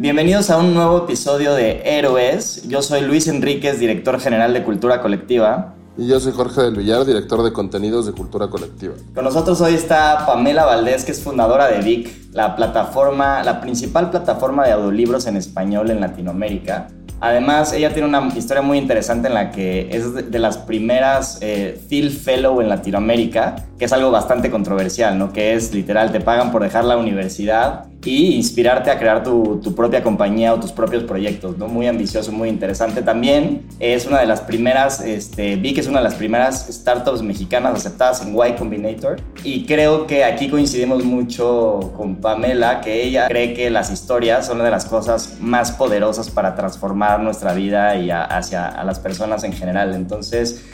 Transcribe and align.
Bienvenidos 0.00 0.48
a 0.48 0.56
un 0.56 0.72
nuevo 0.72 1.04
episodio 1.04 1.52
de 1.52 1.82
Héroes. 1.84 2.66
Yo 2.66 2.80
soy 2.80 3.02
Luis 3.02 3.28
Enríquez, 3.28 3.78
director 3.78 4.18
general 4.18 4.54
de 4.54 4.64
Cultura 4.64 5.02
Colectiva. 5.02 5.74
Y 5.98 6.06
yo 6.06 6.18
soy 6.18 6.32
Jorge 6.32 6.62
del 6.62 6.74
Villar, 6.74 7.04
director 7.04 7.42
de 7.42 7.52
contenidos 7.52 8.06
de 8.06 8.12
Cultura 8.12 8.48
Colectiva. 8.48 8.94
Con 9.14 9.24
nosotros 9.24 9.60
hoy 9.60 9.74
está 9.74 10.24
Pamela 10.24 10.64
Valdés, 10.64 11.04
que 11.04 11.12
es 11.12 11.22
fundadora 11.22 11.68
de 11.68 11.82
VIC, 11.82 12.32
la 12.32 12.56
plataforma, 12.56 13.42
la 13.42 13.60
principal 13.60 14.08
plataforma 14.08 14.64
de 14.64 14.72
audiolibros 14.72 15.26
en 15.26 15.36
español 15.36 15.90
en 15.90 16.00
Latinoamérica. 16.00 16.88
Además, 17.20 17.74
ella 17.74 17.92
tiene 17.92 18.08
una 18.08 18.26
historia 18.34 18.62
muy 18.62 18.78
interesante 18.78 19.28
en 19.28 19.34
la 19.34 19.50
que 19.50 19.94
es 19.94 20.30
de 20.30 20.38
las 20.38 20.56
primeras 20.56 21.36
eh, 21.42 21.78
Phil 21.90 22.10
Fellow 22.10 22.62
en 22.62 22.70
Latinoamérica, 22.70 23.66
que 23.80 23.86
es 23.86 23.92
algo 23.94 24.10
bastante 24.10 24.50
controversial, 24.50 25.18
¿no? 25.18 25.32
Que 25.32 25.54
es 25.54 25.72
literal, 25.72 26.12
te 26.12 26.20
pagan 26.20 26.52
por 26.52 26.62
dejar 26.62 26.84
la 26.84 26.98
universidad 26.98 27.86
y 28.04 28.34
inspirarte 28.34 28.90
a 28.90 28.98
crear 28.98 29.22
tu, 29.22 29.60
propia 29.74 30.02
compañía 30.02 30.52
o 30.52 30.60
tus 30.60 30.70
propios 30.70 31.04
proyectos, 31.04 31.56
¿no? 31.56 31.66
Muy 31.66 31.86
ambicioso, 31.86 32.30
muy 32.30 32.50
interesante. 32.50 33.00
También 33.00 33.66
es 33.78 34.04
una 34.04 34.20
de 34.20 34.26
las 34.26 34.42
primeras, 34.42 35.00
este, 35.00 35.56
vi 35.56 35.72
que 35.72 35.80
es 35.80 35.86
una 35.86 35.98
de 35.98 36.04
las 36.04 36.14
primeras 36.14 36.66
startups 36.70 37.22
mexicanas 37.22 37.74
aceptadas 37.74 38.20
en 38.20 38.34
Y 38.34 38.52
Combinator 38.58 39.16
y 39.44 39.64
creo 39.64 40.06
que 40.06 40.24
aquí 40.24 40.50
coincidimos 40.50 41.02
mucho 41.02 41.94
con 41.96 42.16
Pamela, 42.16 42.82
que 42.82 43.02
ella 43.02 43.28
cree 43.28 43.54
que 43.54 43.70
las 43.70 43.90
historias 43.90 44.46
son 44.46 44.56
una 44.56 44.66
de 44.66 44.72
las 44.72 44.84
cosas 44.84 45.38
más 45.40 45.72
poderosas 45.72 46.28
para 46.28 46.54
transformar 46.54 47.20
nuestra 47.20 47.54
vida 47.54 47.96
y 47.96 48.10
hacia 48.10 48.66
a 48.66 48.84
las 48.84 48.98
personas 48.98 49.42
en 49.44 49.54
general. 49.54 49.94
Entonces, 49.94 50.66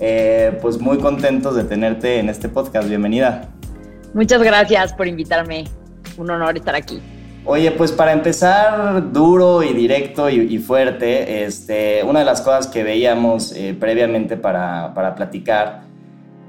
eh, 0.00 0.58
pues 0.60 0.78
muy 0.78 0.98
contentos 0.98 1.54
de 1.56 1.64
tenerte 1.64 2.18
en 2.18 2.28
este 2.28 2.48
podcast. 2.48 2.88
Bienvenida. 2.88 3.48
Muchas 4.12 4.42
gracias 4.42 4.92
por 4.92 5.06
invitarme 5.06 5.64
un 6.16 6.30
honor 6.30 6.56
estar 6.56 6.74
aquí. 6.74 7.00
Oye, 7.46 7.70
pues 7.72 7.92
para 7.92 8.12
empezar 8.12 9.12
duro 9.12 9.62
y 9.62 9.74
directo 9.74 10.30
y, 10.30 10.58
fuerte, 10.58 11.44
este, 11.44 12.02
una 12.02 12.20
de 12.20 12.24
las 12.24 12.40
cosas 12.40 12.68
que 12.68 12.82
veíamos 12.82 13.52
eh, 13.52 13.76
previamente 13.78 14.38
para, 14.38 14.94
para, 14.94 15.14
platicar 15.14 15.82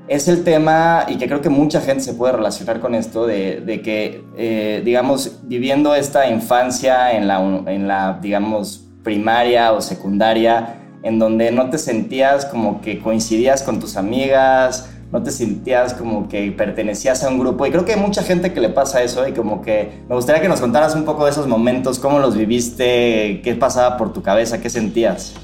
es 0.08 0.30
el 0.30 0.44
tema, 0.44 1.06
y 1.10 1.18
que 1.18 1.28
creo 1.28 1.42
que 1.42 1.50
mucha 1.50 1.82
gente 1.82 2.04
se 2.04 2.14
puede 2.14 2.34
relacionar 2.34 2.80
con 2.80 2.96
esto, 2.96 3.26
de, 3.26 3.60
de 3.60 3.82
que, 3.82 4.24
eh, 4.38 4.82
digamos, 4.86 5.40
viviendo 5.44 5.96
esta 5.96 6.30
infancia 6.30 7.12
en 7.12 7.28
la, 7.28 7.40
en 7.42 7.88
la, 7.88 8.20
digamos, 8.22 8.88
primaria 9.04 9.74
o 9.74 9.82
secundaria, 9.82 10.85
en 11.06 11.20
donde 11.20 11.52
no 11.52 11.70
te 11.70 11.78
sentías 11.78 12.46
como 12.46 12.82
que 12.82 13.00
coincidías 13.00 13.62
con 13.62 13.80
tus 13.80 13.96
amigas, 13.96 14.90
no 15.12 15.22
te 15.22 15.30
sentías 15.30 15.94
como 15.94 16.28
que 16.28 16.52
pertenecías 16.52 17.24
a 17.24 17.30
un 17.30 17.38
grupo. 17.38 17.64
Y 17.68 17.70
creo 17.70 17.86
que 17.86 17.94
hay 17.94 18.00
mucha 18.00 18.24
gente 18.24 18.52
que 18.52 18.60
le 18.60 18.70
pasa 18.70 19.04
eso 19.04 19.28
y 19.28 19.32
como 19.32 19.62
que 19.62 20.02
me 20.10 20.16
gustaría 20.16 20.42
que 20.42 20.50
nos 20.50 20.60
contaras 20.60 20.96
un 20.96 21.06
poco 21.06 21.26
de 21.26 21.32
esos 21.32 21.48
momentos, 21.48 22.00
cómo 22.00 22.18
los 22.18 22.36
viviste, 22.36 23.40
qué 23.44 23.56
pasaba 23.56 23.98
por 23.98 24.14
tu 24.14 24.24
cabeza, 24.24 24.60
qué 24.60 24.70
sentías. 24.72 25.36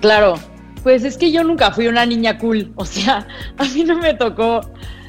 Claro, 0.00 0.36
pues 0.82 1.04
es 1.04 1.18
que 1.18 1.30
yo 1.30 1.44
nunca 1.44 1.70
fui 1.70 1.86
una 1.86 2.06
niña 2.06 2.38
cool, 2.38 2.72
o 2.76 2.86
sea, 2.86 3.28
a 3.58 3.64
mí 3.64 3.84
no 3.84 3.98
me 3.98 4.14
tocó, 4.14 4.62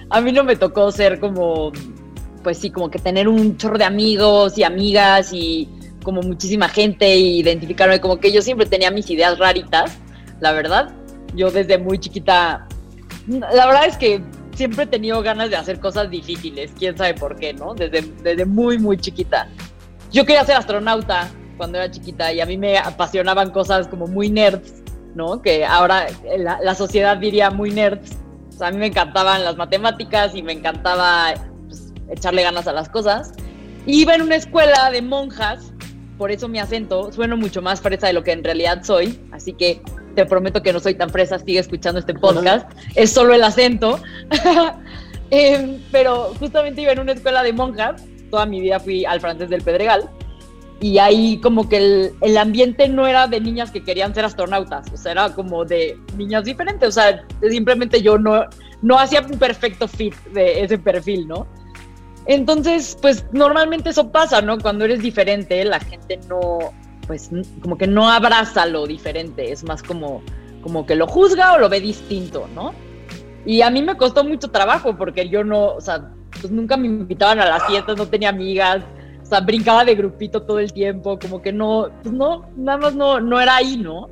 a 0.09 0.19
mí 0.19 0.33
no 0.33 0.43
me 0.43 0.57
tocó 0.57 0.91
ser 0.91 1.21
como, 1.21 1.71
pues 2.43 2.57
sí, 2.57 2.69
como 2.69 2.89
que 2.89 2.99
tener 2.99 3.29
un 3.29 3.55
chorro 3.55 3.77
de 3.77 3.85
amigos 3.85 4.57
y 4.57 4.63
amigas 4.63 5.31
y 5.31 5.69
como 6.05 6.21
muchísima 6.21 6.69
gente 6.69 7.05
e 7.05 7.19
identificarme 7.19 7.99
como 7.99 8.21
que 8.21 8.31
yo 8.31 8.41
siempre 8.41 8.65
tenía 8.65 8.91
mis 8.91 9.09
ideas 9.09 9.37
raritas, 9.37 9.97
la 10.39 10.53
verdad. 10.53 10.93
Yo 11.35 11.51
desde 11.51 11.77
muy 11.77 11.99
chiquita 11.99 12.65
la 13.27 13.65
verdad 13.65 13.85
es 13.87 13.97
que 13.97 14.21
siempre 14.55 14.83
he 14.83 14.87
tenido 14.87 15.21
ganas 15.21 15.49
de 15.49 15.55
hacer 15.55 15.79
cosas 15.79 16.09
difíciles, 16.09 16.71
quién 16.77 16.97
sabe 16.97 17.13
por 17.13 17.35
qué, 17.37 17.53
¿no? 17.53 17.73
Desde, 17.73 18.01
desde 18.23 18.45
muy, 18.45 18.77
muy 18.77 18.97
chiquita. 18.97 19.49
Yo 20.11 20.25
quería 20.25 20.45
ser 20.45 20.55
astronauta 20.55 21.29
cuando 21.57 21.77
era 21.77 21.89
chiquita 21.89 22.31
y 22.31 22.41
a 22.41 22.45
mí 22.45 22.57
me 22.57 22.77
apasionaban 22.77 23.49
cosas 23.51 23.87
como 23.87 24.07
muy 24.07 24.29
nerds, 24.29 24.83
¿no? 25.15 25.41
Que 25.41 25.65
ahora 25.65 26.07
la, 26.37 26.75
sociedad 26.75 27.17
diría 27.17 27.49
muy 27.49 27.71
nerds. 27.71 28.17
O 28.49 28.57
sea, 28.57 28.67
a 28.67 28.71
mí 28.71 28.77
me 28.77 28.87
encantaban 28.87 29.43
las 29.43 29.57
matemáticas 29.57 30.35
y 30.35 30.43
me 30.43 30.53
encantaba 30.53 31.33
pues, 31.67 31.91
echarle 32.09 32.43
ganas 32.43 32.67
a 32.67 32.73
las 32.73 32.89
cosas. 32.89 33.33
iba 33.85 34.15
en 34.15 34.21
una 34.21 34.35
escuela 34.35 34.91
de 34.91 35.01
monjas, 35.01 35.73
por 36.17 36.31
eso 36.31 36.47
mi 36.47 36.59
acento 36.59 37.11
suena 37.11 37.35
mucho 37.35 37.61
más 37.61 37.81
fresa 37.81 38.07
de 38.07 38.13
lo 38.13 38.23
que 38.23 38.31
en 38.31 38.43
realidad 38.43 38.83
soy, 38.83 39.19
así 39.31 39.53
que 39.53 39.81
te 40.15 40.25
prometo 40.25 40.63
que 40.63 40.71
no 40.71 40.79
soy 40.79 40.95
tan 40.95 41.09
fresa, 41.09 41.39
sigue 41.39 41.59
escuchando 41.59 41.99
este 41.99 42.13
podcast, 42.13 42.69
es 42.95 43.11
solo 43.11 43.33
el 43.33 43.43
acento. 43.43 43.99
Em, 45.31 45.81
pero 45.91 46.35
justamente 46.39 46.83
iba 46.83 46.91
en 46.91 46.99
una 46.99 47.13
escuela 47.13 47.41
de 47.41 47.51
monjas, 47.51 48.03
toda 48.29 48.45
mi 48.45 48.61
vida 48.61 48.79
fui 48.79 49.05
al 49.05 49.19
francés 49.19 49.49
del 49.49 49.63
Pedregal, 49.63 50.07
y 50.79 50.99
ahí 50.99 51.39
como 51.41 51.67
que 51.67 51.77
el, 51.77 52.11
el, 52.21 52.37
ambiente 52.37 52.87
no 52.87 53.07
era 53.07 53.27
de 53.27 53.41
niñas 53.41 53.71
que 53.71 53.83
querían 53.83 54.13
ser 54.13 54.23
astronautas, 54.23 54.85
o 54.93 54.97
sea, 54.97 55.13
era 55.13 55.29
como 55.33 55.65
de 55.65 55.97
niñas 56.15 56.43
diferentes, 56.43 56.89
o 56.89 56.91
sea, 56.91 57.25
simplemente 57.49 58.03
yo 58.03 58.19
no, 58.19 58.45
no 58.83 58.99
hacía 58.99 59.21
un 59.21 59.39
perfecto 59.39 59.87
fit 59.87 60.13
de 60.33 60.63
ese 60.63 60.77
perfil, 60.77 61.27
¿no? 61.27 61.47
Entonces, 62.27 62.97
pues 63.01 63.25
normalmente 63.31 63.89
eso 63.89 64.11
pasa, 64.11 64.41
¿no? 64.41 64.57
Cuando 64.59 64.85
eres 64.85 65.01
diferente, 65.01 65.63
la 65.63 65.79
gente 65.79 66.19
no, 66.27 66.73
pues 67.07 67.29
como 67.61 67.77
que 67.77 67.87
no 67.87 68.09
abraza 68.09 68.65
lo 68.65 68.87
diferente, 68.87 69.51
es 69.51 69.63
más 69.63 69.83
como, 69.83 70.23
como 70.61 70.85
que 70.85 70.95
lo 70.95 71.07
juzga 71.07 71.53
o 71.53 71.59
lo 71.59 71.69
ve 71.69 71.79
distinto, 71.81 72.47
¿no? 72.55 72.73
Y 73.45 73.61
a 73.61 73.69
mí 73.69 73.83
me 73.83 73.95
costó 73.95 74.23
mucho 74.23 74.49
trabajo 74.49 74.97
porque 74.97 75.29
yo 75.29 75.43
no, 75.43 75.67
o 75.67 75.81
sea, 75.81 76.11
pues 76.41 76.51
nunca 76.51 76.77
me 76.77 76.87
invitaban 76.87 77.39
a 77.39 77.45
las 77.45 77.67
fiestas, 77.67 77.95
no 77.95 78.07
tenía 78.07 78.29
amigas, 78.29 78.83
o 79.21 79.25
sea, 79.25 79.41
brincaba 79.41 79.85
de 79.85 79.93
grupito 79.93 80.41
todo 80.41 80.59
el 80.59 80.73
tiempo, 80.73 81.19
como 81.19 81.41
que 81.41 81.53
no, 81.53 81.89
pues 82.01 82.13
no, 82.13 82.49
nada 82.57 82.77
más 82.79 82.95
no, 82.95 83.19
no 83.19 83.39
era 83.39 83.57
ahí, 83.57 83.77
¿no? 83.77 84.07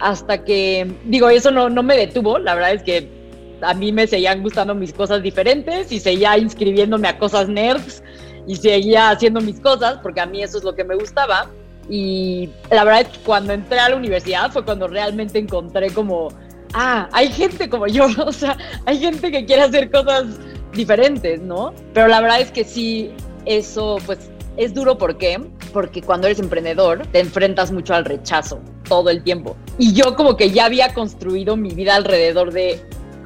Hasta 0.00 0.44
que, 0.44 0.94
digo, 1.04 1.28
eso 1.28 1.52
no, 1.52 1.68
no 1.68 1.84
me 1.84 1.96
detuvo, 1.96 2.38
la 2.38 2.54
verdad 2.54 2.72
es 2.72 2.82
que 2.82 3.15
a 3.60 3.74
mí 3.74 3.92
me 3.92 4.06
seguían 4.06 4.42
gustando 4.42 4.74
mis 4.74 4.92
cosas 4.92 5.22
diferentes 5.22 5.90
y 5.92 6.00
seguía 6.00 6.36
inscribiéndome 6.38 7.08
a 7.08 7.18
cosas 7.18 7.48
nerds 7.48 8.02
y 8.46 8.56
seguía 8.56 9.10
haciendo 9.10 9.40
mis 9.40 9.60
cosas 9.60 9.98
porque 10.02 10.20
a 10.20 10.26
mí 10.26 10.42
eso 10.42 10.58
es 10.58 10.64
lo 10.64 10.74
que 10.74 10.84
me 10.84 10.94
gustaba 10.94 11.48
Y 11.88 12.50
la 12.70 12.84
verdad 12.84 13.02
es 13.02 13.08
que 13.08 13.18
cuando 13.24 13.52
entré 13.52 13.78
a 13.78 13.88
la 13.88 13.96
universidad 13.96 14.50
fue 14.50 14.64
cuando 14.64 14.88
realmente 14.88 15.38
encontré 15.38 15.90
como, 15.90 16.28
ah, 16.74 17.08
hay 17.12 17.28
gente 17.28 17.68
como 17.68 17.86
yo, 17.86 18.06
o 18.26 18.32
sea, 18.32 18.56
hay 18.86 18.98
gente 18.98 19.30
que 19.30 19.44
quiere 19.44 19.62
hacer 19.62 19.90
cosas 19.90 20.26
diferentes, 20.72 21.40
¿no? 21.40 21.72
Pero 21.94 22.08
la 22.08 22.20
verdad 22.20 22.40
es 22.40 22.50
que 22.50 22.64
sí, 22.64 23.10
eso 23.44 23.98
pues 24.04 24.30
es 24.56 24.74
duro, 24.74 24.98
¿por 24.98 25.16
qué? 25.18 25.40
Porque 25.72 26.02
cuando 26.02 26.26
eres 26.26 26.40
emprendedor 26.40 27.06
te 27.12 27.20
enfrentas 27.20 27.70
mucho 27.70 27.94
al 27.94 28.04
rechazo 28.04 28.60
todo 28.88 29.10
el 29.10 29.22
tiempo. 29.22 29.56
Y 29.78 29.92
yo 29.92 30.16
como 30.16 30.36
que 30.36 30.50
ya 30.50 30.64
había 30.64 30.94
construido 30.94 31.56
mi 31.56 31.70
vida 31.70 31.94
alrededor 31.96 32.52
de 32.52 32.80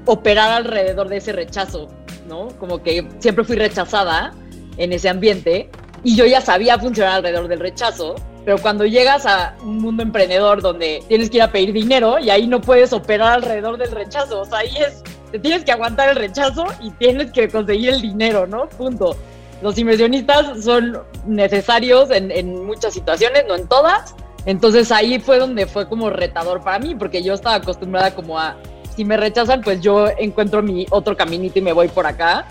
operar 0.06 0.50
alrededor 0.50 1.08
de 1.08 1.18
ese 1.18 1.32
rechazo, 1.32 1.88
¿no? 2.26 2.48
Como 2.58 2.82
que 2.82 3.06
siempre 3.18 3.44
fui 3.44 3.56
rechazada 3.56 4.32
en 4.76 4.92
ese 4.92 5.08
ambiente 5.08 5.70
y 6.02 6.16
yo 6.16 6.26
ya 6.26 6.40
sabía 6.40 6.78
funcionar 6.78 7.14
alrededor 7.14 7.48
del 7.48 7.60
rechazo, 7.60 8.14
pero 8.44 8.58
cuando 8.58 8.86
llegas 8.86 9.26
a 9.26 9.54
un 9.62 9.78
mundo 9.78 10.02
emprendedor 10.02 10.62
donde 10.62 11.02
tienes 11.08 11.28
que 11.28 11.36
ir 11.36 11.42
a 11.42 11.52
pedir 11.52 11.72
dinero 11.72 12.18
y 12.18 12.30
ahí 12.30 12.46
no 12.46 12.60
puedes 12.60 12.92
operar 12.92 13.34
alrededor 13.34 13.76
del 13.76 13.90
rechazo, 13.90 14.40
o 14.40 14.44
sea, 14.44 14.58
ahí 14.60 14.74
es, 14.78 15.02
te 15.30 15.38
tienes 15.38 15.64
que 15.64 15.72
aguantar 15.72 16.08
el 16.08 16.16
rechazo 16.16 16.64
y 16.80 16.90
tienes 16.92 17.30
que 17.32 17.48
conseguir 17.48 17.90
el 17.90 18.00
dinero, 18.00 18.46
¿no? 18.46 18.68
Punto. 18.68 19.16
Los 19.60 19.78
inversionistas 19.78 20.64
son 20.64 21.02
necesarios 21.26 22.10
en, 22.10 22.30
en 22.30 22.64
muchas 22.64 22.94
situaciones, 22.94 23.44
no 23.46 23.56
en 23.56 23.68
todas. 23.68 24.14
Entonces 24.46 24.90
ahí 24.90 25.20
fue 25.20 25.38
donde 25.38 25.66
fue 25.66 25.86
como 25.86 26.08
retador 26.08 26.62
para 26.62 26.78
mí, 26.78 26.94
porque 26.94 27.22
yo 27.22 27.34
estaba 27.34 27.56
acostumbrada 27.56 28.14
como 28.14 28.38
a, 28.38 28.56
si 28.94 29.04
me 29.04 29.16
rechazan, 29.16 29.62
pues 29.62 29.80
yo 29.80 30.08
encuentro 30.18 30.62
mi 30.62 30.86
otro 30.90 31.16
caminito 31.16 31.58
y 31.58 31.62
me 31.62 31.72
voy 31.72 31.88
por 31.88 32.06
acá. 32.06 32.46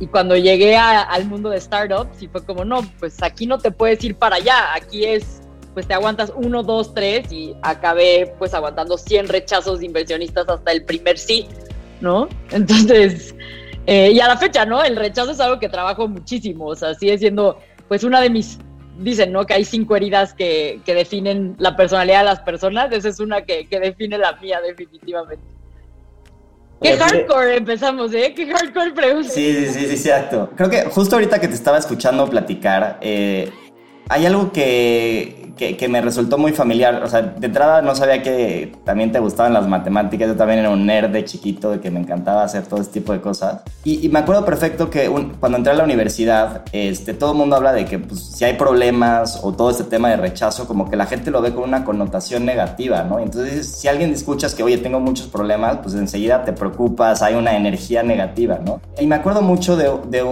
Y 0.00 0.06
cuando 0.06 0.36
llegué 0.36 0.76
al 0.76 1.24
mundo 1.26 1.50
de 1.50 1.60
startups, 1.60 2.22
y 2.22 2.28
fue 2.28 2.44
como, 2.44 2.64
no, 2.64 2.82
pues 2.98 3.22
aquí 3.22 3.46
no 3.46 3.58
te 3.58 3.70
puedes 3.70 4.02
ir 4.04 4.16
para 4.16 4.36
allá, 4.36 4.74
aquí 4.74 5.04
es, 5.04 5.42
pues 5.72 5.86
te 5.86 5.94
aguantas 5.94 6.32
uno, 6.34 6.62
dos, 6.62 6.92
tres, 6.94 7.30
y 7.30 7.54
acabé 7.62 8.34
pues 8.38 8.54
aguantando 8.54 8.98
100 8.98 9.28
rechazos 9.28 9.80
de 9.80 9.86
inversionistas 9.86 10.48
hasta 10.48 10.72
el 10.72 10.84
primer 10.84 11.16
sí, 11.16 11.46
¿no? 12.00 12.28
Entonces, 12.50 13.34
eh, 13.86 14.10
y 14.12 14.20
a 14.20 14.26
la 14.26 14.36
fecha, 14.36 14.66
¿no? 14.66 14.82
El 14.82 14.96
rechazo 14.96 15.30
es 15.30 15.40
algo 15.40 15.60
que 15.60 15.68
trabajo 15.68 16.08
muchísimo, 16.08 16.66
o 16.66 16.74
sea, 16.74 16.94
sigue 16.94 17.16
siendo 17.18 17.58
pues 17.86 18.02
una 18.02 18.20
de 18.20 18.30
mis, 18.30 18.58
dicen, 18.98 19.32
¿no? 19.32 19.44
Que 19.46 19.54
hay 19.54 19.64
cinco 19.64 19.96
heridas 19.96 20.34
que, 20.34 20.80
que 20.84 20.94
definen 20.94 21.56
la 21.58 21.76
personalidad 21.76 22.20
de 22.20 22.24
las 22.26 22.40
personas, 22.40 22.92
esa 22.92 23.08
es 23.08 23.20
una 23.20 23.42
que, 23.42 23.66
que 23.66 23.80
define 23.80 24.18
la 24.18 24.32
mía 24.36 24.60
definitivamente. 24.60 25.44
Qué 26.82 26.96
hardcore 26.98 27.56
empezamos, 27.56 28.12
¿eh? 28.12 28.34
Qué 28.36 28.46
hardcore 28.46 28.92
pregunta. 28.92 29.28
Sí, 29.28 29.54
sí, 29.54 29.66
sí, 29.68 29.86
sí, 29.86 30.08
exacto. 30.08 30.50
Creo 30.54 30.68
que 30.68 30.82
justo 30.84 31.16
ahorita 31.16 31.40
que 31.40 31.48
te 31.48 31.54
estaba 31.54 31.78
escuchando 31.78 32.28
platicar, 32.28 32.98
eh, 33.00 33.50
hay 34.08 34.26
algo 34.26 34.52
que, 34.52 35.44
que, 35.56 35.88
me 35.88 36.00
resultó 36.00 36.38
muy 36.38 36.52
familiar. 36.52 37.02
O 37.02 37.08
sea, 37.08 37.22
de 37.22 37.46
entrada 37.46 37.82
no 37.82 37.94
sabía 37.94 38.22
que 38.22 38.72
también 38.84 39.12
te 39.12 39.18
gustaban 39.18 39.52
las 39.52 39.66
matemáticas. 39.66 40.28
Yo 40.28 40.36
también 40.36 40.60
era 40.60 40.70
un 40.70 40.86
nerd 40.86 41.10
de 41.10 41.24
chiquito, 41.24 41.70
de 41.70 41.80
que 41.80 41.90
me 41.90 42.00
encantaba 42.00 42.42
hacer 42.42 42.66
todo 42.66 42.80
este 42.80 43.00
tipo 43.00 43.12
de 43.12 43.20
cosas. 43.20 43.62
Y, 43.84 44.08
me 44.08 44.20
acuerdo 44.20 44.44
perfecto 44.44 44.90
que 44.90 45.10
cuando 45.40 45.58
entré 45.58 45.72
a 45.72 45.76
la 45.76 45.84
universidad, 45.84 46.62
este, 46.72 47.14
todo 47.14 47.32
el 47.32 47.38
mundo 47.38 47.56
habla 47.56 47.72
de 47.72 47.84
que 47.84 47.98
pues, 47.98 48.20
si 48.20 48.44
hay 48.44 48.54
problemas 48.54 49.40
o 49.42 49.52
todo 49.52 49.70
este 49.70 49.84
tema 49.84 50.10
de 50.10 50.16
rechazo, 50.16 50.66
como 50.66 50.88
que 50.88 50.96
la 50.96 51.06
gente 51.06 51.30
lo 51.30 51.40
ve 51.40 51.54
con 51.54 51.64
una 51.64 51.84
connotación 51.84 52.44
negativa, 52.44 53.02
¿no? 53.04 53.18
Entonces, 53.18 53.66
si 53.66 53.88
alguien 53.88 54.12
escuchas 54.12 54.54
que, 54.54 54.62
oye, 54.62 54.78
tengo 54.78 55.00
muchos 55.00 55.26
problemas, 55.26 55.78
pues 55.82 55.94
enseguida 55.94 56.44
te 56.44 56.52
preocupas, 56.52 57.22
hay 57.22 57.34
una 57.34 57.56
energía 57.56 58.02
negativa, 58.02 58.58
¿no? 58.64 58.80
Y 59.00 59.06
me 59.06 59.16
acuerdo 59.16 59.42
mucho 59.42 59.76
de, 59.76 59.90
de 60.08 60.24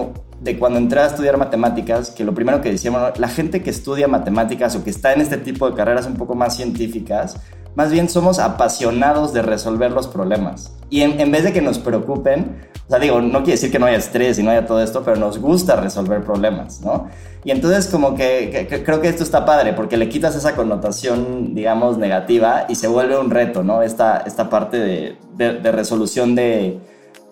de 0.43 0.59
cuando 0.59 0.77
entré 0.77 0.99
a 0.99 1.05
estudiar 1.05 1.37
matemáticas, 1.37 2.11
que 2.11 2.25
lo 2.25 2.33
primero 2.33 2.61
que 2.61 2.69
decíamos, 2.69 3.17
la 3.17 3.29
gente 3.29 3.63
que 3.63 3.69
estudia 3.69 4.09
matemáticas 4.09 4.75
o 4.75 4.83
que 4.83 4.89
está 4.89 5.13
en 5.13 5.21
este 5.21 5.37
tipo 5.37 5.69
de 5.69 5.75
carreras 5.75 6.05
un 6.05 6.15
poco 6.15 6.35
más 6.35 6.57
científicas, 6.57 7.37
más 7.75 7.91
bien 7.91 8.09
somos 8.09 8.39
apasionados 8.39 9.33
de 9.33 9.41
resolver 9.41 9.91
los 9.91 10.07
problemas. 10.07 10.75
Y 10.89 11.01
en, 11.01 11.31
vez 11.31 11.43
de 11.45 11.53
que 11.53 11.61
nos 11.61 11.79
preocupen, 11.79 12.57
o 12.87 12.89
sea, 12.89 12.99
digo, 12.99 13.21
no 13.21 13.39
quiere 13.39 13.53
decir 13.53 13.71
que 13.71 13.79
no 13.79 13.85
haya 13.85 13.97
estrés 13.97 14.37
y 14.37 14.43
no 14.43 14.51
haya 14.51 14.65
todo 14.65 14.83
esto, 14.83 15.01
pero 15.03 15.15
nos 15.15 15.39
gusta 15.39 15.77
resolver 15.77 16.21
problemas, 16.23 16.81
¿no? 16.81 17.07
Y 17.45 17.51
entonces 17.51 17.87
como 17.87 18.13
que, 18.13 18.67
creo 18.85 19.01
que 19.01 19.07
esto 19.07 19.23
está 19.23 19.45
padre, 19.45 19.73
porque 19.73 19.97
le 19.97 20.09
quitas 20.09 20.35
esa 20.35 20.55
connotación, 20.55 21.55
digamos, 21.55 21.97
negativa 21.97 22.65
y 22.67 22.75
se 22.75 22.87
vuelve 22.87 23.17
un 23.17 23.31
reto, 23.31 23.63
¿no? 23.63 23.81
Esta, 23.81 24.17
esta 24.17 24.49
parte 24.49 24.77
de, 24.77 25.17
de, 25.35 25.71
resolución 25.71 26.35
de, 26.35 26.79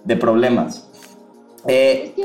de 0.06 0.16
problemas. 0.16 0.88
Eh, 1.68 2.16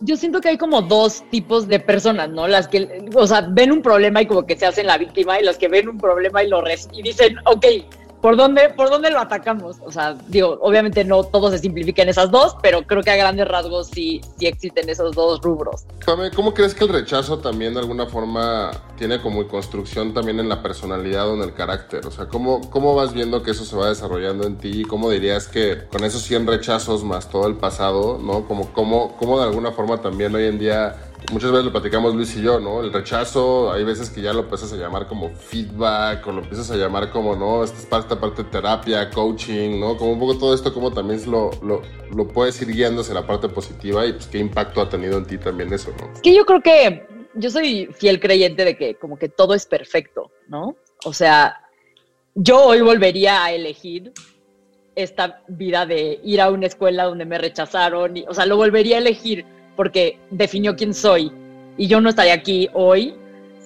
yo 0.00 0.16
siento 0.16 0.40
que 0.40 0.48
hay 0.48 0.58
como 0.58 0.82
dos 0.82 1.22
tipos 1.30 1.68
de 1.68 1.78
personas, 1.80 2.30
¿no? 2.30 2.48
Las 2.48 2.68
que, 2.68 3.08
o 3.14 3.26
sea, 3.26 3.42
ven 3.42 3.72
un 3.72 3.82
problema 3.82 4.22
y 4.22 4.26
como 4.26 4.44
que 4.44 4.56
se 4.56 4.66
hacen 4.66 4.86
la 4.86 4.98
víctima 4.98 5.38
y 5.40 5.44
los 5.44 5.58
que 5.58 5.68
ven 5.68 5.88
un 5.88 5.98
problema 5.98 6.42
y 6.42 6.48
lo 6.48 6.60
res 6.60 6.88
y 6.92 7.02
dicen, 7.02 7.36
ok, 7.44 7.66
¿por 8.20 8.36
dónde, 8.36 8.70
¿por 8.70 8.90
dónde 8.90 9.10
lo 9.10 9.20
atacamos? 9.20 9.76
O 9.84 9.90
sea, 9.90 10.16
digo, 10.28 10.58
obviamente 10.60 11.04
no 11.04 11.24
todo 11.24 11.50
se 11.50 11.58
simplifica 11.58 12.02
en 12.02 12.10
esas 12.10 12.30
dos, 12.30 12.56
pero 12.62 12.82
creo 12.82 13.02
que 13.02 13.10
a 13.10 13.16
grandes 13.16 13.48
rasgos 13.48 13.88
sí, 13.88 14.20
sí 14.38 14.46
existen 14.46 14.88
esos 14.88 15.14
dos 15.14 15.40
rubros. 15.40 15.84
¿Cómo 16.04 16.54
crees 16.54 16.74
que 16.74 16.84
el 16.84 16.90
rechazo 16.90 17.38
también 17.38 17.74
de 17.74 17.80
alguna 17.80 18.06
forma 18.06 18.70
tiene 18.96 19.20
como 19.20 19.46
construcción 19.48 20.12
también 20.12 20.40
en 20.40 20.48
la 20.48 20.62
personalidad 20.62 21.28
o 21.28 21.34
en 21.34 21.42
el 21.42 21.54
carácter? 21.54 22.06
O 22.06 22.10
sea, 22.10 22.26
¿cómo, 22.26 22.70
cómo 22.70 22.94
vas 22.94 23.12
viendo 23.12 23.42
que 23.42 23.52
eso 23.52 23.64
se 23.64 23.76
va 23.76 23.88
desarrollando 23.88 24.46
en 24.46 24.56
ti? 24.56 24.82
¿Cómo 24.84 25.10
dirías 25.10 25.48
que 25.48 25.86
con 25.90 26.04
esos 26.04 26.22
100 26.22 26.46
rechazos 26.46 27.04
más 27.04 27.28
todo 27.28 27.46
el 27.46 27.56
pasado, 27.56 28.18
¿no? 28.22 28.46
Como, 28.46 28.72
cómo, 28.72 29.16
cómo 29.16 29.38
de 29.38 29.46
alguna 29.46 29.72
forma 29.72 30.00
también 30.00 30.34
hoy 30.34 30.44
en 30.44 30.58
día 30.58 31.09
muchas 31.32 31.50
veces 31.50 31.64
lo 31.64 31.72
platicamos 31.72 32.14
Luis 32.14 32.36
y 32.36 32.42
yo, 32.42 32.60
¿no? 32.60 32.82
El 32.82 32.92
rechazo, 32.92 33.72
hay 33.72 33.84
veces 33.84 34.10
que 34.10 34.20
ya 34.20 34.32
lo 34.32 34.40
empiezas 34.40 34.72
a 34.72 34.76
llamar 34.76 35.06
como 35.06 35.30
feedback, 35.30 36.26
o 36.26 36.32
lo 36.32 36.42
empiezas 36.42 36.70
a 36.70 36.76
llamar 36.76 37.10
como, 37.10 37.36
¿no? 37.36 37.64
Esta 37.64 37.78
es 37.78 37.86
parte, 37.86 38.16
parte 38.16 38.42
de 38.42 38.50
terapia, 38.50 39.10
coaching, 39.10 39.78
¿no? 39.80 39.96
Como 39.96 40.12
un 40.12 40.18
poco 40.18 40.38
todo 40.38 40.54
esto, 40.54 40.72
como 40.72 40.92
también 40.92 41.20
lo, 41.30 41.50
lo, 41.62 41.82
lo 42.14 42.28
puedes 42.28 42.60
ir 42.62 42.68
guiando 42.68 43.02
hacia 43.02 43.14
la 43.14 43.26
parte 43.26 43.48
positiva 43.48 44.06
y 44.06 44.12
pues 44.12 44.26
qué 44.26 44.38
impacto 44.38 44.80
ha 44.80 44.88
tenido 44.88 45.18
en 45.18 45.26
ti 45.26 45.38
también 45.38 45.72
eso, 45.72 45.90
¿no? 45.98 46.12
Es 46.12 46.20
que 46.20 46.34
yo 46.34 46.44
creo 46.44 46.60
que 46.60 47.06
yo 47.34 47.50
soy 47.50 47.88
fiel 47.92 48.20
creyente 48.20 48.64
de 48.64 48.76
que 48.76 48.94
como 48.96 49.18
que 49.18 49.28
todo 49.28 49.54
es 49.54 49.66
perfecto, 49.66 50.30
¿no? 50.48 50.76
O 51.04 51.12
sea, 51.12 51.60
yo 52.34 52.64
hoy 52.64 52.80
volvería 52.80 53.44
a 53.44 53.52
elegir 53.52 54.12
esta 54.94 55.42
vida 55.48 55.86
de 55.86 56.20
ir 56.24 56.40
a 56.40 56.50
una 56.50 56.66
escuela 56.66 57.04
donde 57.04 57.24
me 57.24 57.38
rechazaron, 57.38 58.16
y, 58.16 58.24
o 58.28 58.34
sea, 58.34 58.46
lo 58.46 58.56
volvería 58.56 58.96
a 58.96 59.00
elegir 59.00 59.44
porque 59.80 60.18
definió 60.30 60.76
quién 60.76 60.92
soy. 60.92 61.32
Y 61.78 61.86
yo 61.86 62.02
no 62.02 62.10
estaría 62.10 62.34
aquí 62.34 62.68
hoy 62.74 63.14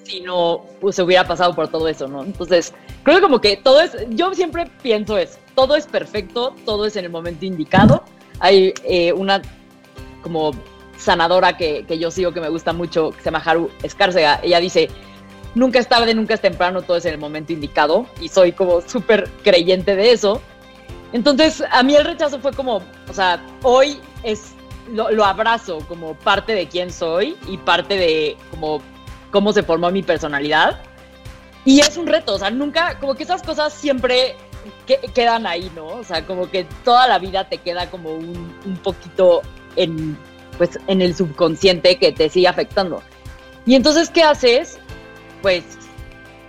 si 0.03 0.21
no 0.21 0.63
pues, 0.79 0.97
hubiera 0.99 1.27
pasado 1.27 1.53
por 1.53 1.67
todo 1.67 1.89
eso, 1.89 2.07
¿no? 2.07 2.23
Entonces, 2.23 2.73
creo 3.03 3.17
que 3.17 3.21
como 3.21 3.41
que 3.41 3.57
todo 3.57 3.81
es, 3.81 3.97
yo 4.11 4.33
siempre 4.33 4.71
pienso 4.81 5.17
es, 5.17 5.37
todo 5.55 5.75
es 5.75 5.85
perfecto, 5.85 6.55
todo 6.63 6.85
es 6.85 6.95
en 6.95 7.03
el 7.03 7.11
momento 7.11 7.43
indicado. 7.43 8.01
Hay 8.39 8.73
eh, 8.85 9.11
una 9.11 9.41
como 10.21 10.51
sanadora 10.97 11.57
que, 11.57 11.83
que, 11.85 11.99
yo 11.99 12.09
sigo 12.09 12.31
que 12.31 12.39
me 12.39 12.47
gusta 12.47 12.71
mucho, 12.71 13.09
que 13.11 13.17
se 13.17 13.25
llama 13.25 13.43
Haru 13.43 13.69
Escárcega. 13.83 14.39
Ella 14.41 14.61
dice, 14.61 14.87
nunca 15.53 15.79
es 15.79 15.89
tarde, 15.89 16.15
nunca 16.15 16.35
es 16.35 16.39
temprano, 16.39 16.81
todo 16.81 16.95
es 16.95 17.03
en 17.03 17.15
el 17.15 17.19
momento 17.19 17.51
indicado. 17.51 18.05
Y 18.21 18.29
soy 18.29 18.53
como 18.53 18.79
súper 18.79 19.29
creyente 19.43 19.97
de 19.97 20.13
eso. 20.13 20.41
Entonces, 21.11 21.61
a 21.69 21.83
mí 21.83 21.93
el 21.93 22.05
rechazo 22.05 22.39
fue 22.39 22.53
como, 22.53 22.77
o 23.09 23.13
sea, 23.13 23.45
hoy 23.63 23.99
es 24.23 24.54
lo, 24.91 25.25
abrazo 25.25 25.79
como 25.87 26.15
parte 26.15 26.53
de 26.53 26.67
quién 26.67 26.91
soy 26.91 27.35
y 27.47 27.57
parte 27.57 27.97
de 27.97 28.37
como 28.51 28.81
cómo 29.31 29.53
se 29.53 29.63
formó 29.63 29.91
mi 29.91 30.03
personalidad. 30.03 30.79
Y 31.65 31.79
es 31.79 31.97
un 31.97 32.07
reto, 32.07 32.35
o 32.35 32.39
sea, 32.39 32.51
nunca, 32.51 32.99
como 32.99 33.15
que 33.15 33.23
esas 33.23 33.41
cosas 33.41 33.73
siempre 33.73 34.35
quedan 35.13 35.47
ahí, 35.47 35.71
¿no? 35.75 35.87
O 35.87 36.03
sea, 36.03 36.25
como 36.25 36.49
que 36.49 36.65
toda 36.83 37.07
la 37.07 37.17
vida 37.17 37.49
te 37.49 37.57
queda 37.57 37.89
como 37.89 38.13
un, 38.13 38.55
un 38.65 38.77
poquito 38.77 39.41
en, 39.75 40.17
pues, 40.57 40.79
en 40.87 41.01
el 41.01 41.15
subconsciente 41.15 41.97
que 41.97 42.11
te 42.11 42.29
sigue 42.29 42.47
afectando. 42.47 43.01
Y 43.65 43.73
entonces, 43.73 44.11
¿qué 44.11 44.21
haces? 44.21 44.77
Pues 45.41 45.63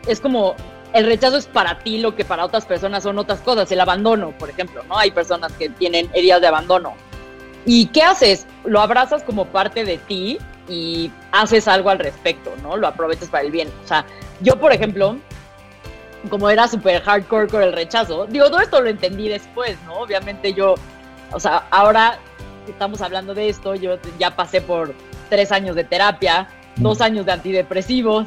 es 0.06 0.20
como 0.20 0.54
el 0.92 1.06
rechazo 1.06 1.36
es 1.36 1.46
para 1.46 1.78
ti 1.78 1.98
lo 1.98 2.14
que 2.14 2.24
para 2.24 2.44
otras 2.44 2.66
personas 2.66 3.02
son 3.02 3.18
otras 3.18 3.40
cosas, 3.40 3.70
el 3.72 3.80
abandono, 3.80 4.36
por 4.38 4.50
ejemplo, 4.50 4.82
¿no? 4.84 4.98
Hay 4.98 5.10
personas 5.10 5.52
que 5.52 5.68
tienen 5.70 6.10
heridas 6.14 6.40
de 6.40 6.46
abandono 6.46 6.94
¿Y 7.66 7.86
qué 7.86 8.02
haces? 8.02 8.46
Lo 8.64 8.80
abrazas 8.80 9.24
como 9.24 9.44
parte 9.46 9.84
de 9.84 9.98
ti 9.98 10.38
y 10.68 11.10
haces 11.32 11.66
algo 11.66 11.90
al 11.90 11.98
respecto, 11.98 12.54
¿no? 12.62 12.76
Lo 12.76 12.86
aprovechas 12.86 13.28
para 13.28 13.44
el 13.44 13.50
bien. 13.50 13.68
O 13.84 13.88
sea, 13.88 14.06
yo, 14.40 14.58
por 14.58 14.72
ejemplo, 14.72 15.16
como 16.30 16.48
era 16.48 16.68
súper 16.68 17.02
hardcore 17.02 17.48
con 17.48 17.62
el 17.62 17.72
rechazo, 17.72 18.26
digo, 18.26 18.46
todo 18.46 18.60
esto 18.60 18.80
lo 18.80 18.88
entendí 18.88 19.28
después, 19.28 19.76
¿no? 19.84 19.94
Obviamente 19.94 20.54
yo, 20.54 20.76
o 21.32 21.40
sea, 21.40 21.66
ahora 21.70 22.18
estamos 22.68 23.00
hablando 23.00 23.34
de 23.34 23.48
esto, 23.48 23.74
yo 23.74 23.98
ya 24.18 24.34
pasé 24.34 24.60
por 24.60 24.94
tres 25.28 25.50
años 25.50 25.74
de 25.74 25.82
terapia, 25.82 26.48
dos 26.76 27.00
años 27.00 27.26
de 27.26 27.32
antidepresivos, 27.32 28.26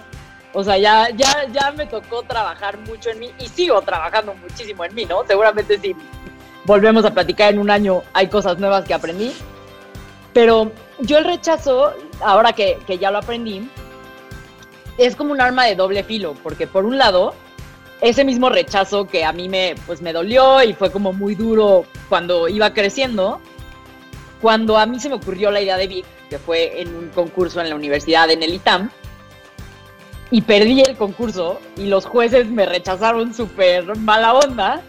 o 0.54 0.64
sea, 0.64 0.78
ya, 0.78 1.10
ya, 1.12 1.46
ya 1.52 1.72
me 1.72 1.86
tocó 1.86 2.24
trabajar 2.24 2.78
mucho 2.80 3.10
en 3.10 3.20
mí 3.20 3.32
y 3.40 3.48
sigo 3.48 3.82
trabajando 3.82 4.34
muchísimo 4.34 4.84
en 4.84 4.96
mí, 4.96 5.06
¿no? 5.06 5.24
Seguramente 5.26 5.78
sí 5.78 5.96
volvemos 6.70 7.04
a 7.04 7.16
platicar 7.16 7.52
en 7.52 7.58
un 7.58 7.72
año, 7.72 8.04
hay 8.14 8.28
cosas 8.28 8.60
nuevas 8.60 8.86
que 8.86 8.94
aprendí. 8.94 9.32
Pero 10.34 10.72
yo 11.00 11.18
el 11.18 11.26
rechazo, 11.26 11.96
ahora 12.22 12.54
que, 12.54 12.78
ya 13.00 13.10
lo 13.10 13.18
aprendí, 13.18 13.68
es 15.00 15.16
como 15.16 15.32
un 15.32 15.42
arma 15.42 15.66
de 15.66 15.74
doble 15.74 16.04
filo, 16.04 16.36
porque 16.44 16.68
por 16.68 16.86
un 16.86 17.00
lado, 17.00 17.34
ese 18.02 18.24
mismo 18.24 18.50
rechazo 18.50 19.08
que 19.08 19.26
a 19.26 19.32
mí 19.34 19.50
me, 19.50 19.74
pues 19.88 20.04
me 20.04 20.14
dolió 20.14 20.62
y 20.64 20.74
fue 20.74 20.92
como 20.92 21.12
muy 21.12 21.34
duro 21.34 21.86
cuando 22.08 22.48
iba 22.48 22.72
creciendo, 22.72 23.42
cuando 24.40 24.78
a 24.78 24.86
mí 24.86 25.00
se 25.00 25.10
me 25.10 25.16
ocurrió 25.16 25.50
la 25.50 25.62
idea 25.62 25.76
de 25.76 25.88
Vic, 25.88 26.06
que 26.30 26.38
fue 26.38 26.82
en 26.82 26.96
un 26.96 27.10
concurso 27.10 27.62
en 27.62 27.70
la 27.70 27.76
universidad 27.76 28.30
en 28.30 28.44
el 28.44 28.54
ITAM, 28.54 28.92
y 30.30 30.44
perdí 30.44 30.82
el 30.82 30.96
concurso 30.98 31.60
y 31.78 31.88
los 31.88 32.06
jueces 32.06 32.48
me 32.48 32.68
rechazaron 32.68 33.34
súper 33.34 33.96
mala 33.98 34.36
onda, 34.36 34.84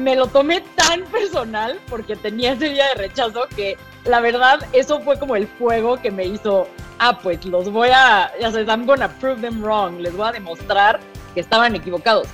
me 0.00 0.16
lo 0.16 0.26
tomé 0.26 0.62
tan 0.74 1.04
personal 1.04 1.78
porque 1.88 2.16
tenía 2.16 2.52
ese 2.52 2.70
día 2.70 2.88
de 2.88 2.94
rechazo 2.94 3.46
que 3.54 3.76
la 4.04 4.20
verdad 4.20 4.60
eso 4.72 5.00
fue 5.00 5.18
como 5.18 5.36
el 5.36 5.46
fuego 5.46 5.96
que 6.00 6.10
me 6.10 6.24
hizo, 6.24 6.66
ah, 6.98 7.18
pues 7.18 7.44
los 7.44 7.70
voy 7.70 7.90
a, 7.90 8.32
ya 8.40 8.50
sabes, 8.50 8.66
I'm 8.66 8.86
gonna 8.86 9.08
prove 9.18 9.40
them 9.40 9.62
wrong, 9.62 10.00
les 10.00 10.16
voy 10.16 10.28
a 10.28 10.32
demostrar 10.32 11.00
que 11.34 11.40
estaban 11.40 11.74
equivocados. 11.76 12.26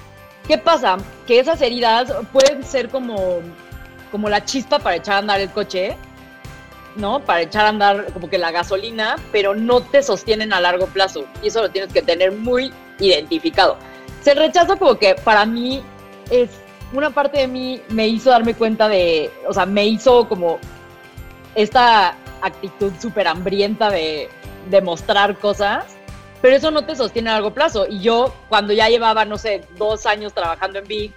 ¿Qué 0.46 0.58
pasa? 0.58 0.96
Que 1.26 1.40
esas 1.40 1.60
heridas 1.60 2.12
pueden 2.32 2.62
ser 2.62 2.88
como, 2.88 3.40
como 4.12 4.28
la 4.28 4.44
chispa 4.44 4.78
para 4.78 4.96
echar 4.96 5.14
a 5.16 5.18
andar 5.18 5.40
el 5.40 5.50
coche, 5.50 5.96
¿no? 6.94 7.20
Para 7.20 7.42
echar 7.42 7.66
a 7.66 7.70
andar 7.70 8.12
como 8.12 8.30
que 8.30 8.38
la 8.38 8.52
gasolina, 8.52 9.16
pero 9.32 9.56
no 9.56 9.80
te 9.80 10.04
sostienen 10.04 10.52
a 10.52 10.60
largo 10.60 10.86
plazo. 10.86 11.26
Y 11.42 11.48
eso 11.48 11.62
lo 11.62 11.70
tienes 11.70 11.92
que 11.92 12.00
tener 12.00 12.30
muy 12.30 12.72
identificado. 13.00 13.76
Se 14.22 14.34
rechazo 14.34 14.78
como 14.78 14.96
que 14.96 15.16
para 15.16 15.44
mí 15.44 15.82
es 16.30 16.50
una 16.92 17.10
parte 17.10 17.38
de 17.38 17.48
mí 17.48 17.80
me 17.88 18.08
hizo 18.08 18.30
darme 18.30 18.54
cuenta 18.54 18.88
de, 18.88 19.30
o 19.48 19.52
sea, 19.52 19.66
me 19.66 19.86
hizo 19.86 20.28
como 20.28 20.58
esta 21.54 22.16
actitud 22.42 22.92
súper 23.00 23.26
hambrienta 23.26 23.90
de, 23.90 24.28
demostrar 24.70 25.38
cosas, 25.38 25.84
pero 26.42 26.56
eso 26.56 26.70
no 26.70 26.84
te 26.84 26.96
sostiene 26.96 27.30
a 27.30 27.34
largo 27.34 27.52
plazo. 27.52 27.86
Y 27.88 28.00
yo, 28.00 28.34
cuando 28.48 28.72
ya 28.72 28.88
llevaba, 28.88 29.24
no 29.24 29.38
sé, 29.38 29.62
dos 29.78 30.06
años 30.06 30.32
trabajando 30.32 30.78
en 30.78 30.86
Big, 30.86 31.12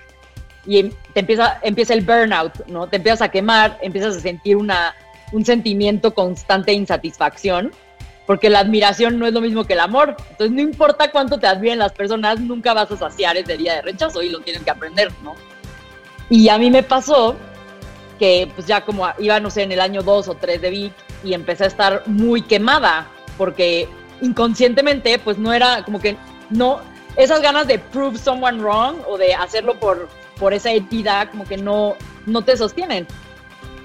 y 0.65 0.89
te 1.13 1.21
empieza, 1.21 1.59
empieza 1.61 1.93
el 1.93 2.01
burnout, 2.01 2.65
¿no? 2.67 2.87
Te 2.87 2.97
empiezas 2.97 3.21
a 3.21 3.29
quemar, 3.29 3.77
empiezas 3.81 4.17
a 4.17 4.19
sentir 4.19 4.55
una, 4.55 4.93
un 5.31 5.45
sentimiento 5.45 6.13
constante 6.13 6.71
de 6.71 6.77
insatisfacción, 6.77 7.71
porque 8.27 8.49
la 8.49 8.59
admiración 8.59 9.17
no 9.17 9.25
es 9.25 9.33
lo 9.33 9.41
mismo 9.41 9.63
que 9.65 9.73
el 9.73 9.79
amor. 9.79 10.15
Entonces, 10.31 10.51
no 10.51 10.61
importa 10.61 11.11
cuánto 11.11 11.39
te 11.39 11.47
admiren 11.47 11.79
las 11.79 11.93
personas, 11.93 12.39
nunca 12.39 12.73
vas 12.73 12.91
a 12.91 12.97
saciar 12.97 13.37
ese 13.37 13.57
día 13.57 13.75
de 13.75 13.81
rechazo 13.81 14.21
y 14.21 14.29
lo 14.29 14.41
tienes 14.41 14.63
que 14.63 14.69
aprender, 14.69 15.11
¿no? 15.23 15.33
Y 16.29 16.49
a 16.49 16.57
mí 16.57 16.69
me 16.69 16.83
pasó 16.83 17.35
que 18.19 18.51
pues 18.53 18.67
ya 18.67 18.81
como 18.81 19.07
iba, 19.17 19.39
no 19.39 19.49
sé, 19.49 19.63
en 19.63 19.71
el 19.71 19.79
año 19.79 20.03
2 20.03 20.27
o 20.27 20.35
3 20.35 20.61
de 20.61 20.69
Vic 20.69 20.93
y 21.23 21.33
empecé 21.33 21.63
a 21.63 21.67
estar 21.67 22.03
muy 22.05 22.41
quemada 22.41 23.07
porque 23.37 23.87
inconscientemente 24.21 25.17
pues 25.19 25.37
no 25.37 25.53
era 25.53 25.83
como 25.83 25.99
que 25.99 26.17
no, 26.49 26.81
esas 27.15 27.41
ganas 27.41 27.67
de 27.67 27.79
prove 27.79 28.17
someone 28.17 28.59
wrong 28.61 28.97
o 29.07 29.17
de 29.17 29.33
hacerlo 29.33 29.79
por, 29.79 30.09
por 30.37 30.53
esa 30.53 30.71
entidad 30.71 31.29
como 31.31 31.45
que 31.45 31.57
no, 31.57 31.95
no 32.25 32.41
te 32.43 32.55
sostienen. 32.57 33.07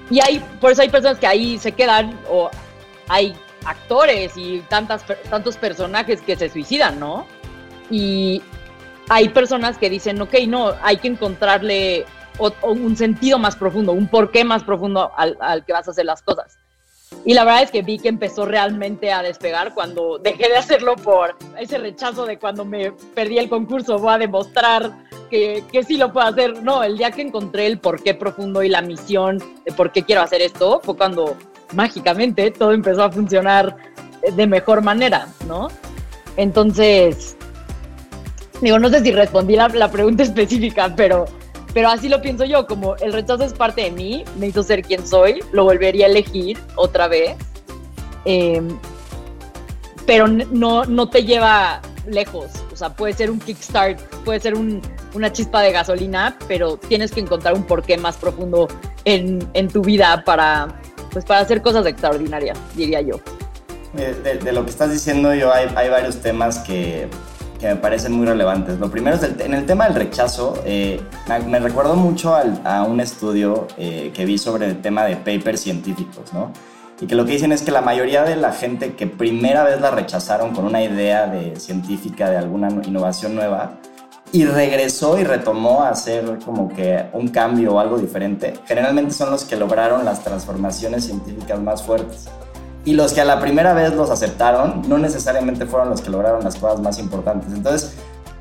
Y 0.09 0.19
hay, 0.21 0.39
por 0.59 0.71
eso 0.71 0.81
hay 0.81 0.89
personas 0.89 1.17
que 1.17 1.27
ahí 1.27 1.57
se 1.57 1.71
quedan 1.71 2.17
o 2.29 2.51
hay 3.07 3.35
actores 3.65 4.33
y 4.35 4.59
tantas, 4.69 5.03
tantos 5.29 5.57
personajes 5.57 6.21
que 6.21 6.35
se 6.35 6.49
suicidan, 6.49 6.99
¿no? 6.99 7.25
Y 7.89 8.41
hay 9.09 9.29
personas 9.29 9.77
que 9.77 9.89
dicen, 9.89 10.21
ok, 10.21 10.33
no, 10.47 10.73
hay 10.83 10.97
que 10.97 11.07
encontrarle 11.07 12.05
o, 12.37 12.51
un 12.63 12.95
sentido 12.95 13.39
más 13.39 13.55
profundo, 13.55 13.91
un 13.91 14.07
porqué 14.07 14.43
más 14.43 14.63
profundo 14.63 15.11
al, 15.15 15.65
que 15.65 15.73
vas 15.73 15.87
a 15.87 15.91
hacer 15.91 16.05
las 16.05 16.21
cosas. 16.21 16.57
Y 17.23 17.33
la 17.33 17.43
verdad 17.43 17.63
es 17.63 17.71
que 17.71 17.81
vi 17.81 17.97
que 17.99 18.09
empezó 18.09 18.45
realmente 18.45 19.11
a 19.11 19.21
despegar 19.21 19.73
cuando 19.73 20.17
dejé 20.17 20.49
de 20.49 20.57
hacerlo 20.57 20.95
por 20.95 21.35
ese 21.57 21.77
rechazo 21.77 22.25
de 22.25 22.37
cuando 22.37 22.65
me 22.65 22.91
perdí 23.13 23.37
el 23.37 23.49
concurso, 23.49 23.99
voy 23.99 24.13
a 24.13 24.17
demostrar 24.17 24.91
que, 25.29 25.63
que 25.71 25.83
sí 25.83 25.97
lo 25.97 26.11
puedo 26.11 26.27
hacer. 26.27 26.61
No, 26.63 26.83
el 26.83 26.97
día 26.97 27.11
que 27.11 27.21
encontré 27.21 27.67
el 27.67 27.79
porqué 27.79 28.13
profundo 28.15 28.63
y 28.63 28.69
la 28.69 28.81
misión 28.81 29.41
de 29.65 29.71
por 29.71 29.91
qué 29.91 30.03
quiero 30.03 30.21
hacer 30.21 30.41
esto, 30.41 30.81
fue 30.83 30.97
cuando 30.97 31.37
mágicamente 31.73 32.51
todo 32.51 32.73
empezó 32.73 33.03
a 33.03 33.11
funcionar 33.11 33.75
de 34.33 34.47
mejor 34.47 34.81
manera, 34.81 35.27
¿no? 35.47 35.69
Entonces, 36.37 37.37
digo, 38.61 38.79
no 38.79 38.89
sé 38.89 39.01
si 39.01 39.11
respondí 39.11 39.55
la, 39.55 39.67
la 39.69 39.89
pregunta 39.89 40.23
específica, 40.29 40.93
pero 40.95 41.25
pero 41.75 41.89
así 41.89 42.07
lo 42.07 42.21
pienso 42.21 42.45
yo, 42.45 42.65
como 42.67 42.95
el 42.95 43.11
rechazo 43.11 43.43
es 43.43 43.51
parte 43.51 43.81
de 43.81 43.91
mí, 43.91 44.23
me 44.39 44.47
hizo 44.47 44.63
ser 44.63 44.81
quien 44.81 45.05
soy, 45.05 45.43
lo 45.51 45.65
volvería 45.65 46.05
a 46.05 46.09
elegir 46.09 46.57
otra 46.77 47.09
vez, 47.09 47.35
em, 48.23 48.79
pero 50.07 50.25
no, 50.25 50.85
no 50.85 51.09
te 51.09 51.25
lleva 51.25 51.81
lejos, 52.07 52.45
o 52.71 52.77
sea, 52.77 52.91
puede 52.91 53.11
ser 53.11 53.29
un 53.29 53.39
kickstart, 53.39 53.99
puede 54.23 54.39
ser 54.39 54.53
una 54.55 55.33
chispa 55.33 55.61
de 55.61 55.73
gasolina, 55.73 56.37
pero 56.47 56.77
tienes 56.77 57.11
que 57.11 57.19
encontrar 57.19 57.53
un 57.55 57.63
porqué 57.63 57.97
más 57.97 58.15
profundo 58.15 58.69
en, 59.03 59.45
en 59.53 59.67
tu 59.67 59.81
vida 59.81 60.23
para, 60.23 60.79
pues, 61.11 61.25
para 61.25 61.41
hacer 61.41 61.61
cosas 61.61 61.85
extraordinarias, 61.87 62.57
diría 62.73 63.01
yo. 63.01 63.19
De, 63.91 64.51
lo 64.53 64.63
que 64.63 64.71
estás 64.71 64.91
diciendo 64.91 65.33
yo 65.33 65.51
hay 65.53 65.89
varios 65.89 66.21
temas 66.21 66.59
que 66.59 67.09
que 67.65 67.73
me 67.73 67.79
parecen 67.81 68.11
muy 68.11 68.27
relevantes. 68.27 68.79
Lo 68.79 68.91
primero 68.91 69.15
es 69.15 69.23
en 69.23 69.53
el 69.53 69.65
tema 69.65 69.85
del 69.85 69.95
rechazo, 69.95 70.61
eh, 70.65 71.01
me, 71.47 71.59
recuerdo 71.59 71.95
mucho 71.95 72.35
a 72.35 72.83
un 72.83 72.99
estudio 72.99 73.67
eh, 73.77 74.11
que 74.13 74.23
vi 74.25 74.37
sobre 74.37 74.67
el 74.67 74.81
tema 74.81 75.03
de 75.05 75.15
papers 75.15 75.61
científicos, 75.61 76.31
¿no? 76.31 76.51
Y 77.01 77.07
que 77.07 77.15
lo 77.15 77.25
que 77.25 77.33
dicen 77.33 77.51
es 77.51 77.63
que 77.63 77.71
la 77.71 77.81
mayoría 77.81 78.23
de 78.23 78.35
la 78.35 78.53
gente 78.53 78.93
que 78.93 79.07
primera 79.07 79.63
vez 79.63 79.81
la 79.81 79.91
rechazaron 79.91 80.53
con 80.53 80.65
una 80.65 80.83
idea 80.83 81.25
de 81.27 81.59
científica 81.59 82.29
de 82.29 82.37
alguna 82.37 82.69
innovación 82.69 83.35
nueva 83.35 83.79
y 84.31 84.45
regresó 84.45 85.17
y 85.17 85.23
retomó 85.23 85.81
a 85.81 85.89
hacer 85.89 86.37
como 86.45 86.69
que 86.69 87.05
un 87.13 87.29
cambio 87.29 87.73
o 87.73 87.79
algo 87.79 87.97
diferente, 87.97 88.53
generalmente 88.65 89.11
son 89.11 89.31
los 89.31 89.43
que 89.43 89.55
lograron 89.55 90.05
las 90.05 90.23
transformaciones 90.23 91.05
científicas 91.05 91.59
más 91.59 91.83
fuertes. 91.83 92.27
Y 92.85 92.93
los 92.93 93.13
que 93.13 93.21
a 93.21 93.25
la 93.25 93.39
primera 93.39 93.73
vez 93.73 93.93
los 93.93 94.09
aceptaron 94.11 94.83
no 94.87 94.97
necesariamente 94.97 95.65
fueron 95.65 95.89
los 95.89 96.01
que 96.01 96.11
lograron 96.11 96.43
las 96.43 96.55
cosas 96.55 96.79
más 96.79 96.99
importantes. 96.99 97.51
Entonces, 97.51 97.95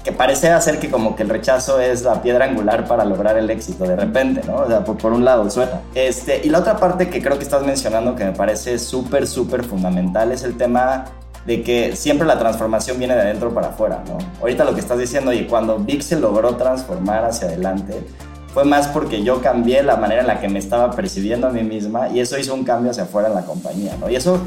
que 0.04 0.12
parece 0.12 0.60
ser 0.60 0.78
que 0.78 0.90
como 0.90 1.16
que 1.16 1.22
el 1.22 1.30
rechazo 1.30 1.80
es 1.80 2.02
la 2.02 2.20
piedra 2.20 2.44
angular 2.44 2.86
para 2.86 3.06
lograr 3.06 3.38
el 3.38 3.48
éxito 3.48 3.84
de 3.84 3.96
repente, 3.96 4.42
¿no? 4.46 4.56
O 4.56 4.66
sea, 4.66 4.84
por, 4.84 5.12
un 5.12 5.24
lado 5.24 5.48
suena. 5.50 5.80
Este, 5.94 6.42
y 6.44 6.50
la 6.50 6.58
otra 6.58 6.76
parte 6.76 7.08
que 7.08 7.22
creo 7.22 7.38
que 7.38 7.44
estás 7.44 7.64
mencionando 7.64 8.14
que 8.14 8.24
me 8.24 8.32
parece 8.32 8.78
súper, 8.78 9.26
súper 9.26 9.64
fundamental 9.64 10.30
es 10.30 10.42
el 10.42 10.58
tema 10.58 11.06
de 11.46 11.62
que 11.62 11.96
siempre 11.96 12.26
la 12.26 12.38
transformación 12.38 12.98
viene 12.98 13.14
de 13.14 13.22
adentro 13.22 13.54
para 13.54 13.68
afuera, 13.68 14.02
¿no? 14.06 14.18
Ahorita 14.40 14.64
lo 14.64 14.74
que 14.74 14.80
estás 14.80 14.98
diciendo, 14.98 15.32
y 15.32 15.46
cuando 15.46 15.78
Vic 15.78 16.02
se 16.02 16.20
logró 16.20 16.54
transformar 16.56 17.24
hacia 17.24 17.48
adelante, 17.48 18.06
fue 18.54 18.64
más 18.64 18.86
porque 18.86 19.24
yo 19.24 19.42
cambié 19.42 19.82
la 19.82 19.96
manera 19.96 20.20
en 20.20 20.28
la 20.28 20.40
que 20.40 20.48
me 20.48 20.60
estaba 20.60 20.92
percibiendo 20.92 21.48
a 21.48 21.50
mí 21.50 21.64
misma 21.64 22.08
y 22.08 22.20
eso 22.20 22.38
hizo 22.38 22.54
un 22.54 22.62
cambio 22.62 22.92
hacia 22.92 23.02
afuera 23.02 23.28
en 23.28 23.34
la 23.34 23.44
compañía, 23.44 23.96
¿no? 24.00 24.08
Y 24.08 24.14
eso, 24.14 24.40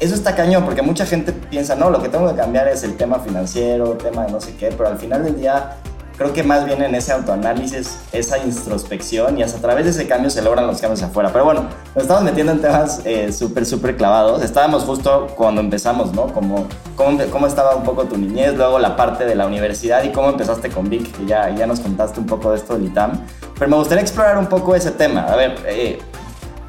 eso 0.00 0.16
está 0.16 0.34
cañón 0.34 0.64
porque 0.64 0.82
mucha 0.82 1.06
gente 1.06 1.32
piensa, 1.32 1.76
no, 1.76 1.88
lo 1.88 2.02
que 2.02 2.08
tengo 2.08 2.28
que 2.28 2.34
cambiar 2.34 2.66
es 2.66 2.82
el 2.82 2.96
tema 2.96 3.20
financiero, 3.20 3.92
tema 3.92 4.26
de 4.26 4.32
no 4.32 4.40
sé 4.40 4.56
qué, 4.56 4.70
pero 4.76 4.88
al 4.88 4.98
final 4.98 5.22
del 5.22 5.38
día 5.38 5.76
creo 6.16 6.32
que 6.32 6.42
más 6.42 6.64
bien 6.64 6.82
en 6.82 6.94
ese 6.94 7.12
autoanálisis, 7.12 7.98
esa 8.12 8.38
introspección 8.38 9.38
y 9.38 9.42
hasta 9.42 9.58
a 9.58 9.60
través 9.60 9.84
de 9.84 9.90
ese 9.90 10.06
cambio 10.06 10.30
se 10.30 10.42
logran 10.42 10.66
los 10.66 10.80
cambios 10.80 11.02
afuera. 11.02 11.30
Pero 11.32 11.44
bueno, 11.44 11.66
nos 11.94 12.02
estamos 12.02 12.22
metiendo 12.22 12.52
en 12.52 12.60
temas 12.60 13.00
eh, 13.04 13.32
súper, 13.32 13.66
súper 13.66 13.96
clavados. 13.96 14.42
Estábamos 14.42 14.84
justo 14.84 15.28
cuando 15.36 15.60
empezamos, 15.60 16.12
¿no? 16.12 16.26
Como, 16.32 16.66
cómo, 16.96 17.18
cómo, 17.30 17.46
estaba 17.46 17.76
un 17.76 17.84
poco 17.84 18.04
tu 18.04 18.16
niñez, 18.16 18.54
luego 18.54 18.78
la 18.78 18.96
parte 18.96 19.24
de 19.24 19.34
la 19.34 19.46
universidad 19.46 20.02
y 20.04 20.10
cómo 20.10 20.30
empezaste 20.30 20.70
con 20.70 20.88
Vic, 20.88 21.16
que 21.16 21.26
ya, 21.26 21.50
ya 21.50 21.66
nos 21.66 21.80
contaste 21.80 22.20
un 22.20 22.26
poco 22.26 22.50
de 22.50 22.56
esto 22.58 22.74
del 22.74 22.86
ITAM. 22.86 23.12
Pero 23.58 23.70
me 23.70 23.76
gustaría 23.76 24.02
explorar 24.02 24.38
un 24.38 24.46
poco 24.46 24.74
ese 24.74 24.90
tema. 24.90 25.22
A 25.24 25.36
ver, 25.36 25.56
eh, 25.66 25.98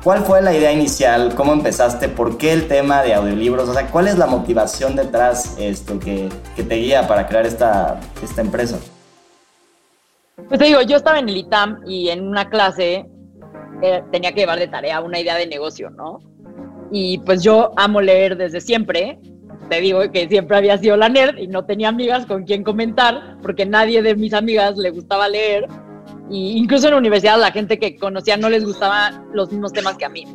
¿Cuál 0.04 0.26
fue 0.26 0.42
la 0.42 0.54
idea 0.54 0.70
inicial? 0.74 1.34
¿Cómo 1.34 1.54
empezaste? 1.54 2.10
¿Por 2.10 2.38
qué 2.38 2.52
el 2.52 2.68
tema 2.68 3.04
de 3.04 3.14
audiolibros? 3.14 3.70
O 3.70 3.74
sea, 3.74 3.88
¿cuál 3.88 4.10
es 4.10 4.18
la 4.18 4.26
motivación 4.26 4.98
detrás 4.98 5.56
esto 5.58 5.98
que, 5.98 6.28
que 6.58 6.64
te 6.64 6.76
guía 6.76 7.08
para 7.08 7.26
crear 7.26 7.46
esta, 7.46 8.02
esta 8.22 8.42
empresa? 8.42 8.80
Pues 10.36 10.60
te 10.60 10.66
digo, 10.66 10.82
yo 10.82 10.98
estaba 10.98 11.20
en 11.20 11.30
el 11.30 11.38
ITAM 11.38 11.82
y 11.86 12.10
en 12.10 12.28
una 12.28 12.50
clase 12.50 13.06
eh, 13.84 14.04
tenía 14.12 14.32
que 14.32 14.42
llevar 14.42 14.58
de 14.58 14.68
tarea 14.68 15.02
una 15.02 15.20
idea 15.20 15.36
de 15.36 15.46
negocio, 15.46 15.92
¿no? 15.92 16.20
Y 16.92 17.20
pues 17.20 17.44
yo 17.44 17.72
amo 17.78 18.02
leer 18.02 18.36
desde 18.36 18.60
siempre. 18.60 19.20
Te 19.70 19.80
digo 19.80 20.00
que 20.12 20.28
siempre 20.28 20.58
había 20.58 20.78
sido 20.78 20.98
la 20.98 21.08
nerd 21.08 21.38
y 21.38 21.48
no 21.48 21.66
tenía 21.66 21.90
amigas 21.90 22.26
con 22.26 22.44
quien 22.44 22.64
comentar 22.64 23.38
porque 23.42 23.66
nadie 23.66 24.02
de 24.02 24.16
mis 24.16 24.34
amigas 24.34 24.78
le 24.78 24.90
gustaba 24.90 25.30
leer. 25.30 25.68
Y 26.30 26.58
incluso 26.58 26.88
en 26.88 26.94
la 26.94 27.00
universidad 27.00 27.40
la 27.40 27.52
gente 27.52 27.78
que 27.78 27.96
conocía 27.96 28.36
no 28.36 28.50
les 28.50 28.66
gustaban 28.66 29.28
los 29.34 29.52
mismos 29.52 29.72
temas 29.72 29.98
que 29.98 30.06
a 30.06 30.10
mí. 30.10 30.26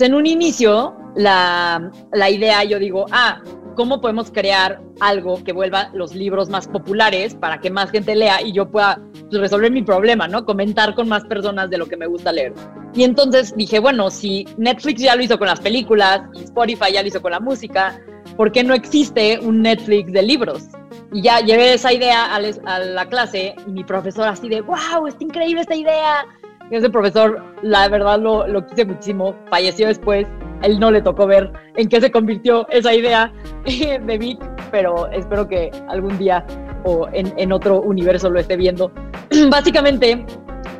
en 0.00 0.14
un 0.14 0.26
inicio, 0.26 0.96
la, 1.14 1.90
la 2.12 2.30
idea, 2.30 2.64
yo 2.64 2.78
digo, 2.78 3.06
ah, 3.12 3.40
cómo 3.78 4.00
podemos 4.00 4.32
crear 4.32 4.80
algo 4.98 5.44
que 5.44 5.52
vuelva 5.52 5.90
los 5.94 6.12
libros 6.12 6.48
más 6.48 6.66
populares 6.66 7.36
para 7.36 7.60
que 7.60 7.70
más 7.70 7.92
gente 7.92 8.16
lea 8.16 8.42
y 8.42 8.50
yo 8.50 8.68
pueda 8.68 9.00
pues, 9.12 9.40
resolver 9.40 9.70
mi 9.70 9.82
problema, 9.82 10.26
¿no? 10.26 10.44
Comentar 10.44 10.96
con 10.96 11.08
más 11.08 11.24
personas 11.26 11.70
de 11.70 11.78
lo 11.78 11.86
que 11.86 11.96
me 11.96 12.08
gusta 12.08 12.32
leer. 12.32 12.52
Y 12.92 13.04
entonces 13.04 13.54
dije, 13.56 13.78
bueno, 13.78 14.10
si 14.10 14.48
Netflix 14.56 15.00
ya 15.00 15.14
lo 15.14 15.22
hizo 15.22 15.38
con 15.38 15.46
las 15.46 15.60
películas 15.60 16.22
y 16.34 16.42
Spotify 16.42 16.92
ya 16.92 17.02
lo 17.02 17.08
hizo 17.08 17.22
con 17.22 17.30
la 17.30 17.38
música, 17.38 18.02
¿por 18.36 18.50
qué 18.50 18.64
no 18.64 18.74
existe 18.74 19.38
un 19.38 19.62
Netflix 19.62 20.12
de 20.12 20.22
libros? 20.24 20.64
Y 21.12 21.22
ya 21.22 21.38
llevé 21.38 21.74
esa 21.74 21.92
idea 21.92 22.34
a, 22.34 22.40
la 22.80 23.08
clase 23.08 23.54
y 23.64 23.70
mi 23.70 23.84
profesor 23.84 24.26
así 24.26 24.48
de, 24.48 24.60
wow, 24.60 25.06
está 25.06 25.22
increíble 25.22 25.60
esta 25.60 25.76
idea. 25.76 26.26
Ese 26.70 26.90
profesor, 26.90 27.42
la 27.62 27.88
verdad, 27.88 28.18
lo, 28.18 28.46
lo 28.46 28.66
quise 28.66 28.84
muchísimo. 28.84 29.34
Falleció 29.50 29.88
después. 29.88 30.26
Él 30.62 30.78
no 30.80 30.90
le 30.90 31.00
tocó 31.00 31.26
ver 31.26 31.52
en 31.76 31.88
qué 31.88 32.00
se 32.00 32.10
convirtió 32.10 32.68
esa 32.70 32.92
idea 32.92 33.32
de 33.64 34.18
Vic, 34.18 34.40
pero 34.70 35.06
espero 35.08 35.48
que 35.48 35.70
algún 35.88 36.18
día 36.18 36.44
o 36.84 37.08
en, 37.12 37.32
en 37.36 37.52
otro 37.52 37.80
universo 37.80 38.28
lo 38.28 38.40
esté 38.40 38.56
viendo. 38.56 38.90
Básicamente, 39.50 40.24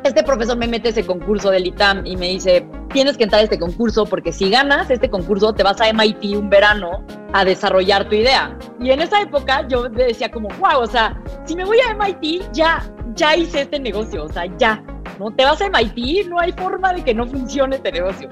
este 0.03 0.23
profesor 0.23 0.57
me 0.57 0.67
mete 0.67 0.89
ese 0.89 1.05
concurso 1.05 1.51
del 1.51 1.67
ITAM 1.67 2.05
y 2.05 2.15
me 2.17 2.27
dice, 2.27 2.65
tienes 2.91 3.17
que 3.17 3.23
entrar 3.23 3.41
a 3.41 3.43
este 3.43 3.59
concurso 3.59 4.05
porque 4.05 4.31
si 4.31 4.49
ganas 4.49 4.89
este 4.89 5.09
concurso 5.09 5.53
te 5.53 5.63
vas 5.63 5.79
a 5.81 5.91
MIT 5.91 6.35
un 6.35 6.49
verano 6.49 7.03
a 7.33 7.45
desarrollar 7.45 8.07
tu 8.07 8.15
idea. 8.15 8.57
Y 8.79 8.91
en 8.91 9.01
esa 9.01 9.21
época 9.21 9.67
yo 9.67 9.89
decía 9.89 10.29
como, 10.31 10.49
wow, 10.59 10.81
o 10.81 10.87
sea, 10.87 11.21
si 11.45 11.55
me 11.55 11.65
voy 11.65 11.77
a 11.79 11.93
MIT 11.93 12.51
ya, 12.53 12.83
ya 13.15 13.35
hice 13.35 13.61
este 13.61 13.79
negocio, 13.79 14.23
o 14.23 14.29
sea, 14.29 14.45
ya, 14.57 14.83
¿no? 15.17 15.31
Te 15.31 15.43
vas 15.43 15.61
a 15.61 15.69
MIT, 15.69 16.27
no 16.27 16.39
hay 16.39 16.51
forma 16.51 16.93
de 16.93 17.03
que 17.03 17.13
no 17.13 17.25
funcione 17.25 17.77
este 17.77 17.91
negocio 17.91 18.29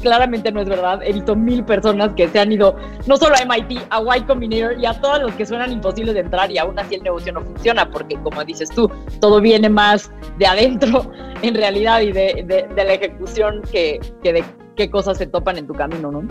claramente 0.00 0.50
no 0.50 0.60
es 0.60 0.68
verdad. 0.68 1.00
He 1.02 1.12
visto 1.12 1.36
mil 1.36 1.64
personas 1.64 2.12
que 2.14 2.28
se 2.28 2.40
han 2.40 2.52
ido 2.52 2.76
no 3.06 3.16
solo 3.16 3.34
a 3.36 3.44
MIT, 3.44 3.82
a 3.90 4.16
Y 4.16 4.22
Combinator 4.22 4.78
y 4.78 4.86
a 4.86 5.00
todos 5.00 5.22
los 5.22 5.32
que 5.34 5.46
suenan 5.46 5.72
imposibles 5.72 6.14
de 6.14 6.20
entrar 6.20 6.50
y 6.50 6.58
aún 6.58 6.78
así 6.78 6.96
el 6.96 7.02
negocio 7.02 7.32
no 7.32 7.42
funciona 7.42 7.88
porque 7.88 8.16
como 8.16 8.44
dices 8.44 8.70
tú, 8.70 8.90
todo 9.20 9.40
viene 9.40 9.68
más 9.68 10.10
de 10.38 10.46
adentro 10.46 11.10
en 11.42 11.54
realidad 11.54 12.00
y 12.00 12.12
de, 12.12 12.44
de, 12.74 12.84
la 12.84 12.94
ejecución 12.94 13.62
que, 13.70 14.00
que, 14.22 14.32
de 14.32 14.44
qué 14.76 14.90
cosas 14.90 15.18
se 15.18 15.26
topan 15.26 15.58
en 15.58 15.66
tu 15.66 15.74
camino, 15.74 16.10
¿no? 16.10 16.26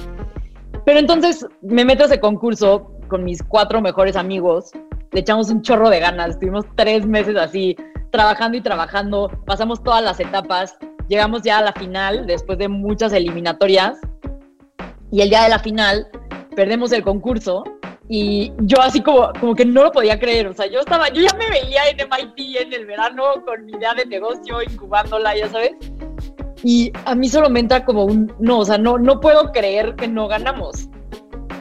Pero 0.85 0.99
entonces 0.99 1.45
me 1.61 1.85
meto 1.85 2.03
a 2.03 2.05
ese 2.07 2.19
concurso 2.19 2.91
con 3.07 3.23
mis 3.23 3.43
cuatro 3.43 3.81
mejores 3.81 4.15
amigos, 4.15 4.71
le 5.11 5.19
echamos 5.19 5.49
un 5.49 5.61
chorro 5.61 5.89
de 5.89 5.99
ganas, 5.99 6.31
estuvimos 6.31 6.65
tres 6.75 7.05
meses 7.05 7.35
así 7.35 7.75
trabajando 8.11 8.57
y 8.57 8.61
trabajando, 8.61 9.29
pasamos 9.45 9.83
todas 9.83 10.03
las 10.03 10.19
etapas 10.19 10.77
llegamos 11.09 11.41
ya 11.41 11.57
a 11.57 11.63
la 11.63 11.73
final 11.73 12.25
después 12.27 12.57
de 12.57 12.69
muchas 12.69 13.11
eliminatorias 13.11 13.99
y 15.11 15.21
el 15.21 15.29
día 15.29 15.43
de 15.43 15.49
la 15.49 15.59
final 15.59 16.07
perdemos 16.55 16.91
el 16.91 17.03
concurso 17.03 17.63
y 18.07 18.53
yo 18.59 18.79
así 18.79 19.01
como, 19.01 19.31
como 19.39 19.55
que 19.55 19.65
no 19.65 19.83
lo 19.83 19.91
podía 19.91 20.19
creer, 20.19 20.47
o 20.47 20.53
sea, 20.53 20.67
yo 20.67 20.79
estaba, 20.79 21.09
yo 21.09 21.21
ya 21.21 21.35
me 21.37 21.49
veía 21.49 21.81
en 21.89 21.97
MIT 21.97 22.57
en 22.61 22.73
el 22.73 22.85
verano 22.85 23.23
con 23.45 23.65
mi 23.65 23.73
idea 23.73 23.93
de 23.93 24.05
negocio, 24.05 24.63
incubándola, 24.63 25.37
ya 25.37 25.47
sabes, 25.49 25.73
y 26.63 26.91
a 27.05 27.13
mí 27.13 27.29
solo 27.29 27.49
me 27.49 27.59
entra 27.59 27.85
como 27.85 28.05
un, 28.05 28.33
no, 28.39 28.59
o 28.59 28.65
sea, 28.65 28.77
no, 28.77 28.97
no 28.97 29.19
puedo 29.19 29.51
creer 29.51 29.95
que 29.95 30.07
no 30.07 30.27
ganamos. 30.27 30.89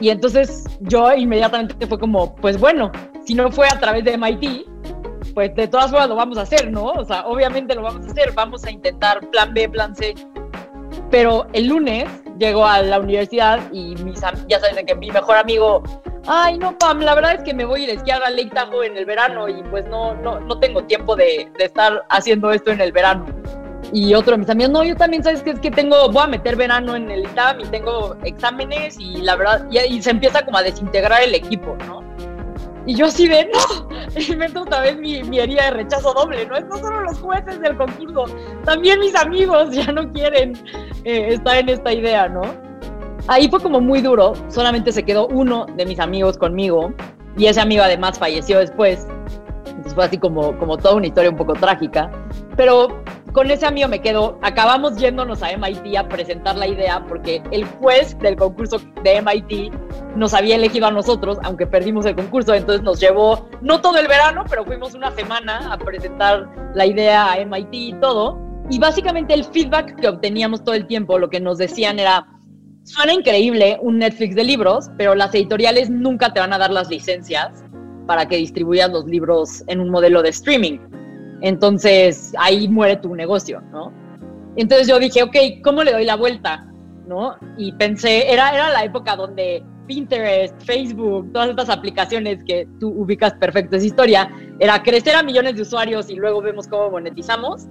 Y 0.01 0.09
entonces 0.09 0.65
yo 0.81 1.13
inmediatamente 1.13 1.85
fue 1.85 1.99
como, 1.99 2.35
pues 2.37 2.59
bueno, 2.59 2.91
si 3.25 3.35
no 3.35 3.51
fue 3.51 3.67
a 3.67 3.79
través 3.79 4.03
de 4.05 4.17
MIT, 4.17 4.67
pues 5.33 5.55
de 5.55 5.67
todas 5.67 5.91
formas 5.91 6.09
lo 6.09 6.15
vamos 6.15 6.37
a 6.37 6.41
hacer, 6.41 6.71
¿no? 6.71 6.85
O 6.85 7.05
sea, 7.05 7.25
obviamente 7.25 7.75
lo 7.75 7.81
vamos 7.81 8.05
a 8.07 8.11
hacer, 8.11 8.31
vamos 8.33 8.63
a 8.65 8.71
intentar 8.71 9.19
plan 9.31 9.53
B, 9.53 9.69
plan 9.69 9.95
C. 9.95 10.15
Pero 11.11 11.47
el 11.53 11.67
lunes 11.67 12.07
llego 12.37 12.65
a 12.65 12.81
la 12.81 12.99
universidad 12.99 13.59
y 13.71 13.95
mis, 13.97 14.21
ya 14.47 14.59
saben 14.59 14.85
que 14.85 14.95
mi 14.95 15.11
mejor 15.11 15.37
amigo, 15.37 15.83
ay 16.27 16.57
no 16.57 16.77
Pam, 16.77 16.99
la 16.99 17.15
verdad 17.15 17.35
es 17.35 17.43
que 17.43 17.53
me 17.53 17.65
voy 17.65 17.81
a 17.81 17.83
ir 17.85 17.89
a 17.89 17.93
esquiar 17.93 18.21
en 18.27 18.97
el 18.97 19.05
verano 19.05 19.49
y 19.49 19.61
pues 19.63 19.85
no, 19.87 20.13
no, 20.15 20.39
no 20.39 20.59
tengo 20.59 20.83
tiempo 20.83 21.15
de, 21.15 21.49
de 21.57 21.65
estar 21.65 22.05
haciendo 22.09 22.51
esto 22.51 22.71
en 22.71 22.81
el 22.81 22.91
verano. 22.91 23.25
Y 23.91 24.13
otro 24.13 24.33
de 24.33 24.39
mis 24.39 24.49
amigos, 24.49 24.71
no, 24.71 24.83
yo 24.83 24.95
también 24.95 25.23
sabes 25.23 25.41
que 25.41 25.51
es 25.51 25.59
que 25.59 25.71
tengo, 25.71 26.09
voy 26.11 26.23
a 26.23 26.27
meter 26.27 26.55
verano 26.55 26.95
en 26.95 27.09
el 27.09 27.21
ITAM 27.21 27.61
y 27.61 27.65
tengo 27.65 28.15
exámenes 28.23 28.99
y 28.99 29.21
la 29.21 29.35
verdad, 29.35 29.65
y, 29.71 29.79
y 29.79 30.01
se 30.01 30.11
empieza 30.11 30.45
como 30.45 30.57
a 30.57 30.63
desintegrar 30.63 31.23
el 31.23 31.33
equipo, 31.33 31.75
¿no? 31.87 32.08
Y 32.89 32.95
yo 32.95 33.05
así 33.05 33.27
de, 33.27 33.47
no, 33.53 33.87
invento 34.33 34.63
otra 34.63 34.81
vez 34.81 34.97
mi, 34.97 35.21
mi, 35.21 35.37
herida 35.37 35.65
de 35.65 35.71
rechazo 35.71 36.11
doble, 36.11 36.47
¿no? 36.47 36.55
Es 36.55 36.65
no 36.65 36.77
solo 36.77 37.01
los 37.01 37.19
jueces 37.19 37.61
del 37.61 37.77
concurso, 37.77 38.25
también 38.65 38.99
mis 38.99 39.13
amigos 39.13 39.69
ya 39.75 39.91
no 39.91 40.11
quieren 40.11 40.53
eh, 41.03 41.35
estar 41.35 41.57
en 41.57 41.69
esta 41.69 41.93
idea, 41.93 42.27
¿no? 42.27 42.41
Ahí 43.27 43.47
fue 43.47 43.59
como 43.59 43.79
muy 43.79 44.01
duro, 44.01 44.33
solamente 44.47 44.91
se 44.91 45.03
quedó 45.03 45.27
uno 45.27 45.67
de 45.77 45.85
mis 45.85 45.99
amigos 45.99 46.35
conmigo 46.35 46.91
y 47.37 47.45
ese 47.45 47.61
amigo 47.61 47.83
además 47.83 48.17
falleció 48.17 48.57
después. 48.57 49.05
Entonces 49.67 49.93
fue 49.93 50.05
así 50.05 50.17
como, 50.17 50.57
como 50.57 50.75
toda 50.75 50.95
una 50.95 51.05
historia 51.05 51.29
un 51.29 51.37
poco 51.37 51.53
trágica. 51.53 52.09
Pero 52.57 53.03
con 53.33 53.51
ese 53.51 53.65
amigo 53.65 53.87
me 53.87 54.01
quedo, 54.01 54.39
acabamos 54.41 54.97
yéndonos 54.97 55.43
a 55.43 55.55
MIT 55.55 55.97
a 55.97 56.07
presentar 56.07 56.57
la 56.57 56.67
idea 56.67 57.05
porque 57.07 57.41
el 57.51 57.65
juez 57.65 58.17
del 58.19 58.35
concurso 58.35 58.79
de 59.03 59.21
MIT 59.21 59.73
nos 60.15 60.33
había 60.33 60.55
elegido 60.55 60.87
a 60.87 60.91
nosotros, 60.91 61.37
aunque 61.43 61.67
perdimos 61.67 62.05
el 62.05 62.15
concurso, 62.15 62.53
entonces 62.53 62.83
nos 62.83 62.99
llevó, 62.99 63.47
no 63.61 63.81
todo 63.81 63.97
el 63.97 64.07
verano, 64.07 64.43
pero 64.49 64.65
fuimos 64.65 64.95
una 64.95 65.11
semana 65.11 65.71
a 65.71 65.77
presentar 65.77 66.49
la 66.73 66.85
idea 66.85 67.31
a 67.31 67.45
MIT 67.45 67.73
y 67.73 67.93
todo. 67.99 68.39
Y 68.69 68.79
básicamente 68.79 69.33
el 69.33 69.45
feedback 69.45 69.95
que 69.99 70.07
obteníamos 70.07 70.63
todo 70.63 70.75
el 70.75 70.85
tiempo, 70.85 71.17
lo 71.17 71.29
que 71.29 71.39
nos 71.39 71.57
decían 71.57 71.99
era, 71.99 72.27
suena 72.83 73.13
increíble 73.13 73.77
un 73.81 73.99
Netflix 73.99 74.35
de 74.35 74.43
libros, 74.43 74.89
pero 74.97 75.15
las 75.15 75.33
editoriales 75.33 75.89
nunca 75.89 76.33
te 76.33 76.39
van 76.39 76.53
a 76.53 76.57
dar 76.57 76.71
las 76.71 76.89
licencias 76.89 77.63
para 78.05 78.27
que 78.27 78.37
distribuyas 78.37 78.91
los 78.91 79.05
libros 79.05 79.63
en 79.67 79.79
un 79.79 79.89
modelo 79.89 80.21
de 80.21 80.29
streaming. 80.29 80.79
Entonces 81.41 82.33
ahí 82.37 82.67
muere 82.67 82.97
tu 82.97 83.15
negocio, 83.15 83.61
¿no? 83.71 83.91
Entonces 84.55 84.87
yo 84.87 84.99
dije, 84.99 85.23
ok, 85.23 85.35
¿cómo 85.63 85.83
le 85.83 85.91
doy 85.91 86.05
la 86.05 86.15
vuelta? 86.15 86.65
¿No? 87.07 87.35
Y 87.57 87.71
pensé, 87.73 88.31
era, 88.31 88.53
era 88.53 88.69
la 88.71 88.83
época 88.83 89.15
donde 89.15 89.63
Pinterest, 89.87 90.53
Facebook, 90.63 91.31
todas 91.33 91.49
estas 91.49 91.69
aplicaciones 91.69 92.43
que 92.43 92.67
tú 92.79 92.89
ubicas 92.89 93.33
perfecto 93.33 93.77
esa 93.77 93.85
historia, 93.85 94.31
era 94.59 94.83
crecer 94.83 95.15
a 95.15 95.23
millones 95.23 95.55
de 95.55 95.63
usuarios 95.63 96.09
y 96.09 96.15
luego 96.15 96.41
vemos 96.41 96.67
cómo 96.67 96.91
monetizamos. 96.91 97.67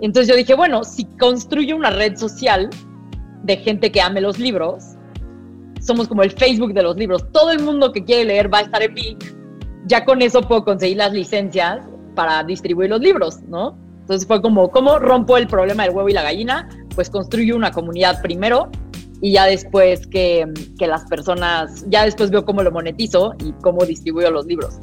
Entonces 0.00 0.28
yo 0.28 0.36
dije, 0.36 0.54
bueno, 0.54 0.84
si 0.84 1.04
construyo 1.16 1.76
una 1.76 1.90
red 1.90 2.16
social 2.16 2.70
de 3.42 3.56
gente 3.56 3.90
que 3.90 4.00
ame 4.00 4.20
los 4.20 4.38
libros, 4.38 4.96
somos 5.80 6.06
como 6.06 6.22
el 6.22 6.30
Facebook 6.30 6.74
de 6.74 6.82
los 6.82 6.96
libros. 6.96 7.24
Todo 7.32 7.50
el 7.50 7.60
mundo 7.60 7.92
que 7.92 8.04
quiere 8.04 8.24
leer 8.24 8.52
va 8.52 8.58
a 8.58 8.62
estar 8.62 8.82
en 8.82 8.94
Big. 8.94 9.18
Ya 9.86 10.04
con 10.04 10.22
eso 10.22 10.42
puedo 10.42 10.64
conseguir 10.64 10.98
las 10.98 11.12
licencias 11.12 11.80
para 12.14 12.42
distribuir 12.44 12.90
los 12.90 13.00
libros, 13.00 13.40
¿no? 13.48 13.76
Entonces 14.00 14.26
fue 14.26 14.42
como, 14.42 14.70
¿cómo 14.70 14.98
rompo 14.98 15.36
el 15.36 15.46
problema 15.46 15.84
del 15.84 15.92
huevo 15.94 16.08
y 16.08 16.12
la 16.12 16.22
gallina? 16.22 16.68
Pues 16.94 17.08
construyo 17.08 17.56
una 17.56 17.70
comunidad 17.70 18.20
primero 18.20 18.70
y 19.20 19.32
ya 19.32 19.46
después 19.46 20.06
que, 20.08 20.46
que, 20.78 20.86
las 20.88 21.04
personas, 21.04 21.84
ya 21.88 22.04
después 22.04 22.30
veo 22.30 22.44
cómo 22.44 22.62
lo 22.62 22.72
monetizo 22.72 23.34
y 23.38 23.52
cómo 23.62 23.84
distribuyo 23.84 24.32
los 24.32 24.46
libros. 24.46 24.80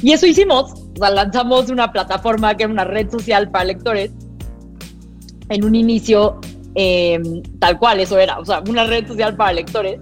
Y 0.00 0.12
eso 0.12 0.26
hicimos, 0.26 0.72
o 0.72 0.98
sea, 0.98 1.10
lanzamos 1.10 1.70
una 1.70 1.90
plataforma 1.90 2.56
que 2.56 2.64
era 2.64 2.72
una 2.72 2.84
red 2.84 3.10
social 3.10 3.50
para 3.50 3.64
lectores. 3.64 4.12
En 5.48 5.64
un 5.64 5.74
inicio, 5.74 6.38
em, 6.74 7.42
tal 7.58 7.78
cual, 7.78 8.00
eso 8.00 8.18
era, 8.18 8.38
o 8.38 8.44
sea, 8.44 8.62
una 8.68 8.84
red 8.84 9.08
social 9.08 9.34
para 9.34 9.52
lectores. 9.52 9.98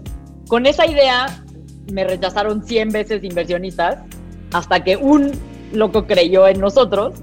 Con 0.48 0.66
esa 0.66 0.86
idea 0.86 1.42
me 1.92 2.04
rechazaron 2.04 2.62
100 2.62 2.90
veces 2.90 3.24
inversionistas 3.24 3.98
hasta 4.52 4.84
que 4.84 4.96
un 4.96 5.32
loco 5.72 6.06
creyó 6.06 6.46
en 6.46 6.60
nosotros. 6.60 7.14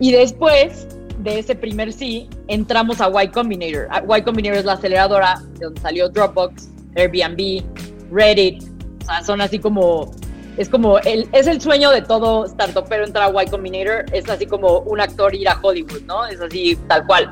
Y 0.00 0.12
después 0.12 0.86
de 1.18 1.38
ese 1.38 1.54
primer 1.54 1.92
sí, 1.92 2.28
entramos 2.48 3.00
a 3.00 3.10
Y 3.22 3.28
Combinator. 3.28 3.88
Y 4.16 4.22
Combinator 4.22 4.58
es 4.58 4.64
la 4.64 4.72
aceleradora 4.74 5.40
de 5.58 5.66
donde 5.66 5.80
salió 5.80 6.08
Dropbox, 6.08 6.68
Airbnb, 6.96 7.62
Reddit. 8.10 8.62
O 9.02 9.04
sea, 9.06 9.22
son 9.22 9.40
así 9.40 9.58
como. 9.58 10.12
Es 10.56 10.68
como. 10.68 10.98
El, 10.98 11.28
es 11.32 11.46
el 11.46 11.60
sueño 11.60 11.90
de 11.90 12.02
todo 12.02 12.44
startup, 12.46 12.86
pero 12.88 13.04
entrar 13.04 13.34
a 13.34 13.42
Y 13.42 13.46
Combinator 13.46 14.04
es 14.12 14.28
así 14.28 14.46
como 14.46 14.80
un 14.80 15.00
actor 15.00 15.34
ir 15.34 15.48
a 15.48 15.58
Hollywood, 15.60 16.02
¿no? 16.06 16.26
Es 16.26 16.40
así, 16.40 16.76
tal 16.88 17.06
cual. 17.06 17.30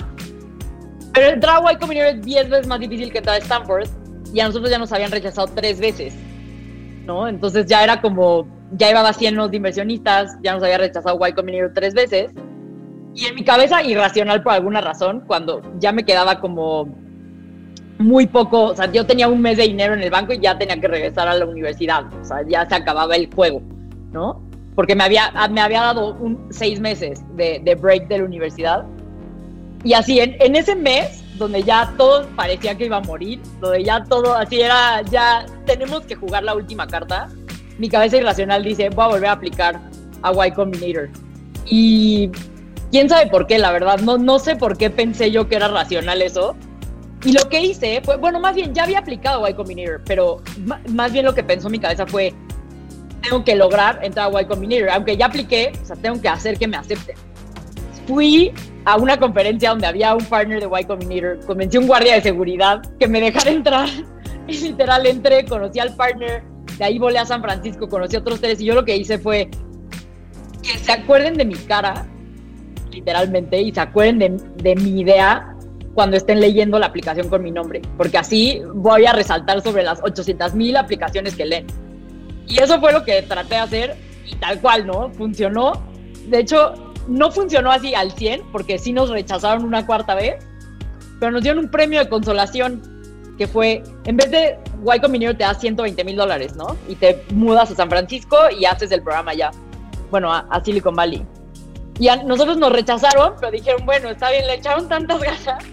Pero 1.13 1.29
entrar 1.29 1.63
a 1.65 1.73
Y 1.73 1.77
Combinator 1.77 2.17
es 2.17 2.23
10 2.25 2.51
veces 2.51 2.67
más 2.67 2.81
difícil 2.81 3.13
que 3.13 3.19
entrar 3.19 3.37
a 3.37 3.39
Stanford. 3.39 3.89
Y 4.33 4.41
a 4.41 4.47
nosotros 4.47 4.71
ya 4.71 4.79
nos 4.79 4.91
habían 4.93 5.11
rechazado 5.11 5.49
tres 5.55 5.79
veces, 5.79 6.15
¿no? 7.05 7.29
Entonces 7.29 7.67
ya 7.67 7.85
era 7.85 8.01
como 8.01 8.47
ya 8.73 8.91
iba 8.91 9.11
llenos 9.13 9.51
de 9.51 9.57
inversionistas, 9.59 10.37
ya 10.43 10.55
nos 10.55 10.63
había 10.63 10.79
rechazado 10.79 11.19
Y 11.27 11.33
Combinator 11.33 11.73
tres 11.75 11.95
veces. 11.95 12.33
Y 13.15 13.27
en 13.27 13.35
mi 13.35 13.45
cabeza, 13.45 13.83
irracional 13.83 14.43
por 14.43 14.53
alguna 14.53 14.81
razón, 14.81 15.23
cuando 15.27 15.61
ya 15.79 15.93
me 15.93 16.05
quedaba 16.05 16.41
como 16.41 16.89
muy 17.99 18.27
poco, 18.27 18.65
o 18.65 18.75
sea, 18.75 18.91
yo 18.91 19.07
tenía 19.07 19.29
un 19.29 19.41
mes 19.41 19.59
de 19.59 19.65
dinero 19.65 19.95
en 19.95 20.03
el 20.03 20.11
banco 20.11 20.33
y 20.33 20.41
ya 20.41 20.59
tenía 20.59 20.81
que 20.81 20.89
regresar 20.89 21.29
a 21.29 21.35
la 21.35 21.45
universidad, 21.45 22.05
o 22.21 22.25
sea, 22.25 22.39
ya 22.49 22.69
se 22.69 22.75
acababa 22.75 23.15
el 23.15 23.33
juego, 23.33 23.63
¿no? 24.13 24.43
Porque 24.75 24.95
me 24.95 25.05
había, 25.05 25.31
me 25.51 25.61
había 25.61 25.83
dado 25.83 26.17
seis 26.51 26.81
meses 26.81 27.23
de, 27.37 27.61
de 27.63 27.75
break 27.75 28.09
de 28.09 28.19
la 28.19 28.25
universidad. 28.25 28.85
Y 29.85 29.93
así, 29.93 30.21
en, 30.21 30.37
en 30.41 30.57
ese 30.57 30.75
mes, 30.75 31.23
donde 31.37 31.63
ya 31.63 31.93
todo 31.99 32.27
parecía 32.35 32.75
que 32.77 32.87
iba 32.87 32.97
a 32.97 33.01
morir, 33.01 33.41
donde 33.61 33.85
ya 33.85 34.03
todo, 34.05 34.35
así 34.35 34.61
era, 34.61 35.03
ya 35.03 35.45
tenemos 35.67 36.01
que 36.03 36.15
jugar 36.15 36.45
la 36.45 36.55
última 36.55 36.87
carta, 36.87 37.29
mi 37.83 37.89
cabeza 37.89 38.17
irracional 38.17 38.63
dice, 38.63 38.91
voy 38.91 39.05
a 39.05 39.09
volver 39.09 39.27
a 39.27 39.33
aplicar 39.33 39.81
a 40.23 40.47
Y 40.47 40.53
Combinator. 40.53 41.11
Y 41.67 42.31
quién 42.93 43.09
sabe 43.09 43.29
por 43.29 43.49
qué, 43.49 43.59
la 43.59 43.73
verdad. 43.73 43.99
No, 43.99 44.19
no 44.19 44.39
sé 44.39 44.55
por 44.55 44.79
qué 44.79 44.89
pensé 44.89 45.33
yo 45.33 45.49
que 45.49 45.57
era 45.57 45.67
racional 45.67 46.23
eso. 46.23 46.55
Y 47.25 47.33
lo 47.33 47.49
que 47.49 47.61
hice 47.61 48.01
fue, 48.05 48.19
bueno, 48.19 48.39
más 48.39 48.55
bien 48.55 48.73
ya 48.73 48.85
había 48.85 49.01
aplicado 49.01 49.45
a 49.45 49.51
Y 49.51 49.55
Combinator, 49.55 50.01
pero 50.07 50.41
más 50.91 51.13
bien 51.13 51.25
lo 51.25 51.35
que 51.35 51.43
pensó 51.43 51.69
mi 51.69 51.81
cabeza 51.81 52.07
fue, 52.07 52.33
tengo 53.21 53.43
que 53.43 53.57
lograr 53.57 53.99
entrar 54.01 54.31
a 54.33 54.43
Y 54.43 54.45
Combinator. 54.45 54.91
Aunque 54.91 55.17
ya 55.17 55.27
apliqué, 55.27 55.73
o 55.83 55.85
sea, 55.85 55.97
tengo 55.97 56.21
que 56.21 56.29
hacer 56.29 56.57
que 56.61 56.69
me 56.69 56.77
acepten. 56.77 57.17
Fui 58.07 58.53
a 58.85 58.97
una 58.97 59.19
conferencia 59.19 59.71
donde 59.71 59.89
había 59.89 60.15
un 60.15 60.25
partner 60.25 60.61
de 60.61 60.81
Y 60.81 60.85
Combinator, 60.85 61.45
convencí 61.47 61.79
a 61.79 61.81
un 61.81 61.89
guardia 61.89 62.15
de 62.15 62.21
seguridad 62.21 62.81
que 63.01 63.09
me 63.09 63.21
dejara 63.21 63.51
entrar. 63.51 63.89
Y 64.49 64.59
literal 64.59 65.07
entré, 65.07 65.45
conocí 65.45 65.79
al 65.79 65.95
partner, 65.95 66.43
de 66.79 66.85
ahí 66.85 66.99
volé 66.99 67.19
a 67.19 67.27
San 67.27 67.43
Francisco, 67.43 67.89
conocí 67.89 68.17
a 68.17 68.21
otros 68.21 68.41
tres 68.41 68.61
y 68.61 68.65
yo 68.65 68.75
lo 68.75 68.85
que 68.85 68.97
hice 68.97 69.19
fue 69.19 69.49
que 70.63 70.79
se 70.79 70.93
acuerden 70.93 71.35
de 71.35 71.45
mi 71.45 71.55
cara, 71.55 72.07
literalmente, 72.91 73.61
y 73.61 73.73
se 73.73 73.81
acuerden 73.81 74.19
de, 74.19 74.29
de 74.63 74.77
mi 74.77 75.01
idea 75.01 75.57
cuando 75.95 76.17
estén 76.17 76.41
leyendo 76.41 76.79
la 76.79 76.87
aplicación 76.87 77.29
con 77.29 77.43
mi 77.43 77.51
nombre, 77.51 77.83
porque 77.97 78.19
así 78.19 78.63
voy 78.75 79.05
a 79.07 79.13
resaltar 79.13 79.61
sobre 79.61 79.83
las 79.83 80.01
800 80.03 80.55
mil 80.55 80.77
aplicaciones 80.77 81.35
que 81.35 81.45
leen. 81.45 81.67
Y 82.49 82.61
eso 82.61 82.81
fue 82.81 82.93
lo 82.93 83.05
que 83.05 83.23
traté 83.23 83.55
de 83.55 83.61
hacer 83.61 83.97
y 84.27 84.35
tal 84.37 84.61
cual, 84.61 84.87
¿no? 84.87 85.11
Funcionó. 85.11 85.73
De 86.29 86.39
hecho, 86.39 86.75
no 87.09 87.31
funcionó 87.31 87.71
así 87.71 87.95
al 87.95 88.13
100, 88.13 88.43
porque 88.53 88.79
sí 88.79 88.93
nos 88.93 89.11
rechazaron 89.11 89.65
una 89.65 89.87
cuarta 89.87 90.15
vez, 90.15 90.37
pero 91.21 91.33
nos 91.33 91.43
dieron 91.43 91.65
un 91.65 91.71
premio 91.71 92.01
de 92.01 92.09
consolación, 92.09 92.83
que 93.39 93.47
fue, 93.47 93.83
en 94.05 94.17
vez 94.17 94.31
de 94.31 94.59
Y 94.95 95.01
Combinator 95.01 95.37
te 95.37 95.45
da 95.45 95.55
120 95.55 96.05
mil 96.05 96.17
dólares, 96.17 96.57
¿no? 96.57 96.77
Y 96.89 96.95
te 96.97 97.25
mudas 97.33 97.71
a 97.71 97.75
San 97.75 97.89
Francisco 97.89 98.37
y 98.59 98.65
haces 98.65 98.91
el 98.93 99.03
programa 99.03 99.33
allá, 99.33 99.51
bueno, 100.11 100.33
a, 100.33 100.41
a 100.51 100.65
Silicon 100.65 100.95
Valley. 100.95 101.25
Y 101.99 102.09
a 102.09 102.17
nosotros 102.23 102.57
nos 102.57 102.73
rechazaron, 102.73 103.35
pero 103.39 103.53
dijeron, 103.53 103.85
bueno, 103.87 104.11
está 104.11 104.31
bien, 104.31 104.47
le 104.47 104.55
echaron 104.55 104.89
tantas 104.89 105.21
ganas 105.47 105.65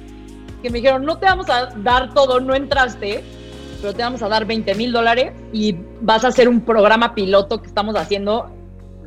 que 0.62 0.70
me 0.70 0.80
dijeron, 0.80 1.06
no 1.06 1.18
te 1.18 1.26
vamos 1.26 1.50
a 1.50 1.68
dar 1.78 2.14
todo, 2.14 2.40
no 2.40 2.54
entraste, 2.54 3.24
pero 3.82 3.94
te 3.94 4.04
vamos 4.04 4.22
a 4.22 4.28
dar 4.28 4.46
20 4.46 4.76
mil 4.76 4.92
dólares 4.92 5.34
y 5.54 5.76
vas 6.02 6.26
a 6.26 6.30
hacer 6.30 6.50
un 6.50 6.62
programa 6.62 7.16
piloto 7.16 7.62
que 7.62 7.68
estamos 7.68 7.96
haciendo 7.96 8.52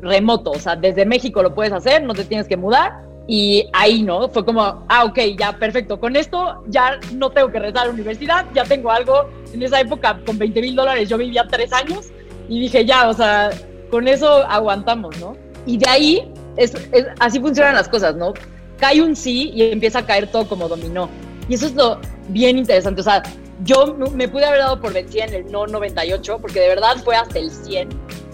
remoto, 0.01 0.51
o 0.51 0.59
sea, 0.59 0.75
desde 0.75 1.05
México 1.05 1.41
lo 1.41 1.53
puedes 1.53 1.71
hacer, 1.71 2.03
no 2.03 2.13
te 2.13 2.25
tienes 2.25 2.47
que 2.47 2.57
mudar. 2.57 3.03
Y 3.27 3.69
ahí, 3.71 4.03
¿no? 4.03 4.27
Fue 4.29 4.43
como, 4.43 4.85
ah, 4.89 5.05
ok, 5.05 5.19
ya, 5.37 5.57
perfecto. 5.57 5.99
Con 5.99 6.15
esto 6.15 6.63
ya 6.67 6.99
no 7.13 7.29
tengo 7.31 7.51
que 7.51 7.59
rezar 7.59 7.83
a 7.83 7.85
la 7.85 7.91
universidad, 7.91 8.45
ya 8.53 8.63
tengo 8.63 8.91
algo. 8.91 9.29
En 9.53 9.61
esa 9.63 9.79
época, 9.79 10.19
con 10.25 10.37
20 10.37 10.61
mil 10.61 10.75
dólares, 10.75 11.07
yo 11.07 11.17
vivía 11.17 11.45
tres 11.49 11.71
años 11.71 12.11
y 12.49 12.59
dije, 12.59 12.85
ya, 12.85 13.07
o 13.07 13.13
sea, 13.13 13.51
con 13.89 14.07
eso 14.07 14.27
aguantamos, 14.27 15.17
¿no? 15.19 15.37
Y 15.65 15.77
de 15.77 15.87
ahí, 15.87 16.31
es, 16.57 16.73
así 17.19 17.39
funcionan 17.39 17.75
las 17.75 17.87
cosas, 17.87 18.15
¿no? 18.15 18.33
Cae 18.77 19.01
un 19.01 19.15
sí 19.15 19.51
y 19.53 19.71
empieza 19.71 19.99
a 19.99 20.05
caer 20.05 20.27
todo 20.27 20.47
como 20.47 20.67
dominó. 20.67 21.09
Y 21.47 21.55
eso 21.55 21.67
es 21.67 21.75
lo 21.75 21.99
bien 22.29 22.57
interesante. 22.57 23.01
O 23.01 23.03
sea, 23.03 23.23
yo 23.63 23.95
me 24.13 24.27
pude 24.27 24.45
haber 24.45 24.59
dado 24.59 24.81
por 24.81 24.93
vencida 24.93 25.25
en 25.25 25.33
el 25.33 25.51
no 25.51 25.67
98, 25.67 26.39
porque 26.41 26.59
de 26.59 26.67
verdad 26.69 26.97
fue 27.03 27.15
hasta 27.15 27.39
el 27.39 27.49
100. 27.49 27.89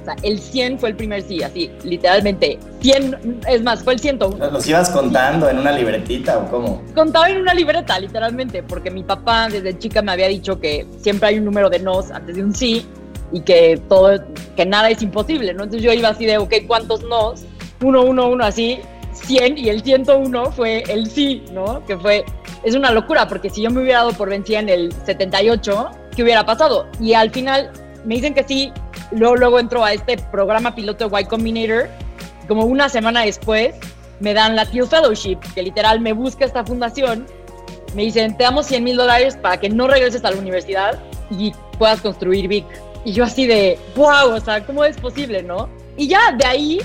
Sea, 0.09 0.29
el 0.29 0.39
100 0.39 0.79
fue 0.79 0.89
el 0.89 0.95
primer 0.95 1.21
sí, 1.21 1.43
así, 1.43 1.71
literalmente. 1.83 2.59
100, 2.81 3.41
es 3.47 3.61
más, 3.61 3.83
fue 3.83 3.93
el 3.93 3.99
101. 3.99 4.51
¿Los 4.51 4.67
ibas 4.67 4.89
contando 4.89 5.49
en 5.49 5.59
una 5.59 5.71
libretita 5.71 6.37
o 6.37 6.49
cómo? 6.49 6.81
Contaba 6.95 7.29
en 7.29 7.41
una 7.41 7.53
libreta, 7.53 7.99
literalmente, 7.99 8.63
porque 8.63 8.89
mi 8.89 9.03
papá 9.03 9.49
desde 9.49 9.77
chica 9.77 10.01
me 10.01 10.11
había 10.11 10.27
dicho 10.27 10.59
que 10.59 10.87
siempre 11.01 11.29
hay 11.29 11.39
un 11.39 11.45
número 11.45 11.69
de 11.69 11.79
nos 11.79 12.11
antes 12.11 12.35
de 12.35 12.43
un 12.43 12.53
sí 12.53 12.85
y 13.31 13.41
que 13.41 13.79
todo, 13.87 14.19
que 14.55 14.65
nada 14.65 14.89
es 14.89 15.01
imposible, 15.01 15.53
¿no? 15.53 15.63
Entonces 15.63 15.83
yo 15.83 15.93
iba 15.93 16.09
así 16.09 16.25
de, 16.25 16.37
ok, 16.37 16.53
¿cuántos 16.67 17.03
nos? 17.03 17.43
Uno, 17.81 18.03
uno, 18.03 18.29
uno, 18.29 18.43
así, 18.43 18.79
100 19.13 19.57
y 19.57 19.69
el 19.69 19.83
101 19.83 20.51
fue 20.51 20.83
el 20.89 21.09
sí, 21.09 21.43
¿no? 21.51 21.85
Que 21.85 21.97
fue, 21.97 22.25
es 22.63 22.75
una 22.75 22.91
locura, 22.91 23.27
porque 23.27 23.49
si 23.49 23.61
yo 23.61 23.69
me 23.69 23.81
hubiera 23.81 23.99
dado 23.99 24.13
por 24.13 24.29
vencida 24.29 24.59
en 24.59 24.69
el 24.69 24.91
78, 25.05 25.89
¿qué 26.15 26.23
hubiera 26.23 26.45
pasado? 26.45 26.87
Y 26.99 27.13
al 27.13 27.29
final 27.31 27.71
me 28.05 28.15
dicen 28.15 28.33
que 28.33 28.43
sí, 28.43 28.71
luego, 29.11 29.35
luego 29.35 29.59
entro 29.59 29.83
a 29.83 29.93
este 29.93 30.17
programa 30.17 30.75
piloto 30.75 31.09
de 31.09 31.21
Y 31.21 31.25
Combinator, 31.25 31.89
como 32.47 32.65
una 32.65 32.89
semana 32.89 33.21
después 33.21 33.75
me 34.19 34.33
dan 34.33 34.55
la 34.55 34.65
Teal 34.65 34.87
Fellowship, 34.87 35.37
que 35.53 35.63
literal 35.63 35.99
me 35.99 36.13
busca 36.13 36.45
esta 36.45 36.65
fundación, 36.65 37.25
me 37.95 38.03
dicen, 38.03 38.35
te 38.37 38.43
damos 38.43 38.65
100 38.67 38.83
mil 38.83 38.97
dólares 38.97 39.37
para 39.41 39.57
que 39.57 39.69
no 39.69 39.87
regreses 39.87 40.23
a 40.25 40.31
la 40.31 40.37
universidad 40.37 40.99
y 41.29 41.53
puedas 41.77 42.01
construir 42.01 42.47
Vic. 42.47 42.65
Y 43.05 43.13
yo 43.13 43.23
así 43.23 43.47
de, 43.47 43.79
wow, 43.95 44.33
o 44.35 44.39
sea, 44.39 44.65
¿cómo 44.65 44.83
es 44.83 44.97
posible, 44.97 45.41
no? 45.41 45.69
Y 45.97 46.07
ya 46.07 46.33
de 46.37 46.45
ahí 46.45 46.79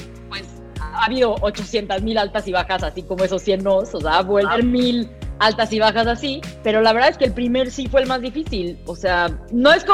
ha 0.80 1.06
habido 1.06 1.34
800 1.40 2.02
mil 2.02 2.16
altas 2.18 2.46
y 2.46 2.52
bajas, 2.52 2.82
así 2.82 3.02
como 3.02 3.24
esos 3.24 3.42
100 3.42 3.64
nos, 3.64 3.94
o 3.94 4.00
sea, 4.00 4.22
vuelven 4.22 4.60
ah. 4.60 4.64
mil 4.64 5.10
altas 5.38 5.72
y 5.72 5.78
bajas 5.78 6.06
así, 6.06 6.40
pero 6.62 6.80
la 6.80 6.92
verdad 6.92 7.10
es 7.10 7.18
que 7.18 7.24
el 7.24 7.32
primer 7.32 7.70
sí 7.70 7.86
fue 7.86 8.02
el 8.02 8.08
más 8.08 8.20
difícil, 8.20 8.78
o 8.86 8.96
sea, 8.96 9.28
no 9.52 9.72
es 9.72 9.84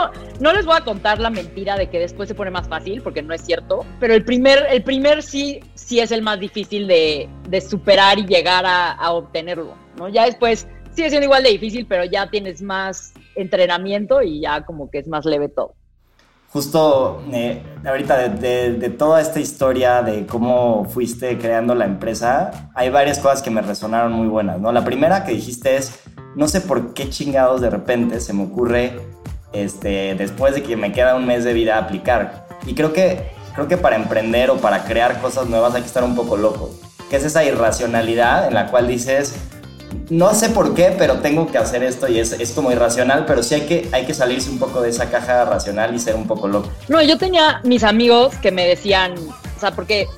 no 0.41 0.53
les 0.53 0.67
voy 0.67 0.77
a 0.77 0.85
contar 0.85 1.19
la 1.19 1.31
mentira 1.31 1.77
de 1.77 1.89
que 1.89 1.99
después 1.99 2.29
se 2.29 2.35
pone 2.35 2.51
más 2.51 2.69
fácil, 2.69 3.03
porque 3.03 3.23
no 3.23 3.35
es 3.35 3.43
cierto, 3.43 3.85
pero 3.99 4.15
el 4.15 4.25
primer, 4.25 4.67
el 4.71 4.83
primer 4.83 5.23
sí, 5.23 5.61
sí 5.75 6.01
es 6.01 6.13
el 6.13 6.23
más 6.23 6.39
difícil 6.41 6.87
de, 6.87 7.29
de 7.49 7.61
superar 7.61 8.19
y 8.19 8.27
llegar 8.27 8.65
a, 8.67 8.93
a 8.93 9.13
obtenerlo, 9.13 9.75
¿no? 9.97 10.09
Ya 10.09 10.27
después 10.27 10.69
sigue 10.93 11.11
siendo 11.11 11.25
igual 11.25 11.43
de 11.43 11.51
difícil, 11.51 11.87
pero 11.87 12.05
ya 12.05 12.31
tienes 12.31 12.63
más 12.63 13.13
entrenamiento 13.35 14.23
y 14.23 14.41
ya 14.41 14.65
como 14.65 14.91
que 14.91 14.99
es 14.99 15.09
más 15.09 15.25
leve 15.25 15.49
todo 15.49 15.75
justo 16.53 17.23
eh, 17.33 17.63
ahorita 17.87 18.29
de, 18.29 18.95
toda 18.99 19.21
esta 19.21 19.41
historia 19.41 20.03
de 20.03 20.27
cómo 20.27 20.85
fuiste 20.85 21.39
creando 21.39 21.75
la 21.75 21.85
empresa, 21.85 22.71
hay 22.75 22.91
varias 22.91 23.19
cosas 23.19 23.41
que 23.41 23.51
me 23.51 23.63
resonaron 23.63 24.13
muy 24.13 24.27
buenas, 24.27 24.61
¿no? 24.61 24.73
La 24.73 24.85
primera 24.85 25.25
que 25.25 25.33
dijiste 25.33 25.77
es, 25.77 26.01
no 26.35 26.49
sé 26.49 26.61
por 26.61 26.93
qué 26.93 27.09
chingados 27.09 27.61
de 27.61 27.71
repente 27.71 28.21
se 28.21 28.33
me 28.33 28.45
ocurre, 28.45 29.01
este, 29.53 30.15
después 30.17 30.55
de 30.55 30.63
que 30.63 30.77
me 30.77 30.93
queda 30.93 31.15
un 31.15 31.27
mes 31.27 31.45
de 31.45 31.53
vida, 31.53 31.79
aplicar. 31.79 32.47
Y 32.67 32.75
creo 32.75 32.93
que, 32.93 33.31
creo 33.55 33.69
que 33.69 33.77
para 33.77 33.97
emprender 33.97 34.51
o 34.51 34.57
para 34.57 34.85
crear 34.85 35.21
cosas 35.21 35.49
nuevas 35.49 35.75
hay 35.75 35.83
que 35.83 35.89
estar 35.89 36.05
un 36.05 36.17
poco 36.17 36.37
loco. 36.37 36.71
Que 37.09 37.17
es 37.17 37.25
esa 37.25 37.45
irracionalidad 37.45 38.47
en 38.49 38.55
la 38.55 38.67
cual 38.67 38.87
dices, 38.87 39.37
no 40.09 40.35
sé 40.35 40.51
por 40.51 40.75
qué, 40.75 40.95
pero 40.97 41.21
tengo 41.21 41.51
que 41.51 41.59
hacer 41.59 41.83
esto 41.83 42.09
y 42.09 42.19
es, 42.19 42.33
es, 42.33 42.53
como 42.53 42.73
irracional, 42.73 43.25
pero 43.27 43.43
sí 43.43 43.55
hay 43.55 43.61
que, 43.63 43.89
hay 43.93 44.05
que 44.07 44.15
salirse 44.15 44.51
un 44.51 44.59
poco 44.59 44.81
de 44.81 44.91
esa 44.91 45.11
caja 45.11 45.45
racional 45.45 45.95
y 45.95 45.99
ser 45.99 46.17
un 46.17 46.27
poco 46.27 46.49
loco. 46.49 46.69
No, 46.89 47.03
yo 47.03 47.17
tenía 47.19 47.61
mis 47.65 47.85
amigos 47.85 48.35
que 48.37 48.51
me 48.51 48.67
decían, 48.67 49.15
o 49.15 49.61
sea, 49.61 49.71
porque 49.73 50.09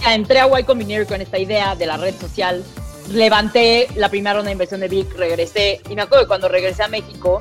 ya 0.00 0.14
entré 0.14 0.40
a 0.40 0.60
Y 0.60 0.64
Combinator 0.64 1.06
con 1.06 1.20
esta 1.20 1.38
idea 1.38 1.74
de 1.74 1.86
la 1.86 1.96
red 1.96 2.14
social, 2.14 2.62
levanté 3.10 3.88
la 3.96 4.08
primera 4.08 4.34
ronda 4.34 4.48
de 4.48 4.52
inversión 4.52 4.80
de 4.80 4.88
Vic, 4.88 5.14
regresé, 5.16 5.80
y 5.88 5.94
me 5.94 6.02
acuerdo 6.02 6.24
que 6.24 6.28
cuando 6.28 6.48
regresé 6.48 6.84
a 6.84 6.88
México, 6.88 7.40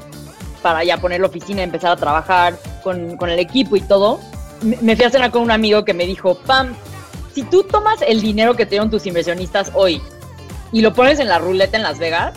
para 0.61 0.83
ya 0.83 0.97
poner 0.97 1.21
la 1.21 1.27
oficina 1.27 1.63
empezar 1.63 1.91
a 1.91 1.95
trabajar 1.95 2.57
con, 2.83 3.17
con 3.17 3.29
el 3.29 3.39
equipo 3.39 3.75
y 3.75 3.81
todo, 3.81 4.19
me 4.61 4.95
fui 4.95 5.05
a 5.05 5.09
cenar 5.09 5.31
con 5.31 5.41
un 5.41 5.51
amigo 5.51 5.85
que 5.85 5.93
me 5.93 6.05
dijo, 6.05 6.35
Pam, 6.35 6.75
si 7.33 7.43
tú 7.43 7.63
tomas 7.63 8.01
el 8.01 8.21
dinero 8.21 8.55
que 8.55 8.65
te 8.65 8.71
dieron 8.71 8.89
tus 8.89 9.05
inversionistas 9.05 9.71
hoy 9.73 10.01
y 10.71 10.81
lo 10.81 10.93
pones 10.93 11.19
en 11.19 11.27
la 11.27 11.39
ruleta 11.39 11.77
en 11.77 11.83
Las 11.83 11.99
Vegas, 11.99 12.33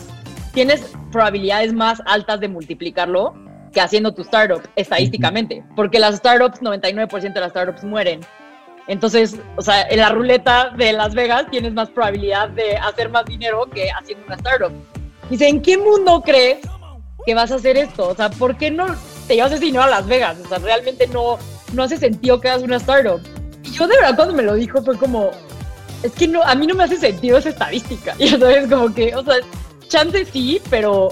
tienes 0.53 0.83
probabilidades 1.11 1.73
más 1.73 2.03
altas 2.07 2.41
de 2.41 2.49
multiplicarlo 2.49 3.35
que 3.73 3.81
haciendo 3.81 4.13
tu 4.13 4.23
startup 4.23 4.63
estadísticamente, 4.77 5.65
porque 5.75 5.99
las 5.99 6.17
startups, 6.17 6.61
99% 6.61 7.33
de 7.33 7.41
las 7.41 7.51
startups 7.51 7.85
mueren. 7.85 8.21
Entonces, 8.89 9.37
o 9.57 9.63
sea, 9.63 9.83
en 9.89 9.99
la 9.99 10.11
ruleta 10.11 10.71
de 10.77 10.93
Las 10.93 11.15
Vegas 11.15 11.47
tienes 11.51 11.73
más 11.73 11.89
probabilidad 11.91 12.49
de 12.51 12.77
hacer 12.77 13.09
más 13.09 13.25
dinero 13.25 13.67
que 13.73 13.91
haciendo 13.91 14.27
una 14.27 14.37
startup. 14.37 14.73
Dice, 15.31 15.49
¿en 15.49 15.63
qué 15.63 15.79
mundo 15.79 16.21
crees 16.21 16.59
que 17.25 17.35
vas 17.35 17.53
a 17.53 17.57
hacer 17.57 17.77
esto? 17.77 18.09
O 18.09 18.15
sea, 18.15 18.29
¿por 18.31 18.57
qué 18.57 18.71
no 18.71 18.87
te 19.29 19.37
llevas 19.37 19.53
ese 19.53 19.65
dinero 19.65 19.85
a 19.85 19.89
Las 19.89 20.07
Vegas? 20.07 20.39
O 20.45 20.49
sea, 20.49 20.59
realmente 20.59 21.07
no, 21.07 21.39
no 21.73 21.85
hace 21.85 21.97
sentido 21.97 22.41
que 22.41 22.49
hagas 22.49 22.63
una 22.63 22.77
startup. 22.77 23.21
Y 23.63 23.71
yo 23.71 23.87
de 23.87 23.97
verdad 23.97 24.17
cuando 24.17 24.35
me 24.35 24.43
lo 24.43 24.55
dijo 24.55 24.83
fue 24.83 24.99
como, 24.99 25.31
es 26.03 26.13
que 26.13 26.29
no, 26.29 26.43
a 26.43 26.55
mí 26.55 26.67
no 26.67 26.75
me 26.75 26.85
hace 26.85 26.99
sentido 26.99 27.39
esa 27.39 27.51
estadística. 27.51 28.15
Y 28.19 28.29
sabes, 28.29 28.69
como 28.69 28.93
que, 28.95 29.15
o 29.15 29.25
sea, 29.25 29.37
chance 29.89 30.25
sí, 30.25 30.61
pero 30.71 31.11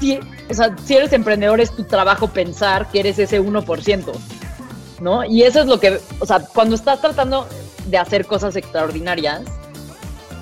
si, 0.00 0.18
o 0.50 0.54
sea, 0.54 0.74
si 0.84 0.96
eres 0.96 1.12
emprendedor 1.12 1.60
es 1.60 1.70
tu 1.70 1.84
trabajo 1.84 2.28
pensar 2.28 2.90
que 2.90 3.00
eres 3.00 3.18
ese 3.18 3.40
1%, 3.40 4.12
¿no? 5.00 5.24
Y 5.24 5.42
eso 5.42 5.60
es 5.60 5.66
lo 5.66 5.78
que, 5.78 6.00
o 6.18 6.26
sea, 6.26 6.40
cuando 6.40 6.74
estás 6.74 7.00
tratando 7.00 7.46
de 7.86 7.98
hacer 7.98 8.26
cosas 8.26 8.56
extraordinarias, 8.56 9.42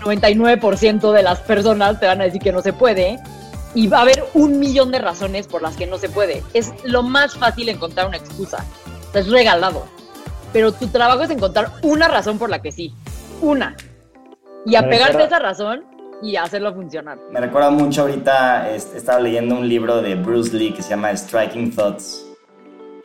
99% 0.00 1.12
de 1.12 1.22
las 1.22 1.40
personas 1.40 1.98
te 1.98 2.06
van 2.06 2.20
a 2.20 2.24
decir 2.24 2.40
que 2.40 2.52
no 2.52 2.62
se 2.62 2.72
puede 2.72 3.18
y 3.74 3.88
va 3.88 3.98
a 3.98 4.02
haber 4.02 4.24
un 4.34 4.58
millón 4.58 4.90
de 4.92 4.98
razones 4.98 5.46
por 5.46 5.62
las 5.62 5.76
que 5.76 5.86
no 5.86 5.98
se 5.98 6.08
puede. 6.08 6.42
Es 6.54 6.72
lo 6.84 7.02
más 7.02 7.34
fácil 7.34 7.68
encontrar 7.68 8.06
una 8.06 8.16
excusa. 8.16 8.64
es 9.12 9.28
regalado. 9.28 9.86
Pero 10.52 10.72
tu 10.72 10.86
trabajo 10.86 11.24
es 11.24 11.30
encontrar 11.30 11.72
una 11.82 12.08
razón 12.08 12.38
por 12.38 12.48
la 12.48 12.62
que 12.62 12.72
sí 12.72 12.94
una. 13.40 13.77
Y 14.64 14.75
apegarte 14.75 15.22
a 15.22 15.27
esa 15.27 15.38
razón 15.38 15.85
y 16.22 16.37
hacerlo 16.37 16.75
funcionar. 16.75 17.18
Me 17.31 17.40
recuerda 17.40 17.70
mucho 17.70 18.03
ahorita, 18.03 18.70
estaba 18.70 19.20
leyendo 19.20 19.57
un 19.57 19.68
libro 19.68 20.03
de 20.03 20.14
Bruce 20.14 20.57
Lee 20.57 20.72
que 20.72 20.83
se 20.83 20.90
llama 20.90 21.16
Striking 21.16 21.75
Thoughts. 21.75 22.25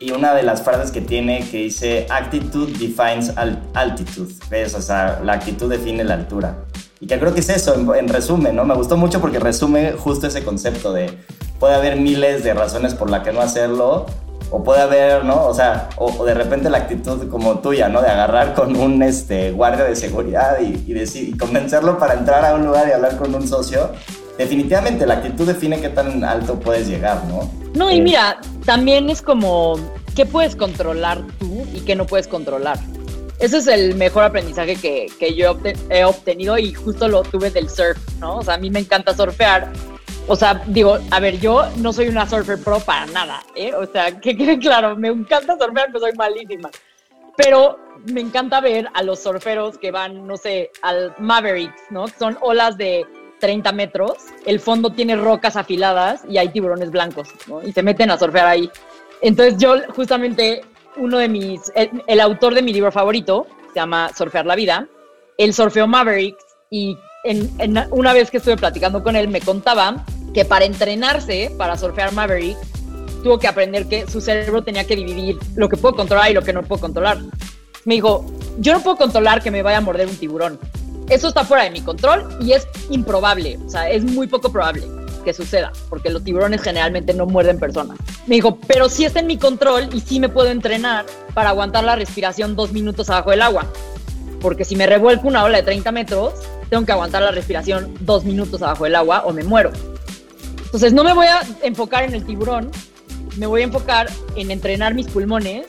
Y 0.00 0.10
una 0.10 0.34
de 0.34 0.42
las 0.42 0.62
frases 0.62 0.90
que 0.90 1.00
tiene 1.00 1.46
que 1.48 1.58
dice, 1.58 2.06
Attitude 2.10 2.72
defines 2.72 3.32
altitude. 3.74 4.34
¿Ves? 4.50 4.74
O 4.74 4.82
sea, 4.82 5.20
la 5.22 5.34
actitud 5.34 5.70
define 5.70 6.02
la 6.02 6.14
altura. 6.14 6.56
Y 6.98 7.06
que 7.06 7.18
creo 7.18 7.32
que 7.32 7.40
es 7.40 7.48
eso, 7.48 7.74
en, 7.74 7.88
en 7.94 8.08
resumen, 8.08 8.56
¿no? 8.56 8.64
Me 8.64 8.74
gustó 8.74 8.96
mucho 8.96 9.20
porque 9.20 9.38
resume 9.38 9.92
justo 9.92 10.26
ese 10.26 10.44
concepto 10.44 10.92
de 10.92 11.18
puede 11.60 11.76
haber 11.76 11.96
miles 11.96 12.42
de 12.42 12.54
razones 12.54 12.94
por 12.94 13.08
las 13.08 13.22
que 13.22 13.32
no 13.32 13.40
hacerlo, 13.40 14.06
o 14.52 14.62
puede 14.62 14.82
haber, 14.82 15.24
¿no? 15.24 15.46
O 15.46 15.54
sea, 15.54 15.88
o, 15.96 16.24
de 16.24 16.34
repente 16.34 16.68
la 16.68 16.78
actitud 16.78 17.26
como 17.30 17.60
tuya, 17.60 17.88
¿no? 17.88 18.02
De 18.02 18.08
agarrar 18.08 18.52
con 18.52 18.76
un 18.76 19.02
este, 19.02 19.50
guardia 19.50 19.84
de 19.84 19.96
seguridad 19.96 20.60
y, 20.60 20.92
decir, 20.92 21.30
y 21.30 21.38
convencerlo 21.38 21.98
para 21.98 22.14
entrar 22.14 22.44
a 22.44 22.54
un 22.54 22.66
lugar 22.66 22.86
y 22.86 22.92
hablar 22.92 23.16
con 23.16 23.34
un 23.34 23.48
socio. 23.48 23.90
Definitivamente 24.36 25.06
la 25.06 25.14
actitud 25.14 25.46
define 25.46 25.80
qué 25.80 25.88
tan 25.88 26.22
alto 26.22 26.60
puedes 26.60 26.86
llegar, 26.86 27.24
¿no? 27.24 27.50
No, 27.74 27.90
y 27.90 27.96
eh, 27.96 28.02
mira, 28.02 28.40
también 28.66 29.08
es 29.08 29.22
como 29.22 29.80
qué 30.14 30.26
puedes 30.26 30.54
controlar 30.54 31.22
tú 31.38 31.66
y 31.72 31.80
qué 31.80 31.96
no 31.96 32.06
puedes 32.06 32.28
controlar. 32.28 32.78
Ese 33.38 33.56
es 33.56 33.66
el 33.66 33.94
mejor 33.94 34.24
aprendizaje 34.24 34.76
que, 34.76 35.06
que 35.18 35.34
yo 35.34 35.56
he 35.88 36.04
obtenido 36.04 36.58
y 36.58 36.74
justo 36.74 37.08
lo 37.08 37.22
tuve 37.22 37.50
del 37.50 37.70
surf, 37.70 37.98
¿no? 38.20 38.36
O 38.36 38.42
sea, 38.42 38.54
a 38.54 38.58
mí 38.58 38.68
me 38.68 38.80
encanta 38.80 39.16
surfear 39.16 39.72
o 40.28 40.36
sea, 40.36 40.62
digo, 40.66 40.98
a 41.10 41.20
ver, 41.20 41.38
yo 41.40 41.68
no 41.76 41.92
soy 41.92 42.08
una 42.08 42.28
surfer 42.28 42.62
pro 42.62 42.80
para 42.80 43.06
nada, 43.06 43.42
¿eh? 43.54 43.74
O 43.74 43.86
sea, 43.86 44.18
que 44.20 44.36
quede 44.36 44.58
claro, 44.58 44.96
me 44.96 45.08
encanta 45.08 45.58
surfear, 45.58 45.88
pero 45.88 46.00
soy 46.00 46.12
malísima. 46.12 46.70
Pero 47.36 47.78
me 48.06 48.20
encanta 48.20 48.60
ver 48.60 48.88
a 48.94 49.02
los 49.02 49.20
surferos 49.20 49.78
que 49.78 49.90
van, 49.90 50.26
no 50.26 50.36
sé, 50.36 50.70
al 50.82 51.14
Mavericks, 51.18 51.82
¿no? 51.90 52.06
Son 52.08 52.36
olas 52.40 52.76
de 52.76 53.06
30 53.40 53.72
metros, 53.72 54.12
el 54.46 54.60
fondo 54.60 54.90
tiene 54.90 55.16
rocas 55.16 55.56
afiladas 55.56 56.22
y 56.28 56.38
hay 56.38 56.48
tiburones 56.50 56.90
blancos, 56.90 57.28
¿no? 57.48 57.62
Y 57.62 57.72
se 57.72 57.82
meten 57.82 58.10
a 58.10 58.18
surfear 58.18 58.46
ahí. 58.46 58.70
Entonces 59.20 59.56
yo 59.58 59.76
justamente, 59.94 60.62
uno 60.96 61.18
de 61.18 61.28
mis, 61.28 61.72
el, 61.74 62.20
autor 62.20 62.54
de 62.54 62.62
mi 62.62 62.72
libro 62.72 62.92
favorito, 62.92 63.46
se 63.72 63.80
llama 63.80 64.10
Surfear 64.16 64.46
la 64.46 64.54
Vida, 64.54 64.86
él 65.38 65.54
surfeó 65.54 65.86
Mavericks 65.88 66.44
y 66.70 66.96
en, 67.24 67.50
una 67.90 68.12
vez 68.12 68.30
que 68.30 68.36
estuve 68.36 68.56
platicando 68.56 69.02
con 69.02 69.16
él 69.16 69.28
me 69.28 69.40
contaba 69.40 70.04
que 70.32 70.44
para 70.44 70.64
entrenarse 70.64 71.52
para 71.56 71.76
surfear 71.76 72.12
Maverick 72.12 72.56
tuvo 73.22 73.38
que 73.38 73.46
aprender 73.46 73.86
que 73.86 74.08
su 74.08 74.20
cerebro 74.20 74.62
tenía 74.62 74.84
que 74.84 74.96
dividir 74.96 75.38
lo 75.54 75.68
que 75.68 75.76
puedo 75.76 75.94
controlar 75.94 76.30
y 76.30 76.34
lo 76.34 76.42
que 76.42 76.52
no 76.52 76.62
puedo 76.62 76.80
controlar. 76.80 77.18
Me 77.84 77.94
dijo, 77.94 78.24
yo 78.58 78.72
no 78.72 78.80
puedo 78.80 78.96
controlar 78.96 79.42
que 79.42 79.50
me 79.50 79.62
vaya 79.62 79.78
a 79.78 79.80
morder 79.80 80.08
un 80.08 80.16
tiburón. 80.16 80.58
Eso 81.08 81.28
está 81.28 81.44
fuera 81.44 81.64
de 81.64 81.70
mi 81.70 81.80
control 81.80 82.26
y 82.40 82.52
es 82.52 82.66
improbable, 82.90 83.58
o 83.64 83.68
sea, 83.68 83.90
es 83.90 84.04
muy 84.04 84.26
poco 84.26 84.50
probable 84.50 84.86
que 85.24 85.32
suceda, 85.32 85.72
porque 85.88 86.10
los 86.10 86.24
tiburones 86.24 86.62
generalmente 86.62 87.14
no 87.14 87.26
muerden 87.26 87.58
personas. 87.58 87.98
Me 88.26 88.36
dijo, 88.36 88.58
pero 88.66 88.88
sí 88.88 89.04
está 89.04 89.20
en 89.20 89.26
mi 89.28 89.36
control 89.36 89.88
y 89.92 90.00
sí 90.00 90.18
me 90.18 90.28
puedo 90.28 90.48
entrenar 90.48 91.06
para 91.34 91.50
aguantar 91.50 91.84
la 91.84 91.96
respiración 91.96 92.56
dos 92.56 92.72
minutos 92.72 93.08
abajo 93.08 93.30
del 93.30 93.42
agua. 93.42 93.66
Porque 94.40 94.64
si 94.64 94.74
me 94.74 94.86
revuelco 94.86 95.28
una 95.28 95.44
ola 95.44 95.58
de 95.58 95.64
30 95.64 95.92
metros, 95.92 96.34
tengo 96.70 96.84
que 96.84 96.92
aguantar 96.92 97.22
la 97.22 97.30
respiración 97.30 97.94
dos 98.00 98.24
minutos 98.24 98.62
abajo 98.62 98.84
del 98.84 98.96
agua 98.96 99.22
o 99.24 99.32
me 99.32 99.44
muero. 99.44 99.70
Entonces 100.72 100.94
no 100.94 101.04
me 101.04 101.12
voy 101.12 101.26
a 101.26 101.42
enfocar 101.62 102.04
en 102.04 102.14
el 102.14 102.24
tiburón, 102.24 102.70
me 103.36 103.46
voy 103.46 103.60
a 103.60 103.64
enfocar 103.64 104.08
en 104.36 104.50
entrenar 104.50 104.94
mis 104.94 105.06
pulmones 105.06 105.66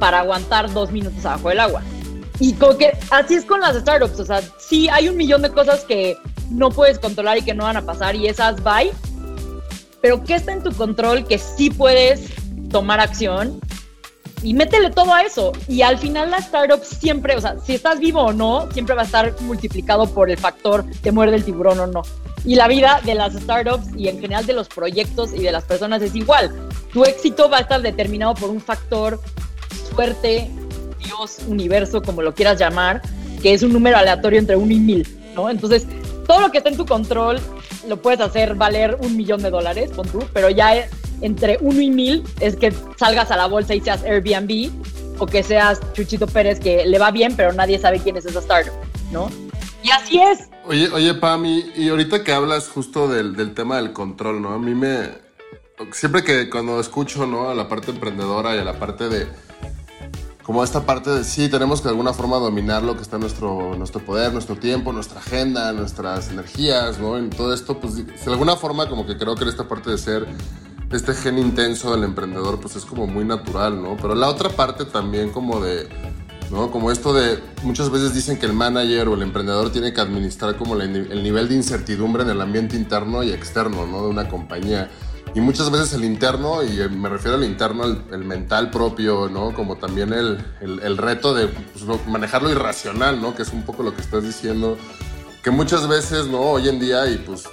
para 0.00 0.20
aguantar 0.20 0.72
dos 0.72 0.90
minutos 0.90 1.22
abajo 1.26 1.50
del 1.50 1.60
agua. 1.60 1.82
Y 2.40 2.54
como 2.54 2.78
que 2.78 2.96
así 3.10 3.34
es 3.34 3.44
con 3.44 3.60
las 3.60 3.76
startups, 3.76 4.18
o 4.18 4.24
sea, 4.24 4.40
sí 4.58 4.88
hay 4.88 5.10
un 5.10 5.18
millón 5.18 5.42
de 5.42 5.50
cosas 5.50 5.84
que 5.84 6.16
no 6.50 6.70
puedes 6.70 6.98
controlar 6.98 7.36
y 7.36 7.42
que 7.42 7.52
no 7.52 7.64
van 7.64 7.76
a 7.76 7.82
pasar 7.82 8.16
y 8.16 8.26
esas 8.26 8.62
bye, 8.64 8.90
pero 10.00 10.24
¿qué 10.24 10.36
está 10.36 10.52
en 10.52 10.62
tu 10.62 10.72
control 10.72 11.26
que 11.26 11.36
sí 11.36 11.68
puedes 11.68 12.30
tomar 12.70 13.00
acción 13.00 13.60
y 14.42 14.54
métele 14.54 14.90
todo 14.90 15.14
a 15.14 15.22
eso. 15.22 15.52
Y 15.68 15.82
al 15.82 15.98
final 15.98 16.30
la 16.30 16.38
startup 16.38 16.82
siempre, 16.82 17.36
o 17.36 17.40
sea, 17.40 17.58
si 17.60 17.74
estás 17.74 18.00
vivo 18.00 18.22
o 18.22 18.32
no, 18.32 18.68
siempre 18.72 18.94
va 18.94 19.02
a 19.02 19.04
estar 19.04 19.40
multiplicado 19.42 20.06
por 20.06 20.30
el 20.30 20.38
factor 20.38 20.84
te 21.02 21.12
muerde 21.12 21.36
el 21.36 21.44
tiburón 21.44 21.78
o 21.78 21.86
no. 21.86 22.02
Y 22.44 22.56
la 22.56 22.66
vida 22.68 23.00
de 23.04 23.14
las 23.14 23.34
startups 23.34 23.88
y 23.96 24.08
en 24.08 24.20
general 24.20 24.44
de 24.46 24.52
los 24.52 24.68
proyectos 24.68 25.32
y 25.32 25.42
de 25.42 25.52
las 25.52 25.64
personas 25.64 26.02
es 26.02 26.14
igual. 26.14 26.52
Tu 26.92 27.04
éxito 27.04 27.48
va 27.48 27.58
a 27.58 27.60
estar 27.60 27.80
determinado 27.80 28.34
por 28.34 28.50
un 28.50 28.60
factor 28.60 29.20
suerte, 29.94 30.50
Dios, 31.04 31.38
universo, 31.46 32.02
como 32.02 32.22
lo 32.22 32.34
quieras 32.34 32.58
llamar, 32.58 33.02
que 33.42 33.54
es 33.54 33.62
un 33.62 33.72
número 33.72 33.96
aleatorio 33.96 34.38
entre 34.38 34.56
uno 34.56 34.72
y 34.72 34.80
mil, 34.80 35.18
¿no? 35.34 35.50
Entonces, 35.50 35.86
todo 36.26 36.40
lo 36.40 36.50
que 36.50 36.58
está 36.58 36.70
en 36.70 36.76
tu 36.76 36.86
control 36.86 37.40
lo 37.88 38.00
puedes 38.00 38.20
hacer 38.20 38.54
valer 38.54 38.96
un 39.00 39.16
millón 39.16 39.42
de 39.42 39.50
dólares, 39.50 39.90
con 39.92 40.08
tú, 40.08 40.24
pero 40.32 40.50
ya 40.50 40.88
entre 41.20 41.58
uno 41.60 41.80
y 41.80 41.90
mil 41.90 42.24
es 42.40 42.56
que 42.56 42.72
salgas 42.96 43.30
a 43.30 43.36
la 43.36 43.46
bolsa 43.46 43.74
y 43.74 43.80
seas 43.80 44.02
Airbnb 44.02 44.70
o 45.18 45.26
que 45.26 45.42
seas 45.42 45.80
Chuchito 45.92 46.26
Pérez 46.26 46.58
que 46.58 46.84
le 46.84 46.98
va 46.98 47.10
bien, 47.10 47.36
pero 47.36 47.52
nadie 47.52 47.78
sabe 47.78 48.00
quién 48.00 48.16
es 48.16 48.26
esa 48.26 48.40
startup, 48.40 48.72
¿no? 49.10 49.30
Y 49.82 49.90
así 49.90 50.20
es. 50.20 50.51
Oye, 50.64 50.88
oye, 50.90 51.14
Pam, 51.14 51.44
y, 51.44 51.88
ahorita 51.88 52.22
que 52.22 52.32
hablas 52.32 52.68
justo 52.68 53.08
del, 53.08 53.34
del, 53.34 53.52
tema 53.52 53.76
del 53.76 53.92
control, 53.92 54.40
¿no? 54.40 54.52
A 54.52 54.58
mí 54.58 54.74
me... 54.74 55.08
Siempre 55.90 56.22
que 56.22 56.48
cuando 56.48 56.78
escucho, 56.78 57.26
¿no? 57.26 57.48
A 57.48 57.54
la 57.54 57.68
parte 57.68 57.90
emprendedora 57.90 58.54
y 58.54 58.58
a 58.58 58.64
la 58.64 58.78
parte 58.78 59.08
de 59.08 59.26
como 60.42 60.64
esta 60.64 60.84
parte 60.84 61.10
de 61.10 61.24
sí, 61.24 61.48
tenemos 61.48 61.80
que 61.80 61.84
de 61.84 61.90
alguna 61.90 62.12
forma 62.12 62.36
dominar 62.38 62.82
lo 62.82 62.96
que 62.96 63.02
está 63.02 63.16
en 63.16 63.22
nuestro, 63.22 63.76
nuestro 63.76 64.04
poder, 64.04 64.32
nuestro 64.32 64.56
tiempo, 64.56 64.92
nuestra 64.92 65.20
agenda, 65.20 65.72
nuestras 65.72 66.30
energías, 66.30 66.98
¿no? 66.98 67.16
En 67.16 67.30
todo 67.30 67.54
esto, 67.54 67.78
pues 67.78 67.94
de 67.94 68.32
alguna 68.32 68.56
forma 68.56 68.88
como 68.88 69.06
que 69.06 69.16
creo 69.16 69.36
que 69.36 69.48
esta 69.48 69.68
parte 69.68 69.90
de 69.90 69.98
ser 69.98 70.26
este 70.90 71.14
gen 71.14 71.38
intenso 71.38 71.92
del 71.92 72.04
emprendedor, 72.04 72.60
pues 72.60 72.76
es 72.76 72.84
como 72.84 73.06
muy 73.06 73.24
natural, 73.24 73.80
¿no? 73.80 73.96
Pero 73.96 74.14
la 74.14 74.28
otra 74.28 74.50
parte 74.50 74.84
también 74.84 75.30
como 75.30 75.60
de, 75.60 75.88
¿no? 76.52 76.70
Como 76.70 76.90
esto 76.90 77.14
de, 77.14 77.42
muchas 77.62 77.90
veces 77.90 78.14
dicen 78.14 78.38
que 78.38 78.46
el 78.46 78.52
manager 78.52 79.08
o 79.08 79.14
el 79.14 79.22
emprendedor 79.22 79.72
tiene 79.72 79.92
que 79.92 80.00
administrar 80.00 80.56
como 80.56 80.76
el 80.76 81.22
nivel 81.22 81.48
de 81.48 81.54
incertidumbre 81.54 82.22
en 82.22 82.28
el 82.28 82.40
ambiente 82.40 82.76
interno 82.76 83.22
y 83.22 83.32
externo, 83.32 83.86
¿no? 83.86 84.02
De 84.02 84.08
una 84.10 84.28
compañía. 84.28 84.90
Y 85.34 85.40
muchas 85.40 85.70
veces 85.70 85.94
el 85.94 86.04
interno, 86.04 86.62
y 86.62 86.86
me 86.90 87.08
refiero 87.08 87.38
al 87.38 87.44
interno, 87.44 87.84
el, 87.84 88.24
mental 88.24 88.70
propio, 88.70 89.30
¿no? 89.30 89.54
Como 89.54 89.76
también 89.76 90.12
el, 90.12 90.44
el, 90.60 90.98
reto 90.98 91.32
de 91.32 91.48
pues, 91.48 92.06
manejar 92.06 92.42
lo 92.42 92.50
irracional, 92.50 93.20
¿no? 93.22 93.34
Que 93.34 93.42
es 93.42 93.48
un 93.48 93.62
poco 93.62 93.82
lo 93.82 93.94
que 93.94 94.02
estás 94.02 94.22
diciendo. 94.22 94.76
Que 95.42 95.50
muchas 95.50 95.88
veces, 95.88 96.26
¿no? 96.26 96.40
Hoy 96.40 96.68
en 96.68 96.78
día, 96.78 97.06
y 97.08 97.16
pues 97.16 97.48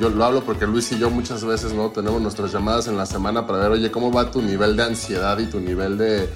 yo 0.00 0.08
lo 0.08 0.24
hablo 0.24 0.44
porque 0.44 0.66
Luis 0.66 0.90
y 0.92 0.98
yo 0.98 1.10
muchas 1.10 1.44
veces, 1.44 1.72
¿no? 1.72 1.90
Tenemos 1.90 2.22
nuestras 2.22 2.52
llamadas 2.52 2.86
en 2.86 2.96
la 2.96 3.06
semana 3.06 3.44
para 3.44 3.58
ver, 3.58 3.72
oye, 3.72 3.90
¿cómo 3.90 4.12
va 4.12 4.30
tu 4.30 4.40
nivel 4.40 4.76
de 4.76 4.84
ansiedad 4.84 5.36
y 5.38 5.46
tu 5.46 5.58
nivel 5.58 5.98
de, 5.98 6.30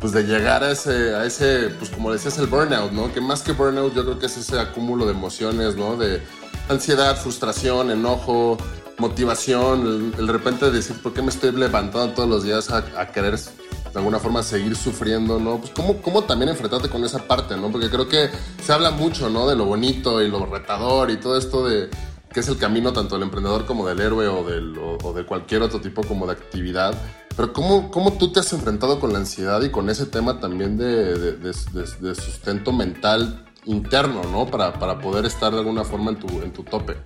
pues 0.00 0.12
de 0.12 0.24
llegar 0.24 0.62
a 0.62 0.72
ese, 0.72 1.14
a 1.14 1.24
ese, 1.24 1.70
pues 1.78 1.90
como 1.90 2.12
decías, 2.12 2.38
el 2.38 2.46
burnout, 2.46 2.92
¿no? 2.92 3.12
Que 3.12 3.20
más 3.20 3.42
que 3.42 3.52
burnout 3.52 3.94
yo 3.94 4.04
creo 4.04 4.18
que 4.18 4.26
es 4.26 4.36
ese 4.36 4.58
acúmulo 4.58 5.06
de 5.06 5.12
emociones, 5.12 5.76
¿no? 5.76 5.96
De 5.96 6.22
ansiedad, 6.68 7.16
frustración, 7.16 7.90
enojo, 7.90 8.58
motivación, 8.98 10.14
el, 10.16 10.28
repente 10.28 10.70
decir, 10.70 11.00
¿por 11.02 11.12
qué 11.12 11.22
me 11.22 11.30
estoy 11.30 11.52
levantando 11.52 12.14
todos 12.14 12.28
los 12.28 12.44
días 12.44 12.70
a, 12.70 13.12
querer 13.12 13.38
de 13.38 13.98
alguna 14.00 14.18
forma 14.18 14.42
seguir 14.42 14.76
sufriendo, 14.76 15.38
¿no? 15.38 15.58
Pues 15.58 15.70
cómo, 15.70 16.00
cómo 16.02 16.24
también 16.24 16.50
enfrentarte 16.50 16.88
con 16.88 17.04
esa 17.04 17.18
parte, 17.26 17.56
¿no? 17.56 17.70
Porque 17.70 17.90
creo 17.90 18.08
que 18.08 18.28
se 18.62 18.72
habla 18.72 18.90
mucho, 18.90 19.30
¿no? 19.30 19.46
De 19.48 19.56
lo 19.56 19.64
bonito 19.64 20.20
y 20.22 20.28
lo 20.28 20.46
retador 20.46 21.10
y 21.10 21.16
todo 21.16 21.38
esto 21.38 21.66
de 21.66 21.88
que 22.34 22.40
es 22.40 22.48
el 22.48 22.58
camino 22.58 22.92
tanto 22.92 23.14
del 23.14 23.22
emprendedor 23.22 23.64
como 23.64 23.86
del 23.86 24.00
héroe 24.00 24.26
o, 24.26 24.42
del, 24.42 24.76
o, 24.76 25.12
de 25.12 25.24
cualquier 25.24 25.62
otro 25.62 25.80
tipo 25.80 26.02
como 26.02 26.26
de 26.26 26.32
actividad. 26.32 26.92
Pero 27.36 27.52
¿cómo, 27.52 27.90
¿cómo, 27.90 28.12
tú 28.12 28.32
te 28.32 28.40
has 28.40 28.52
enfrentado 28.52 29.00
con 29.00 29.12
la 29.12 29.18
ansiedad 29.18 29.60
y 29.62 29.70
con 29.70 29.90
ese 29.90 30.06
tema 30.06 30.38
también 30.38 30.76
de, 30.76 31.32
de, 31.36 32.14
sustento 32.14 32.72
mental 32.72 33.44
interno, 33.64 34.22
¿no? 34.30 34.46
Para, 34.46 34.72
para, 34.74 34.98
poder 34.98 35.24
estar 35.24 35.52
de 35.52 35.58
alguna 35.58 35.84
forma 35.84 36.12
en 36.12 36.18
tu, 36.18 36.42
en 36.42 36.52
tu 36.52 36.62
tope. 36.62 36.96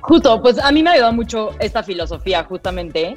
Justo, 0.00 0.40
pues 0.40 0.58
a 0.58 0.72
mí 0.72 0.82
me 0.82 0.90
ayudado 0.90 1.12
mucho 1.12 1.50
esta 1.58 1.82
filosofía, 1.82 2.44
justamente. 2.44 3.14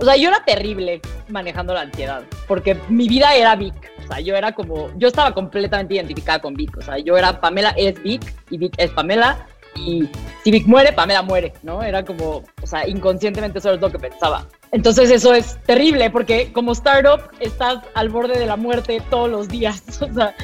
O 0.00 0.04
sea, 0.04 0.16
yo 0.16 0.28
era 0.28 0.44
terrible 0.44 1.00
manejando 1.28 1.74
la 1.74 1.82
ansiedad, 1.82 2.24
porque 2.48 2.76
mi 2.88 3.06
vida 3.06 3.34
era 3.36 3.54
Vic. 3.54 3.74
O 4.04 4.06
sea, 4.08 4.20
yo 4.20 4.34
era 4.34 4.52
como, 4.52 4.88
yo 4.96 5.08
estaba 5.08 5.32
completamente 5.32 5.94
identificada 5.94 6.40
con 6.40 6.54
Vic. 6.54 6.76
O 6.76 6.82
sea, 6.82 6.98
yo 6.98 7.16
era 7.16 7.40
Pamela 7.40 7.70
es 7.76 8.02
Vic 8.02 8.34
y 8.50 8.58
Vic 8.58 8.74
es 8.78 8.90
Pamela. 8.90 9.46
Y 9.76 10.08
si 10.42 10.50
Vic 10.50 10.66
muere, 10.66 10.92
Pamela 10.92 11.22
muere, 11.22 11.52
¿no? 11.62 11.82
Era 11.82 12.04
como, 12.04 12.42
o 12.62 12.66
sea, 12.66 12.88
inconscientemente 12.88 13.58
eso 13.58 13.72
es 13.72 13.80
lo 13.80 13.90
que 13.90 13.98
pensaba. 13.98 14.46
Entonces 14.74 15.08
eso 15.12 15.32
es 15.32 15.56
terrible, 15.66 16.10
porque 16.10 16.52
como 16.52 16.72
startup 16.72 17.30
estás 17.38 17.78
al 17.94 18.08
borde 18.08 18.36
de 18.36 18.44
la 18.44 18.56
muerte 18.56 19.00
todos 19.08 19.30
los 19.30 19.48
días. 19.48 19.82
O 20.02 20.12
sea, 20.12 20.34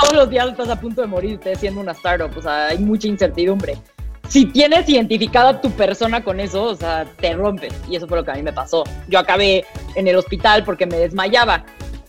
todos 0.00 0.14
los 0.14 0.30
días 0.30 0.48
estás 0.48 0.70
a 0.70 0.80
punto 0.80 1.02
de 1.02 1.06
morirte 1.06 1.54
siendo 1.54 1.80
una 1.82 1.92
startup. 1.92 2.36
O 2.36 2.42
sea, 2.42 2.68
hay 2.68 2.78
mucha 2.78 3.06
incertidumbre 3.06 3.78
si 4.28 4.46
tienes 4.46 4.88
identificado 4.88 5.48
a 5.48 5.60
tu 5.60 5.70
persona 5.70 6.24
con 6.24 6.40
eso, 6.40 6.64
o 6.64 6.74
sea, 6.74 7.04
te 7.20 7.34
rompes. 7.34 7.74
Y 7.88 7.96
eso 7.96 8.08
fue 8.08 8.16
lo 8.16 8.24
que 8.24 8.30
a 8.30 8.34
mí 8.34 8.42
me 8.42 8.54
pasó. 8.54 8.84
Yo 9.06 9.18
acabé 9.18 9.66
en 9.96 10.08
el 10.08 10.16
hospital 10.16 10.64
porque 10.64 10.86
me 10.86 10.96
desmayaba. 10.96 11.64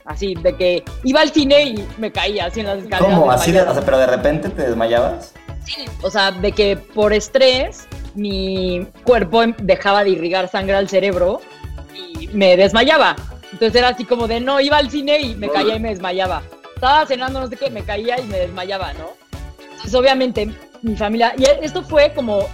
Así, 0.05 0.33
de 0.35 0.55
que 0.55 0.83
iba 1.03 1.19
al 1.19 1.31
cine 1.31 1.63
y 1.63 1.87
me 1.97 2.11
caía 2.11 2.45
así 2.45 2.61
en 2.61 2.67
las 2.67 2.77
escaleras. 2.77 3.19
¿Cómo? 3.19 3.31
¿Así 3.31 3.51
de, 3.51 3.65
pero 3.83 3.97
de 3.97 4.07
repente 4.07 4.49
te 4.49 4.61
desmayabas? 4.61 5.33
Sí, 5.65 5.85
o 6.03 6.09
sea, 6.09 6.31
de 6.31 6.51
que 6.51 6.77
por 6.77 7.11
estrés 7.11 7.87
mi 8.13 8.87
cuerpo 9.03 9.43
dejaba 9.57 10.03
de 10.03 10.11
irrigar 10.11 10.47
sangre 10.47 10.75
al 10.75 10.87
cerebro 10.87 11.41
y 12.19 12.27
me 12.27 12.57
desmayaba. 12.57 13.15
Entonces 13.51 13.75
era 13.75 13.89
así 13.89 14.05
como 14.05 14.27
de, 14.27 14.39
no, 14.39 14.59
iba 14.59 14.77
al 14.77 14.89
cine 14.89 15.19
y 15.19 15.35
me 15.35 15.49
caía 15.49 15.75
y 15.75 15.79
me 15.79 15.89
desmayaba. 15.89 16.41
Estaba 16.75 17.05
cenando, 17.05 17.39
no 17.39 17.47
sé 17.47 17.55
qué, 17.55 17.69
me 17.69 17.83
caía 17.83 18.19
y 18.19 18.23
me 18.23 18.39
desmayaba, 18.39 18.93
¿no? 18.93 19.09
Entonces 19.71 19.93
obviamente 19.93 20.49
mi 20.81 20.95
familia. 20.95 21.33
Y 21.37 21.45
esto 21.63 21.83
fue 21.83 22.11
como 22.13 22.47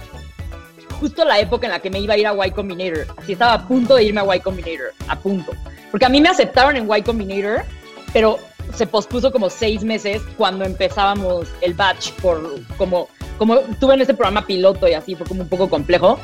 justo 1.00 1.24
la 1.24 1.40
época 1.40 1.66
en 1.66 1.72
la 1.72 1.80
que 1.80 1.90
me 1.90 1.98
iba 1.98 2.14
a 2.14 2.18
ir 2.18 2.26
a 2.26 2.46
Y 2.46 2.50
Combinator. 2.52 3.06
Así 3.16 3.32
estaba 3.32 3.54
a 3.54 3.66
punto 3.66 3.96
de 3.96 4.04
irme 4.04 4.20
a 4.20 4.36
Y 4.36 4.40
Combinator, 4.40 4.92
a 5.08 5.18
punto. 5.18 5.52
Porque 5.90 6.06
a 6.06 6.08
mí 6.08 6.20
me 6.20 6.28
aceptaron 6.28 6.76
en 6.76 6.88
Y 6.88 7.02
Combinator, 7.02 7.64
pero 8.12 8.38
se 8.74 8.86
pospuso 8.86 9.32
como 9.32 9.50
seis 9.50 9.82
meses 9.82 10.22
cuando 10.36 10.64
empezábamos 10.64 11.48
el 11.60 11.74
batch 11.74 12.12
por 12.12 12.60
como 12.76 13.08
como 13.38 13.56
estuve 13.56 13.94
en 13.94 14.00
ese 14.02 14.14
programa 14.14 14.46
piloto 14.46 14.86
y 14.86 14.94
así 14.94 15.16
fue 15.16 15.26
como 15.26 15.42
un 15.42 15.48
poco 15.48 15.68
complejo. 15.68 16.20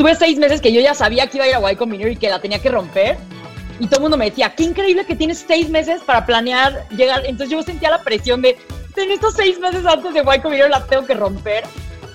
Estuve 0.00 0.14
seis 0.14 0.38
meses 0.38 0.62
que 0.62 0.72
yo 0.72 0.80
ya 0.80 0.94
sabía 0.94 1.26
que 1.26 1.36
iba 1.36 1.44
a 1.44 1.48
ir 1.48 1.54
a 1.56 1.72
Y 1.72 1.76
Combinator 1.76 2.12
y 2.12 2.16
que 2.16 2.30
la 2.30 2.40
tenía 2.40 2.58
que 2.58 2.70
romper. 2.70 3.18
Y 3.78 3.86
todo 3.86 3.96
el 3.96 4.00
mundo 4.04 4.16
me 4.16 4.30
decía, 4.30 4.54
qué 4.56 4.62
increíble 4.62 5.04
que 5.04 5.14
tienes 5.14 5.44
seis 5.46 5.68
meses 5.68 6.00
para 6.06 6.24
planear 6.24 6.88
llegar. 6.88 7.20
Entonces 7.26 7.50
yo 7.50 7.62
sentía 7.62 7.90
la 7.90 8.02
presión 8.02 8.40
de, 8.40 8.56
en 8.96 9.10
estos 9.10 9.34
seis 9.34 9.60
meses 9.60 9.84
antes 9.84 10.14
de 10.14 10.20
Y 10.20 10.40
Combinator 10.40 10.70
la 10.70 10.86
tengo 10.86 11.04
que 11.04 11.12
romper. 11.12 11.64